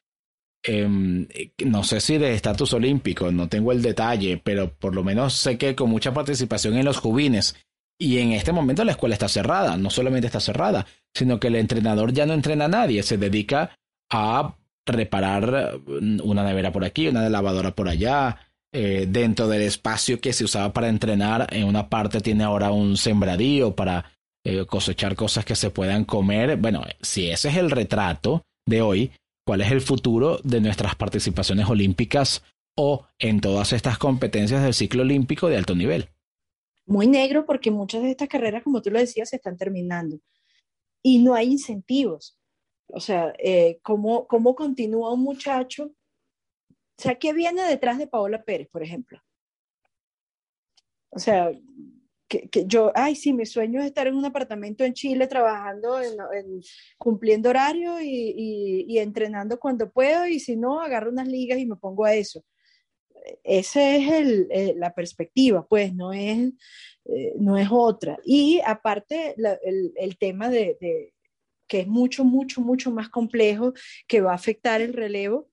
Em, 0.63 1.27
no 1.65 1.83
sé 1.83 2.01
si 2.01 2.17
de 2.17 2.33
estatus 2.33 2.73
olímpico, 2.73 3.31
no 3.31 3.47
tengo 3.47 3.71
el 3.71 3.81
detalle, 3.81 4.39
pero 4.43 4.73
por 4.73 4.93
lo 4.93 5.03
menos 5.03 5.33
sé 5.33 5.57
que 5.57 5.73
con 5.73 5.89
mucha 5.89 6.13
participación 6.13 6.75
en 6.75 6.85
los 6.85 6.97
juvines. 6.97 7.55
Y 7.97 8.17
en 8.17 8.33
este 8.33 8.51
momento 8.51 8.83
la 8.83 8.91
escuela 8.91 9.15
está 9.15 9.29
cerrada, 9.29 9.77
no 9.77 9.89
solamente 9.89 10.27
está 10.27 10.41
cerrada, 10.41 10.85
sino 11.13 11.39
que 11.39 11.47
el 11.47 11.55
entrenador 11.55 12.11
ya 12.11 12.25
no 12.25 12.33
entrena 12.33 12.65
a 12.65 12.67
nadie, 12.67 13.03
se 13.03 13.17
dedica 13.17 13.77
a 14.11 14.57
reparar 14.85 15.79
mm, 15.87 16.19
una 16.23 16.43
nevera 16.43 16.73
por 16.73 16.83
aquí, 16.83 17.07
una 17.07 17.29
lavadora 17.29 17.73
por 17.73 17.87
allá, 17.87 18.50
eh, 18.73 19.05
dentro 19.07 19.47
del 19.47 19.63
espacio 19.63 20.21
que 20.21 20.33
se 20.33 20.45
usaba 20.45 20.71
para 20.71 20.89
entrenar, 20.89 21.47
en 21.51 21.65
una 21.65 21.89
parte 21.89 22.21
tiene 22.21 22.43
ahora 22.43 22.71
un 22.71 22.97
sembradío 22.97 23.75
para 23.75 24.13
eh, 24.43 24.65
cosechar 24.65 25.15
cosas 25.15 25.45
que 25.45 25.55
se 25.55 25.69
puedan 25.69 26.05
comer. 26.05 26.57
Bueno, 26.57 26.83
si 27.01 27.29
ese 27.29 27.49
es 27.49 27.57
el 27.57 27.69
retrato 27.69 28.43
de 28.65 28.81
hoy, 28.81 29.11
¿cuál 29.45 29.61
es 29.61 29.71
el 29.71 29.81
futuro 29.81 30.39
de 30.43 30.61
nuestras 30.61 30.95
participaciones 30.95 31.69
olímpicas 31.69 32.43
o 32.77 33.05
en 33.19 33.41
todas 33.41 33.73
estas 33.73 33.97
competencias 33.97 34.63
del 34.63 34.73
ciclo 34.73 35.03
olímpico 35.03 35.49
de 35.49 35.57
alto 35.57 35.75
nivel? 35.75 36.09
Muy 36.85 37.07
negro 37.07 37.45
porque 37.45 37.71
muchas 37.71 38.01
de 38.01 38.11
estas 38.11 38.29
carreras, 38.29 38.63
como 38.63 38.81
tú 38.81 38.89
lo 38.89 38.99
decías, 38.99 39.29
se 39.29 39.35
están 39.35 39.57
terminando 39.57 40.19
y 41.03 41.19
no 41.19 41.33
hay 41.33 41.51
incentivos. 41.51 42.37
O 42.87 42.99
sea, 42.99 43.33
eh, 43.37 43.79
¿cómo, 43.83 44.27
¿cómo 44.27 44.55
continúa 44.55 45.13
un 45.13 45.21
muchacho 45.21 45.91
sea, 47.01 47.15
¿qué 47.15 47.33
viene 47.33 47.63
detrás 47.63 47.97
de 47.97 48.07
Paola 48.07 48.43
Pérez, 48.43 48.67
por 48.69 48.83
ejemplo? 48.83 49.19
O 51.09 51.19
sea, 51.19 51.51
que, 52.27 52.65
yo, 52.65 52.91
ay, 52.95 53.15
sí, 53.15 53.33
mi 53.33 53.45
sueño 53.45 53.81
es 53.81 53.87
estar 53.87 54.07
en 54.07 54.15
un 54.15 54.25
apartamento 54.25 54.85
en 54.85 54.93
Chile 54.93 55.27
trabajando, 55.27 55.99
en, 56.01 56.61
cumpliendo 56.97 57.49
horario 57.49 57.99
y, 58.01 58.97
entrenando 58.97 59.59
cuando 59.59 59.91
puedo 59.91 60.27
y 60.27 60.39
si 60.39 60.55
no, 60.55 60.81
agarro 60.81 61.11
unas 61.11 61.27
ligas 61.27 61.59
y 61.59 61.65
me 61.65 61.75
pongo 61.75 62.05
a 62.05 62.13
eso. 62.13 62.43
Esa 63.43 63.95
es 63.95 64.11
el, 64.11 64.47
eh, 64.49 64.73
la 64.77 64.93
perspectiva, 64.95 65.67
pues, 65.67 65.93
no 65.93 66.13
es, 66.13 66.53
eh, 67.05 67.33
no 67.37 67.57
es 67.57 67.67
otra. 67.69 68.17
Y 68.23 68.61
aparte, 68.65 69.35
el, 69.63 69.93
el, 69.95 70.17
tema 70.17 70.49
de, 70.49 70.77
de, 70.79 71.13
que 71.67 71.81
es 71.81 71.87
mucho, 71.87 72.23
mucho, 72.23 72.61
mucho 72.61 72.91
más 72.91 73.09
complejo, 73.09 73.73
que 74.07 74.21
va 74.21 74.31
a 74.31 74.35
afectar 74.35 74.81
el 74.81 74.93
relevo, 74.93 75.50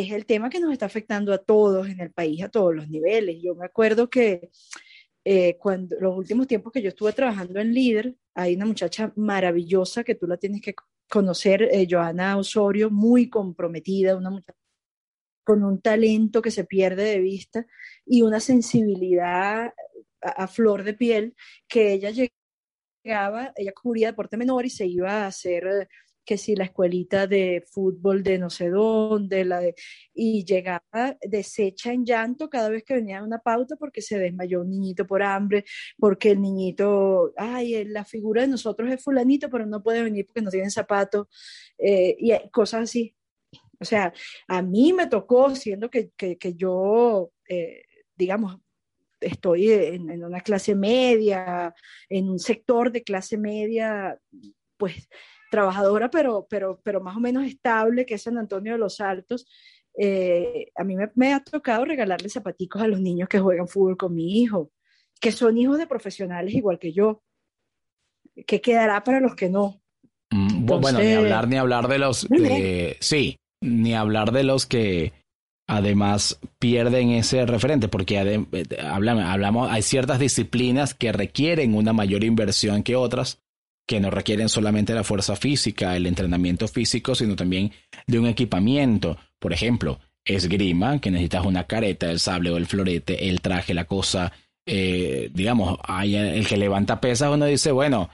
es 0.00 0.10
el 0.10 0.26
tema 0.26 0.50
que 0.50 0.58
nos 0.58 0.72
está 0.72 0.86
afectando 0.86 1.32
a 1.32 1.38
todos 1.38 1.88
en 1.88 2.00
el 2.00 2.10
país, 2.12 2.42
a 2.42 2.48
todos 2.48 2.74
los 2.74 2.88
niveles. 2.88 3.38
Yo 3.40 3.54
me 3.54 3.66
acuerdo 3.66 4.10
que 4.10 4.50
eh, 5.24 5.56
cuando 5.58 5.96
los 6.00 6.16
últimos 6.16 6.48
tiempos 6.48 6.72
que 6.72 6.82
yo 6.82 6.88
estuve 6.88 7.12
trabajando 7.12 7.60
en 7.60 7.72
Líder, 7.72 8.16
hay 8.34 8.56
una 8.56 8.66
muchacha 8.66 9.12
maravillosa 9.16 10.02
que 10.02 10.16
tú 10.16 10.26
la 10.26 10.36
tienes 10.36 10.62
que 10.62 10.74
conocer, 11.08 11.62
eh, 11.62 11.86
Joana 11.88 12.36
Osorio, 12.36 12.90
muy 12.90 13.30
comprometida, 13.30 14.16
una 14.16 14.30
muchacha 14.30 14.58
con 15.44 15.62
un 15.62 15.80
talento 15.80 16.42
que 16.42 16.50
se 16.50 16.64
pierde 16.64 17.04
de 17.04 17.20
vista 17.20 17.66
y 18.04 18.22
una 18.22 18.40
sensibilidad 18.40 19.72
a, 20.22 20.48
flor 20.48 20.82
de 20.84 20.94
piel 20.94 21.36
que 21.68 21.92
ella 21.92 22.10
llegaba, 23.04 23.52
ella 23.56 23.72
cubría 23.72 24.08
deporte 24.08 24.38
menor 24.38 24.64
y 24.64 24.70
se 24.70 24.86
iba 24.86 25.24
a 25.24 25.26
hacer 25.26 25.88
que 26.24 26.38
si 26.38 26.56
la 26.56 26.64
escuelita 26.64 27.26
de 27.26 27.64
fútbol 27.70 28.22
de 28.22 28.38
no 28.38 28.50
sé 28.50 28.70
dónde, 28.70 29.44
la 29.44 29.60
de, 29.60 29.74
y 30.14 30.44
llegaba 30.44 30.82
deshecha 31.22 31.92
en 31.92 32.04
llanto 32.04 32.48
cada 32.48 32.68
vez 32.68 32.84
que 32.84 32.94
venía 32.94 33.22
una 33.22 33.38
pauta 33.38 33.76
porque 33.76 34.02
se 34.02 34.18
desmayó 34.18 34.62
un 34.62 34.70
niñito 34.70 35.06
por 35.06 35.22
hambre, 35.22 35.64
porque 35.98 36.30
el 36.30 36.40
niñito, 36.40 37.32
ay, 37.36 37.84
la 37.84 38.04
figura 38.04 38.42
de 38.42 38.48
nosotros 38.48 38.90
es 38.90 39.02
fulanito, 39.02 39.50
pero 39.50 39.66
no 39.66 39.82
puede 39.82 40.02
venir 40.02 40.26
porque 40.26 40.42
no 40.42 40.50
tiene 40.50 40.70
zapatos, 40.70 41.26
eh, 41.78 42.16
y 42.18 42.32
cosas 42.50 42.84
así. 42.84 43.14
O 43.80 43.84
sea, 43.84 44.12
a 44.48 44.62
mí 44.62 44.92
me 44.92 45.08
tocó, 45.08 45.54
siendo 45.54 45.90
que, 45.90 46.10
que, 46.16 46.38
que 46.38 46.54
yo, 46.54 47.32
eh, 47.48 47.82
digamos, 48.16 48.58
estoy 49.24 49.70
en, 49.70 50.24
una 50.24 50.40
clase 50.40 50.74
media, 50.74 51.74
en 52.08 52.30
un 52.30 52.38
sector 52.38 52.92
de 52.92 53.02
clase 53.02 53.36
media, 53.38 54.18
pues 54.76 55.08
trabajadora, 55.54 56.10
pero, 56.10 56.46
pero, 56.50 56.80
pero 56.82 57.00
más 57.00 57.16
o 57.16 57.20
menos 57.20 57.44
estable, 57.44 58.04
que 58.04 58.14
es 58.14 58.22
San 58.22 58.38
Antonio 58.38 58.72
de 58.72 58.78
los 58.78 59.00
Altos, 59.00 59.46
eh, 59.96 60.72
a 60.74 60.82
mí 60.82 60.96
me, 61.14 61.32
ha 61.32 61.44
tocado 61.44 61.84
regalarle 61.84 62.28
zapaticos 62.28 62.82
a 62.82 62.88
los 62.88 63.00
niños 63.00 63.28
que 63.28 63.38
juegan 63.38 63.68
fútbol 63.68 63.96
con 63.96 64.14
mi 64.14 64.42
hijo, 64.42 64.72
que 65.20 65.30
son 65.30 65.56
hijos 65.56 65.78
de 65.78 65.86
profesionales 65.86 66.54
igual 66.54 66.80
que 66.80 66.92
yo. 66.92 67.22
¿Qué 68.46 68.60
quedará 68.60 69.04
para 69.04 69.20
los 69.20 69.36
que 69.36 69.48
no? 69.48 69.80
Mm, 70.30 70.66
bueno, 70.66 70.98
ni 70.98 71.12
hablar 71.12 71.46
ni 71.46 71.56
hablar 71.56 71.86
de 71.86 71.98
los... 71.98 72.26
sí, 72.98 73.36
ni 73.62 73.94
hablar 73.94 74.32
de 74.32 74.42
los 74.42 74.66
que 74.66 75.12
además 75.68 76.40
pierden 76.58 77.10
ese 77.10 77.46
referente 77.46 77.86
porque 77.86 78.18
hablamos, 78.82 79.24
hablamos, 79.24 79.70
hay 79.70 79.82
ciertas 79.82 80.18
disciplinas 80.18 80.94
que 80.94 81.12
requieren 81.12 81.74
una 81.74 81.92
mayor 81.92 82.24
inversión 82.24 82.82
que 82.82 82.96
otras, 82.96 83.43
que 83.86 84.00
no 84.00 84.10
requieren 84.10 84.48
solamente 84.48 84.94
la 84.94 85.04
fuerza 85.04 85.36
física, 85.36 85.96
el 85.96 86.06
entrenamiento 86.06 86.68
físico, 86.68 87.14
sino 87.14 87.36
también 87.36 87.72
de 88.06 88.18
un 88.18 88.26
equipamiento. 88.26 89.18
Por 89.38 89.52
ejemplo, 89.52 90.00
esgrima, 90.24 91.00
que 91.00 91.10
necesitas 91.10 91.44
una 91.44 91.64
careta, 91.64 92.10
el 92.10 92.18
sable 92.18 92.50
o 92.50 92.56
el 92.56 92.66
florete, 92.66 93.28
el 93.28 93.40
traje, 93.40 93.74
la 93.74 93.84
cosa, 93.84 94.32
eh, 94.66 95.30
digamos, 95.34 95.78
hay 95.82 96.16
el 96.16 96.46
que 96.46 96.56
levanta 96.56 97.00
pesas, 97.00 97.30
uno 97.30 97.44
dice, 97.44 97.72
bueno, 97.72 98.08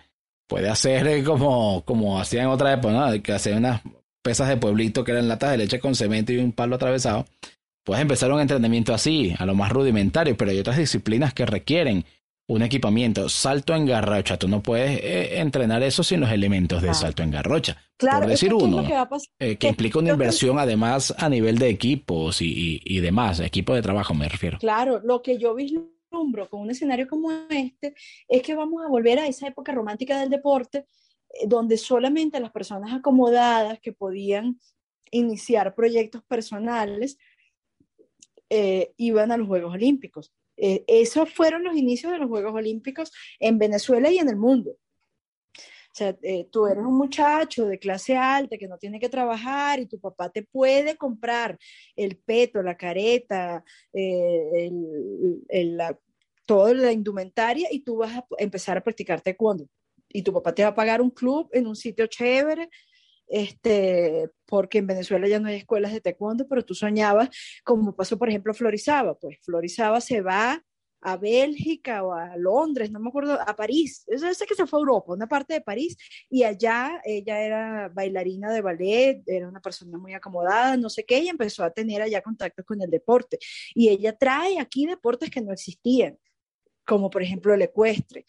puede 0.49 0.69
hacer 0.69 1.23
como, 1.25 1.85
como 1.85 2.21
hacían 2.21 2.47
otra 2.47 2.73
época, 2.73 2.93
¿no? 2.93 3.23
que 3.23 3.33
hacían 3.33 3.59
unas 3.59 3.83
pesas 4.23 4.49
de 4.49 4.57
pueblito 4.57 5.05
que 5.05 5.13
eran 5.13 5.29
latas 5.29 5.53
de 5.53 5.59
leche 5.59 5.81
con 5.81 5.95
cemento 5.95 6.33
y 6.33 6.39
un 6.39 6.53
palo 6.53 6.77
atravesado. 6.77 7.27
Puedes 7.85 8.03
empezar 8.03 8.31
un 8.31 8.41
entrenamiento 8.41 8.93
así, 8.93 9.35
a 9.39 9.47
lo 9.47 9.55
más 9.55 9.71
rudimentario, 9.73 10.37
pero 10.37 10.51
hay 10.51 10.59
otras 10.59 10.77
disciplinas 10.77 11.33
que 11.33 11.47
requieren 11.47 12.05
un 12.51 12.63
equipamiento. 12.63 13.29
Salto 13.29 13.75
en 13.75 13.87
garrocha, 13.87 14.37
tú 14.37 14.49
no 14.49 14.61
puedes 14.61 15.01
eh, 15.03 15.39
entrenar 15.39 15.85
eso 15.85 16.03
sin 16.03 16.21
los 16.21 16.31
elementos 16.31 16.83
de 16.83 16.93
salto 16.95 17.23
en 17.23 17.31
garrocha. 17.31 17.77
Claro, 17.97 18.23
por 18.23 18.31
decir 18.31 18.53
uno, 18.53 18.85
que, 18.85 18.97
eh, 19.39 19.57
que 19.57 19.69
implica 19.69 20.01
una 20.01 20.11
inversión 20.11 20.59
además 20.59 21.15
a 21.17 21.29
nivel 21.29 21.59
de 21.59 21.69
equipos 21.69 22.43
y, 22.43 22.81
y, 22.85 22.99
demás, 22.99 23.39
equipo 23.39 23.73
de 23.73 23.83
trabajo 23.83 24.15
me 24.15 24.29
refiero. 24.29 24.59
Claro, 24.59 25.01
lo 25.05 25.23
que 25.23 25.39
yo 25.39 25.55
vislumbro 25.55 26.49
con 26.51 26.63
un 26.63 26.71
escenario 26.71 27.07
como 27.07 27.31
este 27.49 27.95
es 28.27 28.43
que 28.43 28.57
vamos 28.57 28.85
a 28.85 28.89
volver 28.89 29.21
a 29.21 29.29
esa 29.29 29.47
época 29.47 29.71
romántica 29.71 30.19
del 30.19 30.31
deporte 30.31 30.87
eh, 31.29 31.47
donde 31.47 31.77
solamente 31.77 32.41
las 32.41 32.51
personas 32.51 32.93
acomodadas 32.93 33.79
que 33.79 33.93
podían 33.93 34.59
iniciar 35.13 35.75
proyectos 35.75 36.23
personales 36.25 37.17
iban 38.97 39.31
a 39.31 39.37
los 39.37 39.47
Juegos 39.47 39.73
Olímpicos. 39.73 40.33
Eh, 40.61 40.85
esos 40.87 41.33
fueron 41.33 41.65
los 41.65 41.77
inicios 41.77 42.13
de 42.13 42.19
los 42.19 42.29
Juegos 42.29 42.55
Olímpicos 42.55 43.11
en 43.39 43.59
Venezuela 43.59 44.11
y 44.11 44.19
en 44.19 44.29
el 44.29 44.37
mundo. 44.37 44.77
O 45.91 45.95
sea, 45.95 46.17
eh, 46.23 46.47
tú 46.53 46.67
eres 46.67 46.85
un 46.85 46.97
muchacho 46.97 47.67
de 47.67 47.79
clase 47.79 48.17
alta 48.17 48.57
que 48.57 48.69
no 48.69 48.79
tiene 48.79 49.01
que 49.01 49.09
trabajar 49.09 49.81
y 49.81 49.87
tu 49.87 49.99
papá 49.99 50.31
te 50.31 50.45
puede 50.45 50.97
comprar 50.97 51.59
el 51.97 52.17
peto, 52.17 52.63
la 52.63 52.77
careta, 52.77 53.65
eh, 53.93 54.71
la, 55.51 55.99
toda 56.47 56.75
la 56.75 56.93
indumentaria 56.93 57.69
y 57.73 57.81
tú 57.81 57.97
vas 57.97 58.19
a 58.19 58.25
empezar 58.39 58.79
a 58.79 58.83
practicar 58.83 59.21
taekwondo. 59.21 59.67
Y 60.09 60.23
tu 60.23 60.33
papá 60.33 60.55
te 60.55 60.63
va 60.63 60.69
a 60.69 60.75
pagar 60.75 61.01
un 61.01 61.11
club 61.11 61.49
en 61.53 61.67
un 61.67 61.75
sitio 61.75 62.07
chévere 62.07 62.69
este, 63.31 64.29
porque 64.45 64.79
en 64.79 64.89
Venezuela 64.89 65.29
ya 65.29 65.39
no 65.39 65.49
hay 65.49 65.57
escuelas 65.57 65.93
de 65.93 66.01
taekwondo, 66.01 66.47
pero 66.49 66.65
tú 66.65 66.75
soñabas, 66.75 67.31
como 67.65 67.95
pasó 67.95 68.19
por 68.19 68.29
ejemplo 68.29 68.53
Florizaba, 68.53 69.15
pues 69.19 69.39
Florizaba 69.43 70.01
se 70.01 70.21
va 70.21 70.63
a 71.03 71.17
Bélgica 71.17 72.03
o 72.03 72.13
a 72.13 72.37
Londres, 72.37 72.91
no 72.91 73.01
me 73.01 73.09
acuerdo, 73.09 73.41
a 73.41 73.57
París, 73.57 74.05
yo 74.07 74.35
sé 74.35 74.47
que 74.47 74.55
se 74.55 74.67
fue 74.67 74.79
a 74.79 74.81
Europa, 74.81 75.13
una 75.13 75.27
parte 75.27 75.55
de 75.55 75.61
París, 75.61 75.97
y 76.29 76.43
allá 76.43 77.01
ella 77.05 77.41
era 77.41 77.89
bailarina 77.89 78.53
de 78.53 78.61
ballet, 78.61 79.23
era 79.27 79.49
una 79.49 79.61
persona 79.61 79.97
muy 79.97 80.13
acomodada, 80.13 80.77
no 80.77 80.91
sé 80.91 81.05
qué, 81.05 81.21
y 81.21 81.29
empezó 81.29 81.65
a 81.65 81.71
tener 81.71 82.03
allá 82.03 82.21
contactos 82.21 82.67
con 82.67 82.83
el 82.83 82.91
deporte. 82.91 83.39
Y 83.75 83.89
ella 83.89 84.15
trae 84.17 84.59
aquí 84.59 84.87
deportes 84.87 85.31
que 85.31 85.41
no 85.41 85.53
existían, 85.53 86.19
como 86.85 87.09
por 87.09 87.23
ejemplo 87.23 87.55
el 87.55 87.63
ecuestre. 87.63 88.27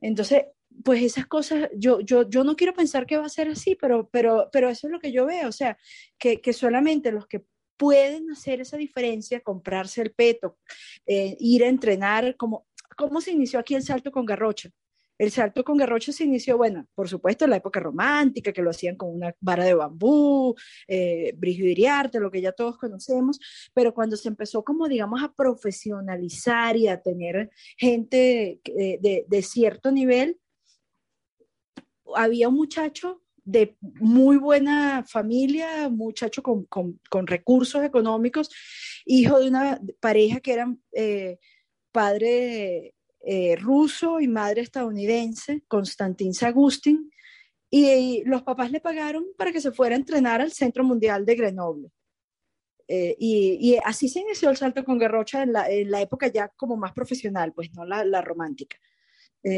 Entonces, 0.00 0.44
pues 0.84 1.02
esas 1.02 1.26
cosas, 1.26 1.68
yo, 1.76 2.00
yo, 2.00 2.28
yo 2.28 2.44
no 2.44 2.56
quiero 2.56 2.74
pensar 2.74 3.06
que 3.06 3.16
va 3.16 3.26
a 3.26 3.30
ser 3.30 3.48
así, 3.48 3.74
pero, 3.74 4.08
pero, 4.10 4.48
pero 4.52 4.68
eso 4.68 4.86
es 4.86 4.92
lo 4.92 5.00
que 5.00 5.12
yo 5.12 5.26
veo, 5.26 5.48
o 5.48 5.52
sea, 5.52 5.76
que, 6.18 6.40
que 6.40 6.52
solamente 6.52 7.12
los 7.12 7.26
que 7.26 7.44
pueden 7.76 8.30
hacer 8.30 8.60
esa 8.60 8.76
diferencia, 8.76 9.40
comprarse 9.40 10.02
el 10.02 10.12
peto, 10.12 10.58
eh, 11.06 11.36
ir 11.38 11.64
a 11.64 11.68
entrenar, 11.68 12.36
como, 12.36 12.66
¿cómo 12.96 13.20
se 13.20 13.32
inició 13.32 13.58
aquí 13.60 13.74
el 13.74 13.82
salto 13.82 14.10
con 14.10 14.26
garrocha? 14.26 14.70
El 15.16 15.32
salto 15.32 15.64
con 15.64 15.76
garrocha 15.76 16.12
se 16.12 16.24
inició, 16.24 16.56
bueno, 16.56 16.86
por 16.94 17.08
supuesto, 17.08 17.44
en 17.44 17.50
la 17.50 17.56
época 17.56 17.80
romántica, 17.80 18.52
que 18.52 18.62
lo 18.62 18.70
hacían 18.70 18.96
con 18.96 19.10
una 19.12 19.34
vara 19.40 19.64
de 19.64 19.74
bambú, 19.74 20.54
eh, 20.86 21.36
Iriarte, 21.42 22.20
lo 22.20 22.30
que 22.30 22.40
ya 22.40 22.52
todos 22.52 22.78
conocemos, 22.78 23.40
pero 23.74 23.92
cuando 23.92 24.16
se 24.16 24.28
empezó 24.28 24.62
como, 24.62 24.86
digamos, 24.86 25.22
a 25.22 25.32
profesionalizar 25.32 26.76
y 26.76 26.86
a 26.86 27.00
tener 27.02 27.50
gente 27.76 28.60
de, 28.64 28.98
de, 29.00 29.24
de 29.26 29.42
cierto 29.42 29.90
nivel, 29.90 30.38
había 32.14 32.48
un 32.48 32.54
muchacho 32.54 33.22
de 33.48 33.78
muy 33.80 34.36
buena 34.36 35.04
familia, 35.08 35.88
muchacho 35.88 36.42
con, 36.42 36.66
con, 36.66 37.26
recursos 37.26 37.82
económicos, 37.82 38.50
hijo 39.06 39.40
de 39.40 39.48
una 39.48 39.80
pareja 40.00 40.40
que 40.40 40.52
eran 40.52 40.82
eh, 40.92 41.38
padre 41.90 42.94
eh, 43.20 43.56
ruso 43.56 44.20
y 44.20 44.28
madre 44.28 44.60
estadounidense, 44.60 45.62
Konstantin 45.66 46.34
Sagustin, 46.34 47.10
y, 47.70 48.22
los 48.24 48.42
papás 48.42 48.70
le 48.70 48.80
pagaron 48.80 49.24
para 49.38 49.50
que 49.50 49.62
se 49.62 49.72
fuera 49.72 49.94
a 49.94 49.98
entrenar 49.98 50.42
al 50.42 50.52
Centro 50.52 50.84
Mundial 50.84 51.24
de 51.24 51.34
Grenoble. 51.34 51.88
Eh, 52.86 53.16
y, 53.18 53.78
así 53.82 54.10
se 54.10 54.20
inició 54.20 54.50
el 54.50 54.58
salto 54.58 54.84
con 54.84 54.98
Garrocha 54.98 55.42
en 55.42 55.54
la, 55.54 55.70
en 55.70 55.90
la 55.90 56.02
época 56.02 56.26
ya 56.26 56.48
como 56.48 56.76
más 56.76 56.92
profesional, 56.92 57.54
pues 57.54 57.72
no 57.72 57.86
la, 57.86 58.04
la 58.04 58.20
romántica, 58.20 58.76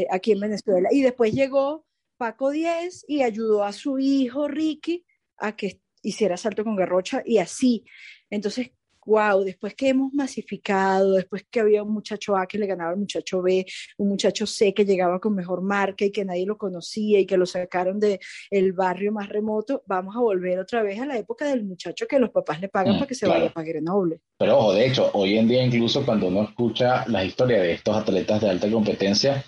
aquí 0.09 0.31
en 0.31 0.39
Venezuela. 0.39 0.87
Y 0.93 1.01
después 1.01 1.33
llegó 1.33 1.85
Paco 2.21 2.51
10 2.51 3.05
y 3.07 3.23
ayudó 3.23 3.63
a 3.63 3.73
su 3.73 3.97
hijo 3.97 4.47
Ricky 4.47 5.03
a 5.37 5.55
que 5.55 5.81
hiciera 6.03 6.37
salto 6.37 6.63
con 6.63 6.75
garrocha 6.75 7.23
y 7.25 7.39
así. 7.39 7.83
Entonces, 8.29 8.73
wow, 9.07 9.43
después 9.43 9.73
que 9.73 9.89
hemos 9.89 10.13
masificado, 10.13 11.13
después 11.13 11.47
que 11.49 11.61
había 11.61 11.81
un 11.81 11.91
muchacho 11.91 12.37
A 12.37 12.45
que 12.45 12.59
le 12.59 12.67
ganaba 12.67 12.91
al 12.91 12.97
muchacho 12.97 13.41
B, 13.41 13.65
un 13.97 14.09
muchacho 14.09 14.45
C 14.45 14.71
que 14.71 14.85
llegaba 14.85 15.19
con 15.19 15.33
mejor 15.33 15.63
marca 15.63 16.05
y 16.05 16.11
que 16.11 16.23
nadie 16.23 16.45
lo 16.45 16.59
conocía 16.59 17.19
y 17.19 17.25
que 17.25 17.37
lo 17.37 17.47
sacaron 17.47 17.99
del 17.99 18.19
el 18.51 18.73
barrio 18.73 19.11
más 19.11 19.27
remoto, 19.27 19.81
vamos 19.87 20.15
a 20.15 20.19
volver 20.19 20.59
otra 20.59 20.83
vez 20.83 20.99
a 20.99 21.07
la 21.07 21.17
época 21.17 21.47
del 21.47 21.63
muchacho 21.63 22.05
que 22.05 22.19
los 22.19 22.29
papás 22.29 22.61
le 22.61 22.69
pagan 22.69 22.97
mm, 22.97 22.99
para 22.99 23.07
que 23.07 23.15
se 23.15 23.27
vaya 23.27 23.51
a 23.55 23.63
Grenoble. 23.63 24.19
Pero 24.37 24.59
ojo, 24.59 24.73
de 24.73 24.85
hecho, 24.85 25.09
hoy 25.13 25.39
en 25.39 25.47
día 25.47 25.65
incluso 25.65 26.05
cuando 26.05 26.27
uno 26.27 26.43
escucha 26.43 27.03
la 27.07 27.25
historia 27.25 27.59
de 27.61 27.73
estos 27.73 27.97
atletas 27.97 28.41
de 28.41 28.49
alta 28.51 28.69
competencia, 28.69 29.43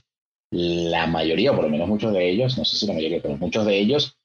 la 0.53 1.07
mayoría, 1.07 1.51
o 1.51 1.55
por 1.55 1.65
lo 1.65 1.71
menos 1.71 1.87
muchos 1.87 2.13
de 2.13 2.29
ellos, 2.29 2.57
no 2.59 2.63
sé 2.63 2.77
si 2.77 2.85
la 2.85 2.93
mayoría, 2.93 3.19
pero 3.21 3.37
muchos 3.37 3.65
de 3.65 3.79
ellos 3.79 4.15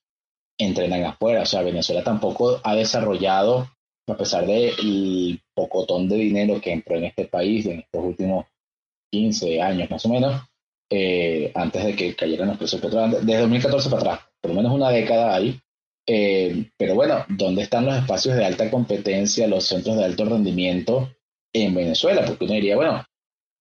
entrenan 0.59 1.05
afuera. 1.05 1.43
O 1.43 1.47
sea, 1.47 1.63
Venezuela 1.63 2.05
tampoco 2.05 2.61
ha 2.63 2.75
desarrollado, 2.75 3.71
a 4.07 4.17
pesar 4.17 4.47
del 4.47 5.41
pocotón 5.55 6.07
de 6.09 6.17
dinero 6.17 6.61
que 6.61 6.73
entró 6.73 6.97
en 6.97 7.05
este 7.05 7.25
país 7.25 7.65
en 7.67 7.81
estos 7.81 8.05
últimos 8.05 8.47
15 9.11 9.63
años 9.63 9.91
más 9.91 10.05
o 10.05 10.09
menos, 10.11 10.43
eh, 10.91 11.51
antes 11.55 11.85
de 11.85 11.97
que 11.97 12.15
cayeran 12.15 12.49
los 12.49 12.59
precios 12.59 12.83
petroleros, 12.83 13.25
desde 13.25 13.41
2014 13.41 13.89
para 13.89 14.03
atrás, 14.03 14.21
por 14.43 14.51
lo 14.51 14.57
menos 14.57 14.73
una 14.73 14.91
década 14.91 15.35
ahí. 15.35 15.59
Eh, 16.07 16.71
pero 16.77 16.95
bueno, 16.95 17.25
¿dónde 17.29 17.63
están 17.63 17.87
los 17.87 17.97
espacios 17.97 18.37
de 18.37 18.45
alta 18.45 18.71
competencia, 18.71 19.49
los 19.49 19.65
centros 19.65 19.97
de 19.97 20.05
alto 20.05 20.27
rendimiento 20.27 21.11
en 21.55 21.75
Venezuela? 21.75 22.23
Porque 22.27 22.45
uno 22.45 22.55
diría, 22.55 22.77
bueno, 22.77 23.03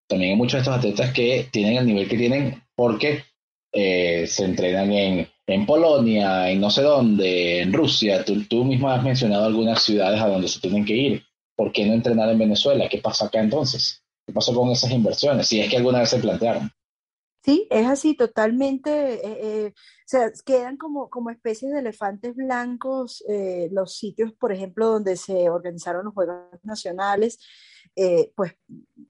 también 0.07 0.31
hay 0.31 0.37
muchos 0.37 0.53
de 0.53 0.59
estos 0.59 0.77
atletas 0.77 1.13
que 1.13 1.49
tienen 1.51 1.77
el 1.77 1.85
nivel 1.85 2.07
que 2.07 2.17
tienen 2.17 2.63
porque 2.75 3.23
eh, 3.71 4.25
se 4.27 4.45
entrenan 4.45 4.91
en, 4.91 5.65
Polonia, 5.65 6.49
en 6.49 6.59
no 6.59 6.69
sé 6.69 6.81
dónde, 6.81 7.61
en 7.61 7.73
Rusia. 7.73 8.23
Tú, 8.23 8.43
tú 8.47 8.63
mismo 8.63 8.89
has 8.89 9.03
mencionado 9.03 9.45
algunas 9.45 9.83
ciudades 9.83 10.21
a 10.21 10.27
donde 10.27 10.47
se 10.47 10.59
tienen 10.59 10.85
que 10.85 10.95
ir. 10.95 11.23
¿Por 11.55 11.71
qué 11.71 11.85
no 11.85 11.93
entrenar 11.93 12.29
en 12.29 12.39
Venezuela? 12.39 12.87
¿Qué 12.89 12.99
pasa 12.99 13.25
acá 13.25 13.39
entonces? 13.39 14.03
¿Qué 14.25 14.33
pasó 14.33 14.53
con 14.53 14.69
esas 14.69 14.91
inversiones? 14.91 15.47
Si 15.47 15.59
es 15.59 15.69
que 15.69 15.77
alguna 15.77 15.99
vez 15.99 16.09
se 16.09 16.19
plantearon. 16.19 16.71
Sí, 17.43 17.67
es 17.69 17.87
así, 17.87 18.13
totalmente. 18.15 18.91
Eh, 18.91 19.19
eh, 19.23 19.73
o 19.75 20.05
sea, 20.05 20.31
quedan 20.45 20.75
como, 20.77 21.09
como 21.09 21.29
especies 21.29 21.71
de 21.71 21.79
elefantes 21.79 22.35
blancos 22.35 23.23
los 23.71 23.97
sitios, 23.97 24.33
por 24.33 24.51
ejemplo, 24.51 24.87
donde 24.87 25.15
se 25.15 25.49
organizaron 25.49 26.05
los 26.05 26.13
Juegos 26.13 26.35
Nacionales. 26.63 27.39
Eh, 27.99 28.31
pues 28.35 28.55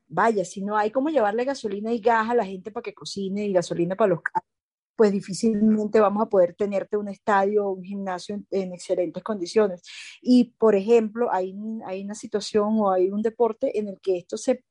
vaya, 0.07 0.45
si 0.45 0.61
no 0.61 0.77
hay 0.77 0.91
como 0.91 1.09
llevarle 1.09 1.43
gasolina 1.43 1.91
y 1.91 1.99
gas 1.99 2.29
a 2.29 2.35
la 2.35 2.45
gente 2.45 2.71
para 2.71 2.83
que 2.83 2.93
cocine 2.93 3.45
y 3.45 3.51
gasolina 3.51 3.97
para 3.97 4.11
los 4.11 4.21
carros, 4.21 4.47
pues 4.95 5.11
difícilmente 5.11 5.99
vamos 5.99 6.23
a 6.23 6.29
poder 6.29 6.55
tenerte 6.55 6.95
un 6.95 7.09
estadio 7.09 7.65
o 7.65 7.71
un 7.71 7.83
gimnasio 7.83 8.41
en, 8.49 8.71
excelentes 8.71 9.21
condiciones. 9.23 9.81
Y, 10.21 10.55
por 10.57 10.73
ejemplo, 10.75 11.29
hay, 11.33 11.53
hay 11.85 12.05
una 12.05 12.15
situación 12.15 12.79
o 12.79 12.89
hay 12.89 13.09
un 13.09 13.21
deporte 13.21 13.77
en 13.77 13.89
el 13.89 13.99
que 13.99 14.19
esto 14.19 14.37
se, 14.37 14.63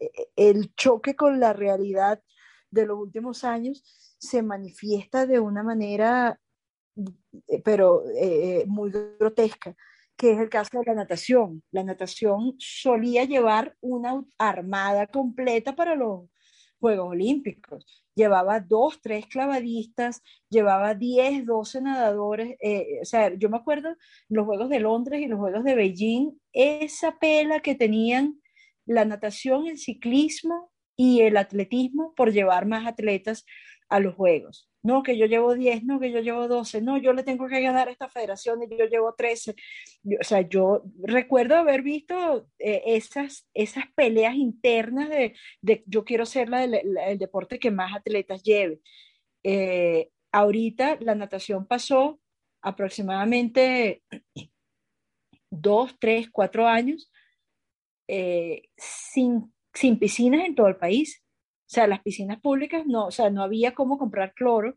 e, 0.00 0.06
e, 0.06 0.30
el 0.36 0.74
choque 0.74 1.14
con 1.14 1.38
la 1.38 1.52
realidad 1.52 2.22
de 2.70 2.86
los 2.86 2.98
últimos 2.98 3.44
años 3.44 3.84
se 4.18 4.42
manifiesta 4.42 5.26
de 5.26 5.38
una 5.38 5.62
manera, 5.62 6.40
eh, 7.46 7.60
pero 7.62 8.04
eh, 8.16 8.64
muy 8.66 8.90
grotesca 8.90 9.76
que 10.16 10.32
es 10.32 10.38
el 10.38 10.48
caso 10.48 10.78
de 10.78 10.84
la 10.86 10.94
natación. 10.94 11.62
La 11.70 11.82
natación 11.82 12.54
solía 12.58 13.24
llevar 13.24 13.76
una 13.80 14.24
armada 14.38 15.06
completa 15.06 15.74
para 15.74 15.94
los 15.94 16.28
Juegos 16.80 17.10
Olímpicos. 17.12 17.86
llevaba 18.14 18.60
dos, 18.60 19.00
tres 19.00 19.26
clavadistas, 19.26 20.22
llevaba 20.48 20.94
10, 20.94 21.46
12 21.46 21.80
nadadores. 21.80 22.56
Eh, 22.60 23.00
o 23.02 23.04
sea, 23.04 23.34
yo 23.34 23.48
me 23.48 23.56
acuerdo 23.56 23.96
los 24.28 24.44
Juegos 24.46 24.68
de 24.68 24.80
Londres 24.80 25.20
y 25.20 25.26
los 25.26 25.38
Juegos 25.38 25.64
de 25.64 25.74
Beijing, 25.74 26.38
esa 26.52 27.18
pela 27.18 27.60
que 27.60 27.74
tenían 27.74 28.40
la 28.86 29.04
natación, 29.04 29.66
el 29.66 29.78
ciclismo 29.78 30.70
y 30.96 31.22
el 31.22 31.36
atletismo 31.36 32.14
por 32.14 32.32
llevar 32.32 32.66
más 32.66 32.86
atletas 32.86 33.44
a 33.94 34.00
los 34.00 34.16
Juegos. 34.16 34.68
No, 34.82 35.04
que 35.04 35.16
yo 35.16 35.26
llevo 35.26 35.54
10, 35.54 35.84
no, 35.84 36.00
que 36.00 36.10
yo 36.10 36.18
llevo 36.20 36.48
12, 36.48 36.82
no, 36.82 36.98
yo 36.98 37.12
le 37.12 37.22
tengo 37.22 37.46
que 37.46 37.60
ganar 37.60 37.86
a 37.88 37.92
esta 37.92 38.08
federación 38.08 38.60
y 38.62 38.76
yo 38.76 38.86
llevo 38.86 39.14
13. 39.14 39.54
o 40.20 40.24
sea, 40.24 40.40
yo 40.40 40.82
recuerdo 41.00 41.54
haber 41.54 41.82
visto 41.82 42.48
eh, 42.58 42.82
esas, 42.86 43.48
esas 43.54 43.84
peleas 43.94 44.34
internas 44.34 45.08
de, 45.08 45.36
de 45.62 45.84
yo 45.86 46.04
quiero 46.04 46.26
ser 46.26 46.48
la, 46.48 46.64
el 46.64 47.18
deporte 47.18 47.60
que 47.60 47.70
más 47.70 47.94
atletas 47.94 48.42
lleve. 48.42 48.80
Eh, 49.44 50.10
ahorita 50.32 50.98
la 51.00 51.14
natación 51.14 51.66
pasó 51.66 52.20
aproximadamente 52.60 54.02
dos, 55.50 55.96
tres, 56.00 56.28
cuatro 56.32 56.66
años 56.66 57.12
eh, 58.08 58.62
sin, 58.76 59.54
sin 59.72 60.00
piscinas 60.00 60.44
en 60.46 60.56
todo 60.56 60.66
el 60.66 60.76
país. 60.76 61.23
O 61.74 61.80
sea, 61.82 61.88
las 61.88 62.02
piscinas 62.02 62.38
públicas 62.40 62.86
no, 62.86 63.06
o 63.06 63.10
sea, 63.10 63.30
no 63.30 63.42
había 63.42 63.74
cómo 63.74 63.98
comprar 63.98 64.32
cloro 64.32 64.76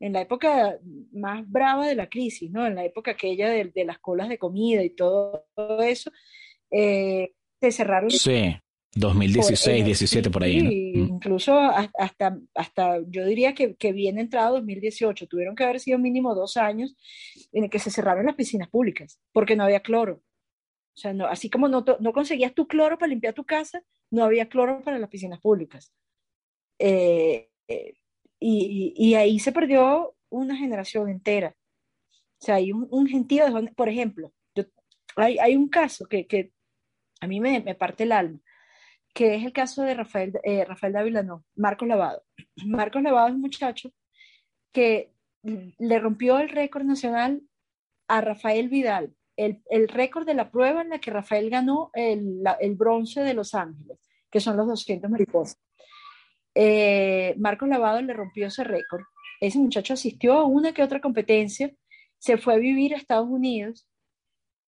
en 0.00 0.14
la 0.14 0.22
época 0.22 0.78
más 1.12 1.46
brava 1.46 1.86
de 1.86 1.94
la 1.94 2.08
crisis, 2.08 2.50
¿no? 2.50 2.66
En 2.66 2.74
la 2.74 2.86
época 2.86 3.10
aquella 3.10 3.50
de, 3.50 3.66
de 3.66 3.84
las 3.84 3.98
colas 3.98 4.30
de 4.30 4.38
comida 4.38 4.82
y 4.82 4.88
todo, 4.88 5.44
eso, 5.84 6.10
eh, 6.70 7.34
se 7.60 7.70
cerraron. 7.70 8.10
Sí, 8.10 8.56
2016, 8.94 9.84
17 9.84 10.30
por 10.30 10.42
ahí. 10.42 10.58
Sí, 10.58 10.92
mm. 10.96 11.08
Incluso 11.16 11.58
hasta, 11.58 12.38
hasta, 12.54 12.98
yo 13.08 13.26
diría 13.26 13.52
que, 13.52 13.74
que 13.74 13.92
bien 13.92 14.18
entrado 14.18 14.54
2018, 14.54 15.26
tuvieron 15.26 15.54
que 15.54 15.64
haber 15.64 15.80
sido 15.80 15.98
mínimo 15.98 16.34
dos 16.34 16.56
años 16.56 16.96
en 17.52 17.64
el 17.64 17.68
que 17.68 17.78
se 17.78 17.90
cerraron 17.90 18.24
las 18.24 18.36
piscinas 18.36 18.70
públicas, 18.70 19.20
porque 19.34 19.54
no 19.54 19.64
había 19.64 19.80
cloro. 19.80 20.22
O 20.94 20.98
sea, 20.98 21.12
no, 21.12 21.26
así 21.26 21.50
como 21.50 21.68
no, 21.68 21.84
no 22.00 22.12
conseguías 22.14 22.54
tu 22.54 22.66
cloro 22.66 22.96
para 22.96 23.10
limpiar 23.10 23.34
tu 23.34 23.44
casa, 23.44 23.82
no 24.10 24.24
había 24.24 24.48
cloro 24.48 24.82
para 24.82 24.98
las 24.98 25.10
piscinas 25.10 25.40
públicas. 25.40 25.92
Eh, 26.78 27.50
eh, 27.68 27.94
y, 28.40 29.14
ahí 29.14 29.38
se 29.38 29.52
perdió 29.52 30.14
una 30.30 30.56
generación 30.56 31.08
entera. 31.08 31.56
O 32.40 32.44
sea, 32.44 32.56
hay 32.56 32.72
un, 32.72 33.06
gentío 33.06 33.44
de, 33.44 33.72
por 33.72 33.88
ejemplo, 33.88 34.32
hay, 35.16 35.56
un 35.56 35.68
caso 35.68 36.06
que, 36.06 36.52
a 37.20 37.26
mí 37.26 37.40
me, 37.40 37.60
parte 37.74 38.04
el 38.04 38.12
alma, 38.12 38.38
que 39.12 39.34
es 39.34 39.44
el 39.44 39.52
caso 39.52 39.82
de 39.82 39.94
Rafael, 39.94 40.38
eh, 40.44 40.64
Rafael 40.64 40.92
Dávila, 40.92 41.22
no, 41.22 41.44
Marcos 41.56 41.88
Lavado. 41.88 42.22
Marcos 42.66 43.02
Lavado 43.02 43.28
es 43.28 43.34
un 43.34 43.40
muchacho 43.40 43.90
que 44.72 45.12
le 45.42 45.98
rompió 45.98 46.38
el 46.38 46.48
récord 46.48 46.84
nacional 46.84 47.42
a 48.06 48.20
Rafael 48.20 48.68
Vidal, 48.68 49.14
el, 49.36 49.62
el 49.70 49.88
récord 49.88 50.26
de 50.26 50.34
la 50.34 50.50
prueba 50.50 50.82
en 50.82 50.90
la 50.90 51.00
que 51.00 51.10
Rafael 51.10 51.50
ganó 51.50 51.90
el, 51.94 52.42
el 52.60 52.74
bronce 52.74 53.22
de 53.22 53.34
Los 53.34 53.54
Ángeles, 53.54 53.98
que 54.30 54.40
son 54.40 54.56
los 54.56 54.66
200 54.66 55.10
mariposas. 55.10 55.58
Eh, 56.60 57.36
Marcos 57.38 57.68
Lavado 57.68 58.02
le 58.02 58.12
rompió 58.12 58.48
ese 58.48 58.64
récord. 58.64 59.04
Ese 59.40 59.60
muchacho 59.60 59.94
asistió 59.94 60.32
a 60.32 60.44
una 60.44 60.72
que 60.72 60.82
otra 60.82 61.00
competencia, 61.00 61.72
se 62.18 62.36
fue 62.36 62.54
a 62.54 62.56
vivir 62.56 62.92
a 62.92 62.96
Estados 62.96 63.28
Unidos 63.28 63.88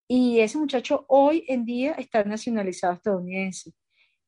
y 0.07 0.39
ese 0.39 0.57
muchacho 0.57 1.05
hoy 1.09 1.43
en 1.49 1.65
día 1.65 1.91
está 1.93 2.23
nacionalizado 2.23 2.93
estadounidense. 2.93 3.73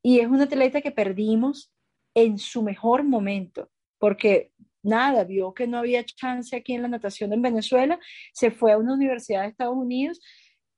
Y 0.02 0.20
es 0.20 0.28
un 0.28 0.42
atleta 0.42 0.82
que 0.82 0.92
perdimos 0.92 1.74
en 2.14 2.38
su 2.38 2.64
mejor 2.64 3.06
momento, 3.06 3.70
porque 3.98 4.52
nada, 4.82 5.24
vio 5.24 5.54
que 5.54 5.66
no 5.66 5.78
había 5.78 6.04
chance 6.04 6.54
aquí 6.58 6.74
en 6.74 6.82
la 6.82 6.90
natación 6.90 7.32
en 7.32 7.42
Venezuela, 7.42 7.98
se 8.34 8.52
fue 8.52 8.74
a 8.74 8.78
una 8.78 8.94
universidad 8.94 9.44
de 9.44 9.48
Estados 9.48 9.78
Unidos, 9.78 10.20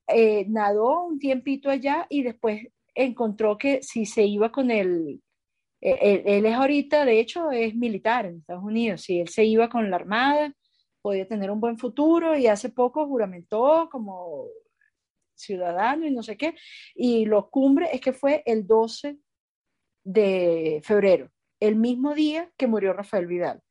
eh, 0.08 0.46
nadó 0.50 1.06
un 1.06 1.18
tiempito 1.18 1.72
allá 1.72 2.06
y 2.12 2.22
después 2.22 2.68
encontró 2.94 3.58
que 3.58 3.82
si 3.82 4.06
se 4.06 4.24
iba 4.24 4.52
con 4.52 4.70
el, 4.70 5.20
él, 5.82 6.46
es 6.46 6.54
ahorita, 6.54 7.06
de 7.06 7.20
hecho, 7.20 7.52
es 7.52 7.76
militar 7.76 8.26
en 8.26 8.38
Estados 8.38 8.64
Unidos. 8.64 9.02
Si 9.02 9.20
él 9.20 9.30
se 9.30 9.46
iba 9.46 9.70
con 9.70 9.90
la 9.90 9.98
Armada, 9.98 10.54
podía 11.02 11.28
tener 11.28 11.52
un 11.52 11.60
buen 11.60 11.78
futuro 11.78 12.36
y 12.36 12.48
hace 12.48 12.70
poco 12.70 13.08
juramentó 13.08 13.88
como 13.92 14.48
ciudadano 15.36 16.08
y 16.08 16.12
no 16.12 16.24
sé 16.24 16.38
qué. 16.38 16.56
Y 16.96 17.26
lo 17.26 17.50
cumbre 17.50 17.90
es 17.94 18.02
que 18.02 18.14
fue 18.14 18.42
el 18.46 18.66
12 18.66 19.18
de 20.04 20.82
febrero, 20.84 21.32
el 21.60 21.76
mismo 21.76 22.14
día 22.14 22.52
que 22.58 22.68
murió 22.68 22.94
Rafael 22.94 23.28
Vidal. 23.28 23.62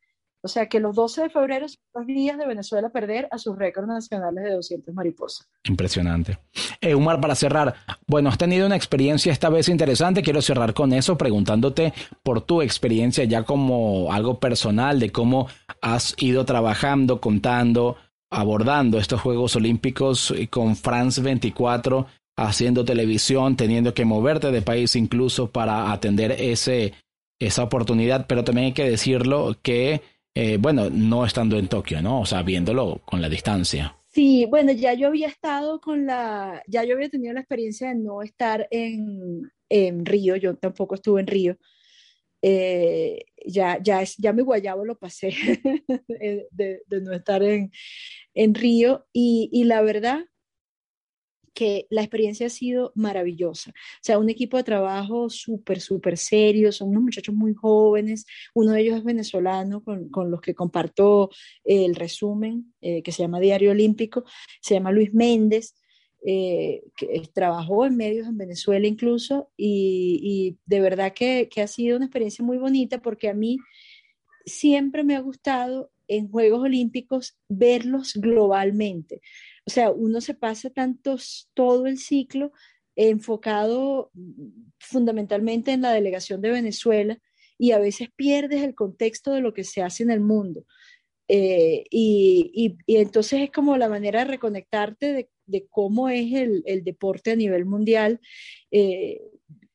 O 0.45 0.47
sea 0.47 0.69
que 0.69 0.79
los 0.79 0.95
12 0.95 1.23
de 1.23 1.29
febrero 1.31 1.67
son 1.67 1.79
los 1.95 2.05
días 2.05 2.37
de 2.37 2.45
Venezuela 2.45 2.89
perder 2.89 3.27
a 3.31 3.39
sus 3.39 3.57
récords 3.57 3.87
nacionales 3.87 4.43
de 4.43 4.53
200 4.53 4.93
mariposas. 4.93 5.49
Impresionante. 5.63 6.37
Eh, 6.79 6.93
Umar, 6.93 7.19
para 7.19 7.33
cerrar, 7.33 7.73
bueno, 8.05 8.29
has 8.29 8.37
tenido 8.37 8.67
una 8.67 8.75
experiencia 8.75 9.31
esta 9.31 9.49
vez 9.49 9.69
interesante. 9.69 10.21
Quiero 10.21 10.43
cerrar 10.43 10.75
con 10.75 10.93
eso 10.93 11.17
preguntándote 11.17 11.93
por 12.21 12.41
tu 12.41 12.61
experiencia 12.61 13.23
ya 13.23 13.41
como 13.41 14.13
algo 14.13 14.39
personal 14.39 14.99
de 14.99 15.11
cómo 15.11 15.47
has 15.81 16.13
ido 16.19 16.45
trabajando, 16.45 17.19
contando, 17.19 17.97
abordando 18.29 18.99
estos 18.99 19.21
Juegos 19.21 19.55
Olímpicos 19.55 20.31
con 20.51 20.75
France 20.75 21.21
24, 21.21 22.05
haciendo 22.37 22.85
televisión, 22.85 23.55
teniendo 23.55 23.95
que 23.95 24.05
moverte 24.05 24.51
de 24.51 24.61
país 24.61 24.95
incluso 24.95 25.49
para 25.49 25.91
atender 25.91 26.33
ese, 26.33 26.93
esa 27.39 27.63
oportunidad, 27.63 28.27
pero 28.27 28.43
también 28.43 28.67
hay 28.67 28.73
que 28.73 28.87
decirlo 28.87 29.55
que 29.63 30.01
eh, 30.35 30.57
bueno, 30.59 30.89
no 30.89 31.25
estando 31.25 31.57
en 31.57 31.69
Tokio, 31.69 32.01
¿no? 32.01 32.19
O 32.19 32.25
sea, 32.25 32.43
viéndolo 32.43 33.01
con 33.05 33.21
la 33.21 33.29
distancia. 33.29 33.97
Sí, 34.07 34.45
bueno, 34.49 34.73
ya 34.73 34.93
yo 34.93 35.07
había 35.07 35.27
estado 35.27 35.79
con 35.79 36.05
la, 36.05 36.61
ya 36.67 36.83
yo 36.83 36.95
había 36.95 37.09
tenido 37.09 37.33
la 37.33 37.39
experiencia 37.39 37.89
de 37.89 37.95
no 37.95 38.21
estar 38.21 38.67
en, 38.69 39.49
en 39.69 40.05
Río, 40.05 40.35
yo 40.35 40.55
tampoco 40.57 40.95
estuve 40.95 41.21
en 41.21 41.27
Río. 41.27 41.57
Eh, 42.41 43.25
ya, 43.45 43.81
ya, 43.81 44.01
es, 44.01 44.17
ya 44.17 44.33
mi 44.33 44.41
guayabo 44.41 44.85
lo 44.85 44.97
pasé 44.97 45.29
de, 46.07 46.81
de, 46.85 47.01
no 47.01 47.13
estar 47.13 47.41
en, 47.41 47.71
en 48.33 48.53
Río 48.53 49.07
y, 49.13 49.49
y 49.51 49.63
la 49.63 49.81
verdad 49.81 50.25
que 51.55 51.87
la 51.89 52.01
experiencia 52.01 52.47
ha 52.47 52.49
sido 52.51 52.91
maravillosa. 52.95 53.71
O 53.71 54.03
sea, 54.03 54.19
un 54.19 54.29
equipo 54.29 54.57
de 54.57 54.63
trabajo 54.63 55.29
súper, 55.29 55.79
súper 55.79 56.17
serio, 56.17 56.71
son 56.71 56.89
unos 56.89 57.03
muchachos 57.03 57.33
muy 57.33 57.53
jóvenes, 57.55 58.25
uno 58.53 58.73
de 58.73 58.81
ellos 58.81 58.97
es 58.97 59.03
venezolano 59.03 59.81
con, 59.81 60.09
con 60.09 60.29
los 60.29 60.41
que 60.41 60.53
comparto 60.53 61.31
el 61.63 61.95
resumen, 61.95 62.73
eh, 62.81 63.01
que 63.01 63.11
se 63.11 63.23
llama 63.23 63.39
Diario 63.39 63.71
Olímpico, 63.71 64.25
se 64.61 64.75
llama 64.75 64.91
Luis 64.91 65.13
Méndez. 65.13 65.75
Eh, 66.27 66.81
que 66.97 67.21
trabajó 67.35 67.85
en 67.85 67.97
medios 67.97 68.27
en 68.27 68.35
Venezuela 68.35 68.87
incluso 68.87 69.51
y, 69.55 70.19
y 70.23 70.57
de 70.65 70.81
verdad 70.81 71.13
que, 71.13 71.47
que 71.53 71.61
ha 71.61 71.67
sido 71.67 71.97
una 71.97 72.07
experiencia 72.07 72.43
muy 72.43 72.57
bonita 72.57 72.99
porque 72.99 73.29
a 73.29 73.35
mí 73.35 73.59
siempre 74.43 75.03
me 75.03 75.15
ha 75.15 75.19
gustado 75.19 75.91
en 76.07 76.27
Juegos 76.29 76.61
Olímpicos 76.61 77.37
verlos 77.47 78.13
globalmente. 78.15 79.21
O 79.65 79.71
sea, 79.71 79.91
uno 79.91 80.21
se 80.21 80.33
pasa 80.33 80.69
tantos, 80.69 81.49
todo 81.53 81.87
el 81.87 81.97
ciclo 81.97 82.51
enfocado 82.95 84.11
fundamentalmente 84.79 85.71
en 85.71 85.81
la 85.81 85.91
delegación 85.91 86.41
de 86.41 86.51
Venezuela 86.51 87.19
y 87.57 87.71
a 87.71 87.79
veces 87.79 88.09
pierdes 88.15 88.63
el 88.63 88.75
contexto 88.75 89.31
de 89.33 89.41
lo 89.41 89.53
que 89.53 89.63
se 89.63 89.81
hace 89.81 90.03
en 90.03 90.11
el 90.11 90.21
mundo. 90.21 90.65
Eh, 91.27 91.83
y, 91.89 92.77
y, 92.85 92.97
entonces 92.97 93.41
es 93.41 93.51
como 93.51 93.77
la 93.77 93.89
manera 93.89 94.19
de 94.19 94.31
reconectarte 94.31 95.13
de, 95.13 95.29
de 95.47 95.67
cómo 95.69 96.09
es 96.09 96.31
el, 96.33 96.61
el, 96.65 96.83
deporte 96.83 97.31
a 97.31 97.35
nivel 97.35 97.65
mundial, 97.65 98.19
eh, 98.69 99.21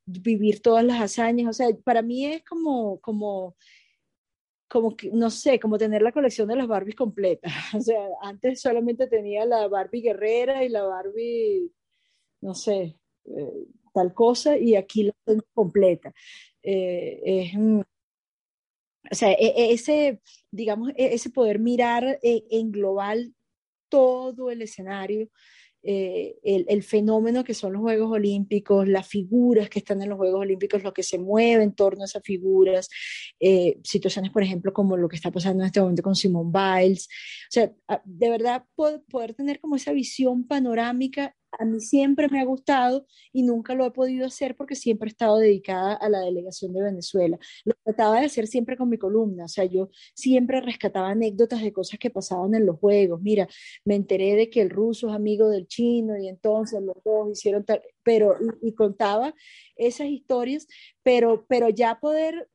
vivir 0.07 0.61
todas 0.61 0.85
las 0.85 1.01
hazañas. 1.01 1.49
O 1.49 1.53
sea, 1.53 1.69
para 1.85 2.03
mí 2.03 2.27
es 2.27 2.45
como, 2.45 3.01
como 3.01 3.57
como 4.71 4.97
que, 4.97 5.11
no 5.11 5.31
sé, 5.31 5.59
como 5.59 5.79
tener 5.79 6.01
la 6.01 6.13
colección 6.13 6.47
de 6.49 6.55
las 6.57 6.69
Barbies 6.69 6.95
completas. 6.97 7.53
O 7.77 7.81
sea, 7.81 8.09
antes 8.23 8.61
solamente 8.61 9.09
tenía 9.09 9.45
la 9.45 9.67
Barbie 9.69 10.01
guerrera 10.03 10.65
y 10.65 10.69
la 10.69 10.85
Barbie, 10.85 11.73
no 12.41 12.55
sé, 12.55 12.97
eh, 13.25 13.67
tal 13.93 14.15
cosa, 14.15 14.57
y 14.57 14.77
aquí 14.77 15.03
la 15.05 15.13
tengo 15.25 15.45
completa. 15.53 16.15
Eh, 16.63 17.21
es, 17.25 17.55
o 19.11 19.15
sea, 19.15 19.33
e, 19.33 19.47
e, 19.57 19.73
ese, 19.73 20.21
digamos, 20.53 20.91
e, 20.91 21.15
ese 21.15 21.31
poder 21.31 21.59
mirar 21.59 22.21
eh, 22.23 22.45
en 22.51 22.71
global 22.71 23.35
todo 23.89 24.51
el 24.51 24.63
escenario 24.63 25.29
eh, 25.83 26.37
el, 26.43 26.67
el, 26.69 26.83
fenómeno 26.83 27.43
que 27.43 27.55
son 27.55 27.73
los 27.73 27.81
Juegos 27.81 28.13
Olímpicos, 28.13 28.87
las 28.87 29.07
figuras 29.07 29.71
que 29.71 29.79
están 29.79 30.03
en 30.03 30.11
los 30.11 30.19
Juegos 30.19 30.41
Olímpicos, 30.41 30.83
lo 30.83 30.93
que 30.93 31.03
se 31.03 31.19
mueve 31.19 31.63
en 31.63 31.75
torno 31.75 32.03
a 32.03 32.05
esas 32.05 32.23
figuras, 32.23 32.89
eh, 33.39 33.79
situaciones, 33.83 34.31
por 34.31 34.43
ejemplo, 34.43 34.73
como 34.73 34.97
lo 34.97 35.09
que 35.09 35.17
está 35.17 35.31
pasando 35.31 35.63
en 35.63 35.67
este 35.67 35.81
momento 35.81 36.03
con 36.03 36.15
Simone 36.15 36.51
Biles. 36.53 37.07
O 37.07 37.53
sea, 37.53 37.73
de 38.05 38.31
verdad 38.31 38.65
poder 38.75 39.35
tener 39.35 39.61
como 39.61 39.77
esa 39.77 39.93
visión 39.93 40.47
panorámica 40.47 41.35
a 41.59 41.65
mí 41.65 41.81
siempre 41.81 42.29
me 42.29 42.41
ha 42.41 42.45
gustado 42.45 43.07
y 43.33 43.43
nunca 43.43 43.75
lo 43.75 43.85
he 43.85 43.91
podido 43.91 44.27
hacer 44.27 44.57
porque 44.57 44.75
siempre 44.75 45.09
he 45.09 45.13
estado 45.13 45.39
dedicada 45.39 45.95
a 45.95 46.09
la 46.09 46.21
delegación 46.21 46.73
de 46.73 46.83
Venezuela. 46.83 47.39
Lo 47.65 47.75
trataba 47.85 48.21
de 48.21 48.27
hacer 48.27 48.47
siempre 48.47 48.77
con 48.77 48.89
mi 48.89 48.99
columna, 48.99 49.45
o 49.45 49.49
sea, 49.49 49.65
yo 49.65 49.91
siempre 50.15 50.61
rescataba 50.61 51.11
anécdotas 51.11 51.63
de 51.63 51.73
cosas 51.73 51.99
que 51.99 52.11
pasaban 52.11 52.55
en 52.55 52.67
los 52.67 52.79
juegos. 52.79 53.21
Mira, 53.21 53.49
me 53.85 53.95
enteré 53.97 54.37
de 54.37 54.51
que 54.51 54.61
el 54.63 54.71
ruso 54.71 55.09
es 55.09 55.15
amigo 55.15 55.49
del 55.49 55.67
chino 55.67 56.17
y 56.19 56.29
entonces 56.29 56.83
los 56.83 57.03
dos 57.05 57.31
hicieron 57.33 57.65
tal, 57.65 57.83
pero, 58.03 58.37
y, 58.63 58.73
contaba 58.75 59.35
esas 59.77 60.07
historias, 60.09 60.67
pero, 61.03 61.45
pero 61.49 61.69
ya 61.69 61.99
poder, 62.01 62.49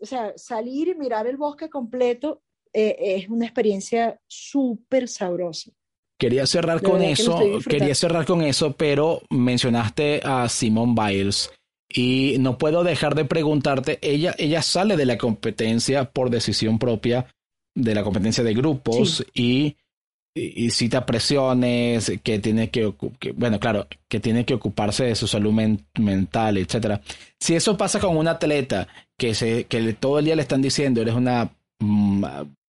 o 0.00 0.06
sea, 0.06 0.32
salir 0.36 0.88
y 0.88 0.94
mirar 0.94 1.26
el 1.26 1.36
bosque 1.36 1.70
completo 1.70 2.42
eh, 2.72 2.96
es 2.98 3.28
una 3.28 3.46
experiencia 3.46 4.20
súper 4.26 5.08
sabrosa. 5.08 5.72
Quería 6.18 6.46
cerrar 6.46 6.80
con 6.80 7.02
eso, 7.02 7.38
quería 7.68 7.94
cerrar 7.94 8.24
con 8.24 8.42
eso, 8.42 8.72
pero 8.72 9.20
mencionaste 9.28 10.22
a 10.24 10.48
Simone 10.48 10.94
Biles 10.96 11.50
y 11.88 12.36
no 12.40 12.56
puedo 12.56 12.84
dejar 12.84 13.14
de 13.14 13.26
preguntarte, 13.26 13.98
ella, 14.00 14.34
ella 14.38 14.62
sale 14.62 14.96
de 14.96 15.04
la 15.04 15.18
competencia 15.18 16.10
por 16.10 16.30
decisión 16.30 16.78
propia, 16.78 17.26
de 17.74 17.94
la 17.94 18.02
competencia 18.02 18.42
de 18.42 18.54
grupos 18.54 19.26
y, 19.34 19.76
y, 20.34 20.70
cita 20.70 21.04
presiones, 21.04 22.10
que 22.22 22.38
tiene 22.38 22.70
que, 22.70 22.94
bueno, 23.34 23.60
claro, 23.60 23.86
que 24.08 24.18
tiene 24.18 24.46
que 24.46 24.54
ocuparse 24.54 25.04
de 25.04 25.14
su 25.14 25.26
salud 25.26 25.52
mental, 25.98 26.56
etcétera. 26.56 27.02
Si 27.38 27.54
eso 27.54 27.76
pasa 27.76 28.00
con 28.00 28.16
un 28.16 28.26
atleta 28.26 28.88
que 29.18 29.34
se, 29.34 29.64
que 29.64 29.92
todo 29.92 30.18
el 30.18 30.24
día 30.24 30.36
le 30.36 30.42
están 30.42 30.62
diciendo, 30.62 31.02
eres 31.02 31.14
una 31.14 31.50
mm, 31.78 32.24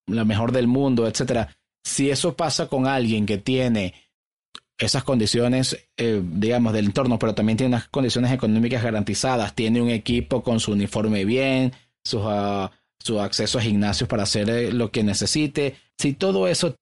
la 0.08 0.26
mejor 0.26 0.52
del 0.52 0.68
mundo, 0.68 1.08
etcétera 1.08 1.57
si 1.88 2.10
eso 2.10 2.36
pasa 2.36 2.68
con 2.68 2.86
alguien 2.86 3.26
que 3.26 3.38
tiene 3.38 3.94
esas 4.78 5.04
condiciones, 5.04 5.88
eh, 5.98 6.22
digamos, 6.24 6.74
del 6.74 6.86
entorno, 6.86 7.18
pero 7.18 7.34
también 7.34 7.58
tiene 7.58 7.76
unas 7.76 7.88
condiciones 7.88 8.32
económicas 8.32 8.84
garantizadas, 8.84 9.56
tiene 9.56 9.82
un 9.82 9.90
equipo 9.90 10.44
con 10.44 10.60
su 10.60 10.74
uniforme 10.74 11.26
bien, 11.26 11.74
sus, 12.04 12.22
uh, 12.22 12.70
su 13.00 13.20
acceso 13.20 13.58
a 13.58 13.62
gimnasios 13.62 14.08
para 14.08 14.24
hacer 14.24 14.50
eh, 14.50 14.72
lo 14.72 14.92
que 14.92 15.04
necesite, 15.04 15.78
si 15.98 16.14
todo 16.14 16.48
eso 16.48 16.76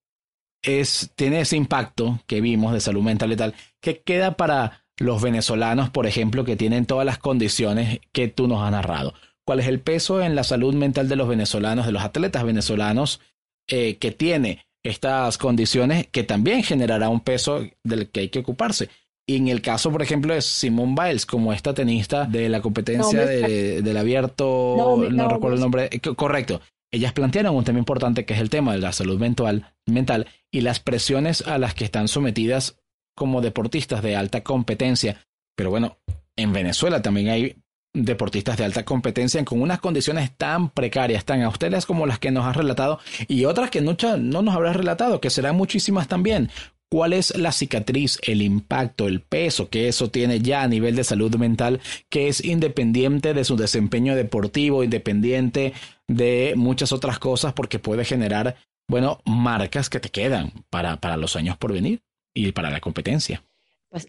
es, 0.62 1.12
tiene 1.16 1.42
ese 1.42 1.56
impacto 1.56 2.20
que 2.26 2.42
vimos 2.42 2.74
de 2.74 2.82
salud 2.82 3.04
mental 3.04 3.32
y 3.32 3.38
tal, 3.38 3.54
¿qué 3.80 4.02
queda 4.02 4.36
para 4.36 4.86
los 4.98 5.22
venezolanos, 5.22 5.90
por 5.90 6.08
ejemplo, 6.08 6.44
que 6.44 6.56
tienen 6.56 6.86
todas 6.86 7.06
las 7.06 7.20
condiciones 7.20 8.02
que 8.12 8.28
tú 8.28 8.48
nos 8.48 8.62
has 8.62 8.72
narrado? 8.72 9.14
¿Cuál 9.46 9.60
es 9.60 9.68
el 9.68 9.80
peso 9.80 10.22
en 10.22 10.36
la 10.36 10.44
salud 10.44 10.74
mental 10.74 11.08
de 11.08 11.16
los 11.16 11.28
venezolanos, 11.28 11.86
de 11.86 11.92
los 11.92 12.02
atletas 12.02 12.44
venezolanos 12.44 13.22
eh, 13.68 13.98
que 13.98 14.12
tiene 14.12 14.66
estas 14.86 15.38
condiciones 15.38 16.08
que 16.08 16.24
también 16.24 16.64
generará 16.64 17.10
un 17.10 17.20
peso 17.20 17.66
del 17.84 18.10
que 18.10 18.22
hay 18.22 18.30
que 18.30 18.40
ocuparse. 18.40 18.90
Y 19.28 19.38
en 19.38 19.48
el 19.48 19.62
caso, 19.62 19.92
por 19.92 20.04
ejemplo, 20.04 20.36
de 20.36 20.42
Simone 20.42 20.96
Biles, 20.96 21.26
como 21.26 21.52
esta 21.52 21.74
tenista 21.74 22.26
de 22.26 22.48
la 22.48 22.62
competencia 22.62 23.26
del 23.26 23.98
abierto, 23.98 25.08
no, 25.10 25.28
recuerdo 25.30 25.56
el 25.56 25.62
nombre, 25.62 25.90
eh, 25.92 26.00
correcto. 26.00 26.62
Ellas 26.92 27.14
plantearon 27.14 27.56
un 27.56 27.64
tema 27.64 27.80
importante 27.80 28.26
que 28.26 28.36
es 28.36 28.40
el 28.40 28.52
tema 28.52 28.74
de 28.74 28.80
la 28.80 28.94
salud 28.94 29.20
mental, 29.20 29.74
mental 29.88 30.28
y 30.52 30.62
las 30.62 30.80
presiones 30.80 31.42
a 31.48 31.58
las 31.58 31.74
que 31.74 31.84
están 31.84 32.08
sometidas 32.08 32.78
como 33.16 33.42
deportistas 33.42 34.04
de 34.04 34.16
alta 34.16 34.44
competencia. 34.44 35.26
Pero 35.58 35.72
bueno, 35.72 35.98
en 36.38 36.54
Venezuela 36.54 37.02
también 37.02 37.30
hay 37.30 37.56
deportistas 37.96 38.58
de 38.58 38.66
alta 38.66 38.86
competencia 38.86 39.44
con 39.46 39.62
unas 39.62 39.80
condiciones 39.80 40.32
tan 40.38 40.70
precarias, 40.70 41.26
tan 41.26 41.42
austeras 41.42 41.86
como 41.86 42.06
las 42.06 42.20
que 42.20 42.32
nos 42.32 42.46
has 42.46 42.56
relatado 42.56 43.00
y 43.28 43.46
otras 43.46 43.72
que 43.72 43.82
no, 43.82 43.96
no 44.20 44.42
nos 44.42 44.56
habrás 44.56 44.76
relatado, 44.76 45.22
que 45.22 45.30
serán 45.30 45.56
muchísimas 45.56 46.08
también. 46.08 46.50
¿Cuál 46.92 47.14
es 47.14 47.36
la 47.36 47.52
cicatriz, 47.52 48.20
el 48.24 48.42
impacto, 48.42 49.08
el 49.08 49.22
peso 49.22 49.70
que 49.70 49.88
eso 49.88 50.12
tiene 50.12 50.40
ya 50.40 50.62
a 50.62 50.68
nivel 50.68 50.96
de 50.96 51.04
salud 51.04 51.36
mental, 51.36 51.82
que 52.10 52.28
es 52.28 52.46
independiente 52.46 53.34
de 53.34 53.44
su 53.44 53.56
desempeño 53.56 54.16
deportivo, 54.16 54.84
independiente 54.84 55.74
de 56.08 56.54
muchas 56.56 56.92
otras 56.92 57.18
cosas, 57.18 57.54
porque 57.54 57.80
puede 57.80 58.06
generar, 58.06 58.58
bueno, 58.88 59.20
marcas 59.26 59.90
que 59.90 60.00
te 60.00 60.10
quedan 60.10 60.54
para, 60.70 60.98
para 60.98 61.18
los 61.18 61.36
años 61.36 61.58
por 61.58 61.74
venir 61.74 62.02
y 62.36 62.52
para 62.52 62.70
la 62.70 62.82
competencia? 62.82 63.44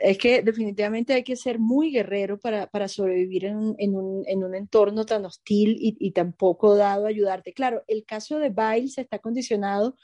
Es 0.01 0.19
que 0.19 0.43
definitivamente 0.43 1.15
hay 1.15 1.23
que 1.23 1.37
ser 1.37 1.59
muy 1.59 1.93
guerrero 1.93 2.39
para, 2.39 2.67
para 2.67 2.89
sobrevivir 2.89 3.45
en 3.45 3.75
en, 3.79 3.95
un, 3.95 4.25
en 4.27 4.43
un, 4.43 4.55
entorno 4.55 5.07
tan 5.07 5.25
hostil 5.25 5.77
y, 5.79 5.97
y 6.01 6.13
tan 6.13 6.33
poco 6.33 6.75
dado 6.77 7.07
a 7.07 7.09
ayudarte. 7.09 7.53
Claro, 7.53 7.85
el 7.87 8.05
caso 8.05 8.39
de 8.39 8.51
Biles 8.51 8.99
está 8.99 9.19
condicionado 9.21 9.97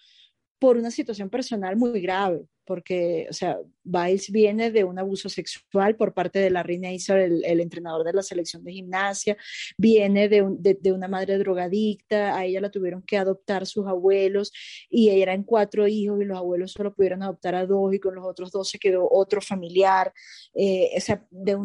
por 0.59 0.77
una 0.77 0.93
situación 0.93 1.31
personal 1.31 1.77
muy 1.77 2.01
grave 2.01 2.47
porque, 2.73 3.27
o 3.29 3.35
sea, 3.35 3.59
Biles 3.85 4.31
viene 4.31 4.71
de 4.71 4.83
un 4.83 4.99
abuso 4.99 5.29
sexual 5.29 5.95
por 5.95 6.15
parte 6.15 6.39
de 6.39 6.49
la 6.49 6.63
reina 6.63 6.89
el, 6.89 7.45
el, 7.45 7.61
entrenador 7.61 8.03
de 8.03 8.15
la 8.15 8.23
selección 8.23 8.65
de 8.65 8.73
gimnasia, 8.73 9.37
viene 9.77 10.31
de, 10.31 10.43
de, 10.59 10.93
una 10.93 11.07
madre 11.07 11.37
drogadicta, 11.37 12.35
a 12.35 12.47
ella 12.47 12.63
la 12.63 12.71
tuvieron 12.71 13.03
que 13.03 13.19
adoptar 13.19 13.67
sus 13.67 13.87
abuelos 13.87 14.53
y 14.89 15.11
eran 15.11 15.43
cuatro 15.43 15.87
hijos 15.87 16.19
y 16.23 16.25
los 16.25 16.39
abuelos 16.39 16.73
solo 16.73 16.95
pudieron 16.95 17.23
adoptar 17.23 17.57
a 17.57 17.67
dos 17.67 17.93
y 17.93 18.01
con 18.01 18.15
los 18.15 18.25
otros 18.25 18.51
dos 18.51 18.71
se 18.71 18.79
quedó 18.79 19.07
otro 19.11 19.43
familiar, 19.43 20.11
eh, 20.55 20.93
o 20.97 21.01
sea, 21.01 21.27
de, 21.31 21.57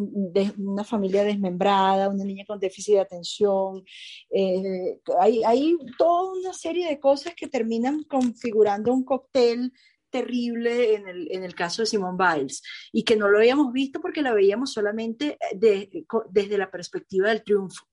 una 0.58 0.84
familia 0.84 1.24
desmembrada, 1.24 2.10
una 2.10 2.26
niña 2.26 2.44
con 2.46 2.60
déficit 2.60 2.96
de 2.96 3.00
atención, 3.00 3.82
eh, 4.30 5.00
hay, 5.22 5.42
hay 5.46 5.78
toda 5.98 6.34
una 6.34 6.52
serie 6.52 6.86
de 6.90 7.00
cosas 7.00 7.34
que 7.34 7.48
terminan 7.48 8.04
configurando 8.04 8.92
un 8.92 9.06
cóctel 9.06 9.72
terrible 10.10 10.96
en 10.96 11.08
el, 11.08 11.28
en 11.32 11.44
el 11.44 11.56
caso 11.56 11.82
de 11.82 11.88
Simone 11.88 12.18
Biles 12.18 12.62
y 12.92 13.04
que 13.04 13.16
no 13.16 13.30
lo 13.30 13.38
habíamos 13.38 13.72
visto 13.74 14.00
porque 14.00 14.22
la 14.22 14.34
veíamos 14.34 14.74
solamente 14.74 15.38
de, 15.56 16.06
desde 16.30 16.58
la 16.58 16.72
perspectiva 16.72 17.30
del 17.30 17.44
triunfo. 17.44 17.86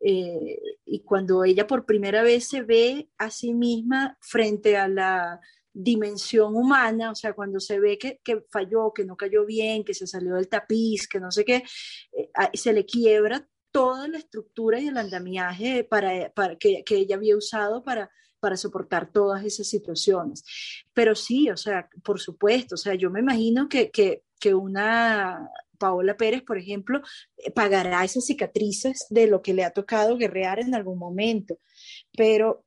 Eh, 0.00 0.58
y 0.84 1.02
cuando 1.02 1.42
ella 1.44 1.66
por 1.66 1.84
primera 1.84 2.22
vez 2.22 2.48
se 2.48 2.62
ve 2.62 3.08
a 3.18 3.30
sí 3.30 3.52
misma 3.52 4.16
frente 4.20 4.76
a 4.76 4.86
la 4.86 5.40
dimensión 5.72 6.56
humana, 6.56 7.10
o 7.10 7.14
sea, 7.14 7.32
cuando 7.32 7.60
se 7.60 7.78
ve 7.80 7.98
que, 7.98 8.20
que 8.22 8.44
falló, 8.50 8.92
que 8.92 9.04
no 9.04 9.16
cayó 9.16 9.44
bien, 9.44 9.84
que 9.84 9.94
se 9.94 10.06
salió 10.06 10.34
del 10.34 10.48
tapiz, 10.48 11.08
que 11.08 11.20
no 11.20 11.30
sé 11.30 11.44
qué, 11.44 11.64
eh, 12.12 12.30
se 12.54 12.72
le 12.72 12.84
quiebra 12.84 13.46
toda 13.70 14.08
la 14.08 14.18
estructura 14.18 14.80
y 14.80 14.88
el 14.88 14.96
andamiaje 14.96 15.84
para, 15.84 16.32
para 16.32 16.56
que, 16.56 16.82
que 16.84 16.96
ella 16.96 17.16
había 17.16 17.36
usado 17.36 17.84
para 17.84 18.10
para 18.40 18.56
soportar 18.56 19.10
todas 19.10 19.44
esas 19.44 19.68
situaciones. 19.68 20.44
Pero 20.92 21.14
sí, 21.14 21.50
o 21.50 21.56
sea, 21.56 21.88
por 22.02 22.20
supuesto, 22.20 22.74
o 22.74 22.78
sea, 22.78 22.94
yo 22.94 23.10
me 23.10 23.20
imagino 23.20 23.68
que, 23.68 23.90
que, 23.90 24.22
que 24.38 24.54
una 24.54 25.50
Paola 25.78 26.16
Pérez, 26.16 26.42
por 26.42 26.58
ejemplo, 26.58 27.00
eh, 27.36 27.50
pagará 27.50 28.04
esas 28.04 28.26
cicatrices 28.26 29.06
de 29.10 29.26
lo 29.26 29.40
que 29.40 29.54
le 29.54 29.64
ha 29.64 29.70
tocado 29.70 30.16
guerrear 30.16 30.58
en 30.58 30.74
algún 30.74 30.98
momento. 30.98 31.58
Pero 32.16 32.64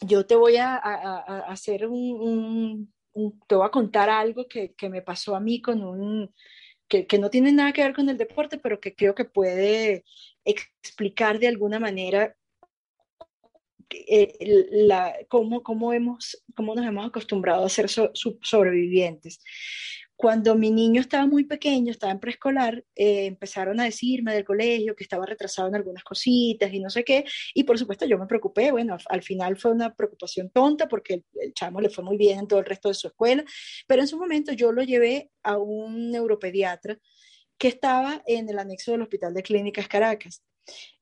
yo 0.00 0.26
te 0.26 0.34
voy 0.34 0.56
a, 0.56 0.76
hacer 1.46 1.86
un, 1.86 2.92
te 3.46 3.54
voy 3.54 3.66
a 3.66 3.70
contar 3.70 4.10
algo 4.10 4.48
que, 4.48 4.74
que 4.74 4.88
me 4.88 5.02
pasó 5.02 5.36
a 5.36 5.40
mí 5.40 5.60
con 5.60 5.82
un, 5.82 6.34
que, 6.88 7.06
que, 7.06 7.18
no 7.18 7.30
tiene 7.30 7.52
nada 7.52 7.72
que 7.72 7.82
ver 7.82 7.94
con 7.94 8.08
el 8.08 8.18
deporte, 8.18 8.58
pero 8.58 8.80
que 8.80 8.94
creo 8.94 9.14
que 9.14 9.24
puede 9.24 10.04
explicar 10.44 11.38
de 11.38 11.48
alguna 11.48 11.78
manera 11.78 12.34
eh, 14.08 14.66
la, 14.70 15.14
cómo, 15.28 15.62
cómo, 15.62 15.92
hemos, 15.92 16.42
cómo 16.54 16.74
nos 16.74 16.86
hemos 16.86 17.06
acostumbrado 17.06 17.64
a 17.64 17.68
ser 17.68 17.88
sobrevivientes. 17.88 19.40
Cuando 20.16 20.54
mi 20.54 20.70
niño 20.70 21.00
estaba 21.00 21.26
muy 21.26 21.44
pequeño, 21.44 21.90
estaba 21.90 22.12
en 22.12 22.20
preescolar, 22.20 22.84
eh, 22.94 23.26
empezaron 23.26 23.80
a 23.80 23.84
decirme 23.84 24.32
del 24.32 24.44
colegio 24.44 24.94
que 24.94 25.02
estaba 25.02 25.26
retrasado 25.26 25.68
en 25.68 25.74
algunas 25.74 26.04
cositas 26.04 26.72
y 26.72 26.78
no 26.78 26.90
sé 26.90 27.02
qué, 27.02 27.24
y 27.54 27.64
por 27.64 27.76
supuesto 27.76 28.06
yo 28.06 28.18
me 28.18 28.26
preocupé, 28.26 28.70
bueno, 28.70 28.96
al 29.08 29.22
final 29.22 29.56
fue 29.56 29.72
una 29.72 29.94
preocupación 29.94 30.50
tonta 30.50 30.86
porque 30.88 31.14
el, 31.14 31.24
el 31.40 31.54
chamo 31.54 31.80
le 31.80 31.90
fue 31.90 32.04
muy 32.04 32.16
bien 32.16 32.38
en 32.38 32.46
todo 32.46 32.60
el 32.60 32.66
resto 32.66 32.88
de 32.88 32.94
su 32.94 33.08
escuela, 33.08 33.44
pero 33.88 34.02
en 34.02 34.08
su 34.08 34.16
momento 34.16 34.52
yo 34.52 34.70
lo 34.70 34.82
llevé 34.82 35.30
a 35.42 35.58
un 35.58 36.12
neuropediatra 36.12 36.98
que 37.58 37.68
estaba 37.68 38.22
en 38.26 38.48
el 38.48 38.58
anexo 38.58 38.92
del 38.92 39.02
Hospital 39.02 39.34
de 39.34 39.42
Clínicas 39.42 39.88
Caracas. 39.88 40.42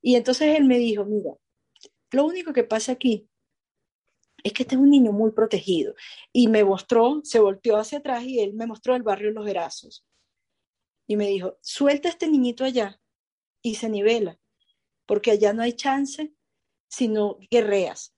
Y 0.03 0.17
entonces 0.17 0.57
él 0.57 0.65
me 0.65 0.79
dijo, 0.79 1.05
mira, 1.05 1.33
lo 2.11 2.25
único 2.25 2.53
que 2.53 2.65
pasa 2.65 2.93
aquí 2.93 3.29
es 4.43 4.53
que 4.53 4.63
este 4.63 4.75
es 4.75 4.81
un 4.81 4.91
niño 4.91 5.13
muy 5.13 5.33
protegido. 5.33 5.95
Y 6.33 6.49
me 6.49 6.65
mostró, 6.65 7.21
se 7.25 7.41
volteó 7.41 7.77
hacia 7.77 7.99
atrás 7.99 8.25
y 8.25 8.41
él 8.41 8.55
me 8.55 8.67
mostró 8.67 8.95
el 8.95 9.03
barrio 9.03 9.31
Los 9.33 9.45
Verazos. 9.45 10.07
Y 11.07 11.17
me 11.17 11.27
dijo, 11.27 11.59
suelta 11.61 12.09
a 12.09 12.13
este 12.13 12.29
niñito 12.29 12.65
allá 12.65 13.01
y 13.63 13.75
se 13.75 13.89
nivela, 13.89 14.39
porque 15.07 15.33
allá 15.33 15.53
no 15.53 15.63
hay 15.63 15.73
chance 15.73 16.33
sino 16.89 17.39
guerreas. 17.51 18.15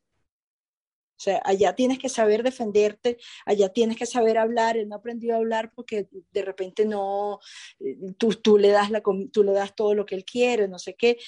O 1.18 1.24
sea, 1.24 1.40
allá 1.44 1.74
tienes 1.76 2.00
que 2.00 2.08
saber 2.08 2.42
defenderte, 2.42 3.18
allá 3.46 3.68
tienes 3.68 3.96
que 3.96 4.06
saber 4.06 4.38
hablar. 4.38 4.76
Él 4.76 4.88
no 4.88 4.96
aprendió 4.96 5.34
a 5.34 5.36
hablar 5.36 5.70
porque 5.72 6.08
de 6.10 6.42
repente 6.42 6.84
no, 6.84 7.38
eh, 7.78 7.96
tú, 8.18 8.30
tú, 8.30 8.58
le, 8.58 8.70
das 8.70 8.90
la, 8.90 9.02
tú 9.02 9.44
le 9.44 9.52
das 9.52 9.74
todo 9.76 9.94
lo 9.94 10.04
que 10.04 10.16
él 10.16 10.24
quiere, 10.24 10.66
no 10.66 10.80
sé 10.80 10.94
qué. 10.94 11.18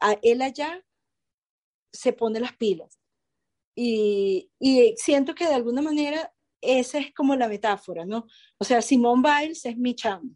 A 0.00 0.18
él 0.22 0.40
allá 0.40 0.82
se 1.92 2.12
pone 2.12 2.40
las 2.40 2.56
pilas. 2.56 2.98
Y, 3.74 4.50
siento 4.96 5.34
que 5.34 5.46
de 5.46 5.54
alguna 5.54 5.82
manera 5.82 6.32
esa 6.60 6.98
es 6.98 7.12
como 7.14 7.34
la 7.36 7.48
metáfora, 7.48 8.04
¿no? 8.04 8.26
O 8.58 8.64
sea, 8.64 8.82
Simón 8.82 9.22
Biles 9.22 9.64
es 9.66 9.76
mi 9.76 9.94
chamo, 9.94 10.30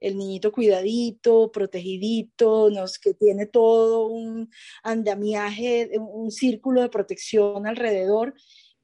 el 0.00 0.18
niñito 0.18 0.52
cuidadito, 0.52 1.50
protegidito, 1.50 2.68
nos, 2.70 2.98
que 2.98 3.14
tiene 3.14 3.46
todo 3.46 4.06
un 4.06 4.50
andamiaje, 4.82 5.90
un 5.98 6.30
círculo 6.30 6.82
de 6.82 6.90
protección 6.90 7.66
alrededor, 7.66 8.34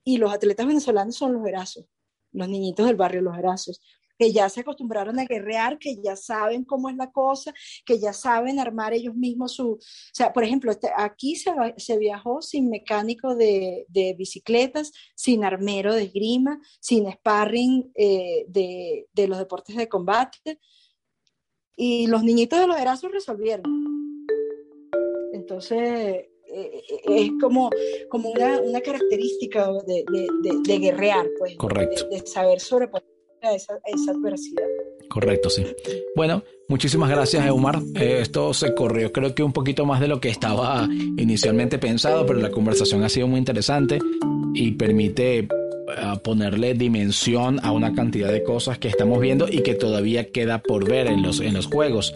y 0.05 0.19
los 0.19 0.33
atletas 0.33 0.67
venezolanos 0.67 1.17
son 1.17 1.35
los 1.35 1.47
Erazos, 1.47 1.87
los 2.33 2.49
niñitos 2.49 2.87
del 2.87 2.97
barrio 2.97 3.23
Los 3.23 3.37
Erazos 3.37 3.81
que 4.19 4.33
ya 4.33 4.49
se 4.49 4.61
acostumbraron 4.61 5.19
a 5.19 5.25
guerrear, 5.25 5.79
que 5.79 5.97
ya 6.03 6.17
saben 6.17 6.65
cómo 6.65 6.89
es 6.89 6.97
la 6.97 7.11
cosa, 7.11 7.53
que 7.85 7.99
ya 7.99 8.13
saben 8.13 8.59
armar 8.59 8.93
ellos 8.93 9.15
mismos 9.15 9.55
su... 9.55 9.73
O 9.73 9.79
sea, 10.13 10.33
por 10.33 10.45
ejemplo, 10.45 10.71
este, 10.71 10.91
aquí 10.97 11.37
se, 11.37 11.53
se, 11.77 11.99
viajó 11.99 12.43
sin 12.43 12.69
mecánico 12.69 13.35
de, 13.35 13.87
de, 13.89 14.15
bicicletas, 14.15 14.93
sin 15.15 15.45
armero 15.45 15.95
de 15.95 16.05
esgrima, 16.05 16.61
sin 16.81 17.11
sparring 17.11 17.93
eh, 17.95 18.47
de, 18.49 19.09
de, 19.13 19.29
los 19.29 19.39
deportes 19.39 19.77
de 19.77 19.89
combate. 19.89 20.61
Y 21.77 22.07
los 22.07 22.23
niñitos 22.23 22.59
de 22.59 22.67
los 22.67 22.79
Erasmus 22.79 23.13
resolvieron. 23.13 23.65
Entonces, 25.33 25.79
eh, 26.49 26.83
eh, 26.89 27.05
es 27.07 27.31
como, 27.41 27.71
como 28.09 28.31
una, 28.31 28.61
una 28.61 28.81
característica 28.81 29.71
de, 29.87 30.05
de, 30.65 30.79
guerrear, 30.79 31.27
pues. 31.39 31.57
Correcto. 31.57 32.09
De, 32.09 32.27
saber 32.27 32.61
sobreponer 32.61 33.16
esa, 33.55 33.75
adversidad. 34.11 34.65
Correcto, 35.09 35.51
sí. 35.51 35.65
Bueno, 36.15 36.43
muchísimas 36.69 37.09
gracias, 37.11 37.47
Eumar. 37.47 37.81
Eh, 37.95 38.19
esto 38.23 38.53
se 38.55 38.75
corrió, 38.75 39.13
creo 39.13 39.35
que 39.35 39.43
un 39.43 39.53
poquito 39.53 39.85
más 39.85 40.01
de 40.01 40.09
lo 40.09 40.21
que 40.21 40.29
estaba 40.29 40.89
inicialmente 41.17 41.79
pensado, 41.79 42.27
pero 42.27 42.41
la 42.41 42.51
conversación 42.51 43.03
ha 43.05 43.09
sido 43.09 43.27
muy 43.29 43.39
interesante 43.39 43.99
y 44.55 44.73
permite 44.73 45.39
eh, 45.39 45.49
ponerle 46.23 46.75
dimensión 46.75 47.61
a 47.63 47.73
una 47.73 47.95
cantidad 47.95 48.33
de 48.33 48.43
cosas 48.43 48.79
que 48.79 48.89
estamos 48.89 49.21
viendo 49.21 49.47
y 49.49 49.63
que 49.63 49.75
todavía 49.75 50.31
queda 50.31 50.59
por 50.59 50.89
ver 50.89 51.07
en 51.07 51.23
los, 51.23 51.41
en 51.41 51.55
los 51.55 51.67
juegos. 51.67 52.15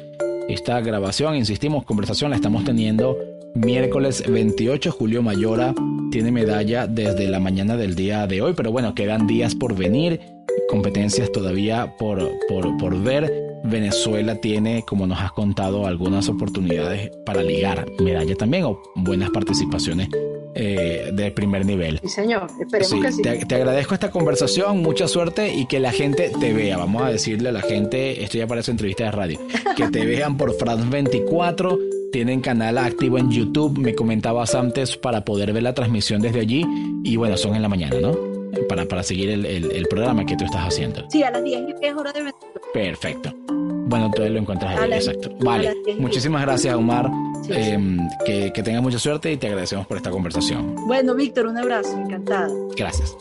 Esta 0.48 0.81
grabación, 0.81 1.36
insistimos, 1.36 1.85
conversación 1.85 2.31
la 2.31 2.36
estamos 2.36 2.65
teniendo 2.65 3.16
miércoles 3.55 4.24
28. 4.28 4.90
Julio 4.90 5.23
Mayora 5.23 5.74
tiene 6.11 6.32
medalla 6.32 6.86
desde 6.86 7.28
la 7.28 7.39
mañana 7.39 7.77
del 7.77 7.94
día 7.94 8.27
de 8.27 8.43
hoy, 8.43 8.55
pero 8.57 8.73
bueno, 8.73 8.94
quedan 8.94 9.27
días 9.27 9.55
por 9.55 9.77
venir 9.77 10.20
competencias 10.68 11.31
todavía 11.32 11.97
por, 11.98 12.31
por, 12.48 12.98
ver. 13.02 13.48
Venezuela 13.62 14.36
tiene, 14.36 14.85
como 14.86 15.06
nos 15.06 15.20
has 15.20 15.32
contado, 15.32 15.86
algunas 15.86 16.28
oportunidades 16.28 17.10
para 17.27 17.43
ligar 17.43 17.86
medalla 18.01 18.35
también 18.35 18.64
o 18.64 18.81
buenas 18.94 19.31
participaciones 19.31 20.09
eh, 20.55 21.10
de 21.12 21.31
primer 21.31 21.66
nivel. 21.66 22.01
Sí, 22.02 22.09
señor, 22.09 22.47
esperemos 22.60 22.94
que 23.02 23.12
sí. 23.12 23.22
Te, 23.22 23.44
te, 23.44 23.55
agradezco 23.55 23.94
esta 23.94 24.10
conversación, 24.10 24.78
mucha 24.78 25.09
suerte 25.09 25.55
y 25.55 25.66
que 25.66 25.78
la 25.78 25.93
gente 25.93 26.32
te 26.40 26.52
vea. 26.52 26.78
Vamos 26.78 27.02
a 27.02 27.10
decirle 27.10 27.51
a 27.51 27.52
la 27.52 27.62
gente, 27.62 28.24
esto 28.24 28.39
ya 28.39 28.47
parece 28.47 28.70
entrevista 28.70 29.05
de 29.05 29.10
radio, 29.10 29.40
que 29.77 29.89
te 29.89 30.06
vean 30.06 30.36
por 30.36 30.55
France 30.55 30.86
24. 30.89 31.78
Tienen 32.12 32.40
canal 32.40 32.78
activo 32.78 33.18
en 33.18 33.31
YouTube, 33.31 33.78
me 33.78 33.94
comentabas 33.94 34.55
antes, 34.56 34.97
para 34.97 35.24
poder 35.24 35.52
ver 35.52 35.62
la 35.62 35.74
transmisión 35.74 36.20
desde 36.20 36.40
allí. 36.40 36.66
Y 37.05 37.16
bueno, 37.16 37.36
son 37.36 37.55
en 37.55 37.62
la 37.62 37.68
mañana, 37.68 38.01
¿no? 38.01 38.30
Para, 38.68 38.86
para 38.86 39.02
seguir 39.02 39.31
el, 39.31 39.44
el, 39.47 39.86
programa 39.89 40.24
que 40.24 40.36
tú 40.36 40.44
estás 40.44 40.68
haciendo. 40.68 41.05
Sí, 41.10 41.22
a 41.22 41.31
las 41.31 41.43
10 41.43 41.60
y 41.60 41.81
10 41.81 41.97
horas 41.97 42.14
de 42.14 42.20
Venezuela. 42.20 42.60
Perfecto. 42.72 43.35
Bueno, 43.47 44.06
entonces 44.06 44.32
lo 44.32 44.39
encuentras 44.39 44.78
ahí, 44.78 44.93
exacto. 44.93 45.31
Vale, 45.40 45.74
muchísimas 45.98 46.43
gracias, 46.43 46.74
Omar. 46.74 47.10
Em, 47.48 47.98
que, 48.24 48.52
que 48.52 48.62
tengas 48.62 48.82
mucha 48.82 48.98
suerte 48.98 49.32
y 49.32 49.36
te 49.36 49.48
agradecemos 49.48 49.86
por 49.86 49.97
esta 49.97 50.10
conversación. 50.10 50.77
Bueno, 50.86 51.14
Víctor, 51.14 51.47
un 51.47 51.59
abrazo, 51.59 51.97
encantada. 51.98 52.48
Gracias. 52.77 53.16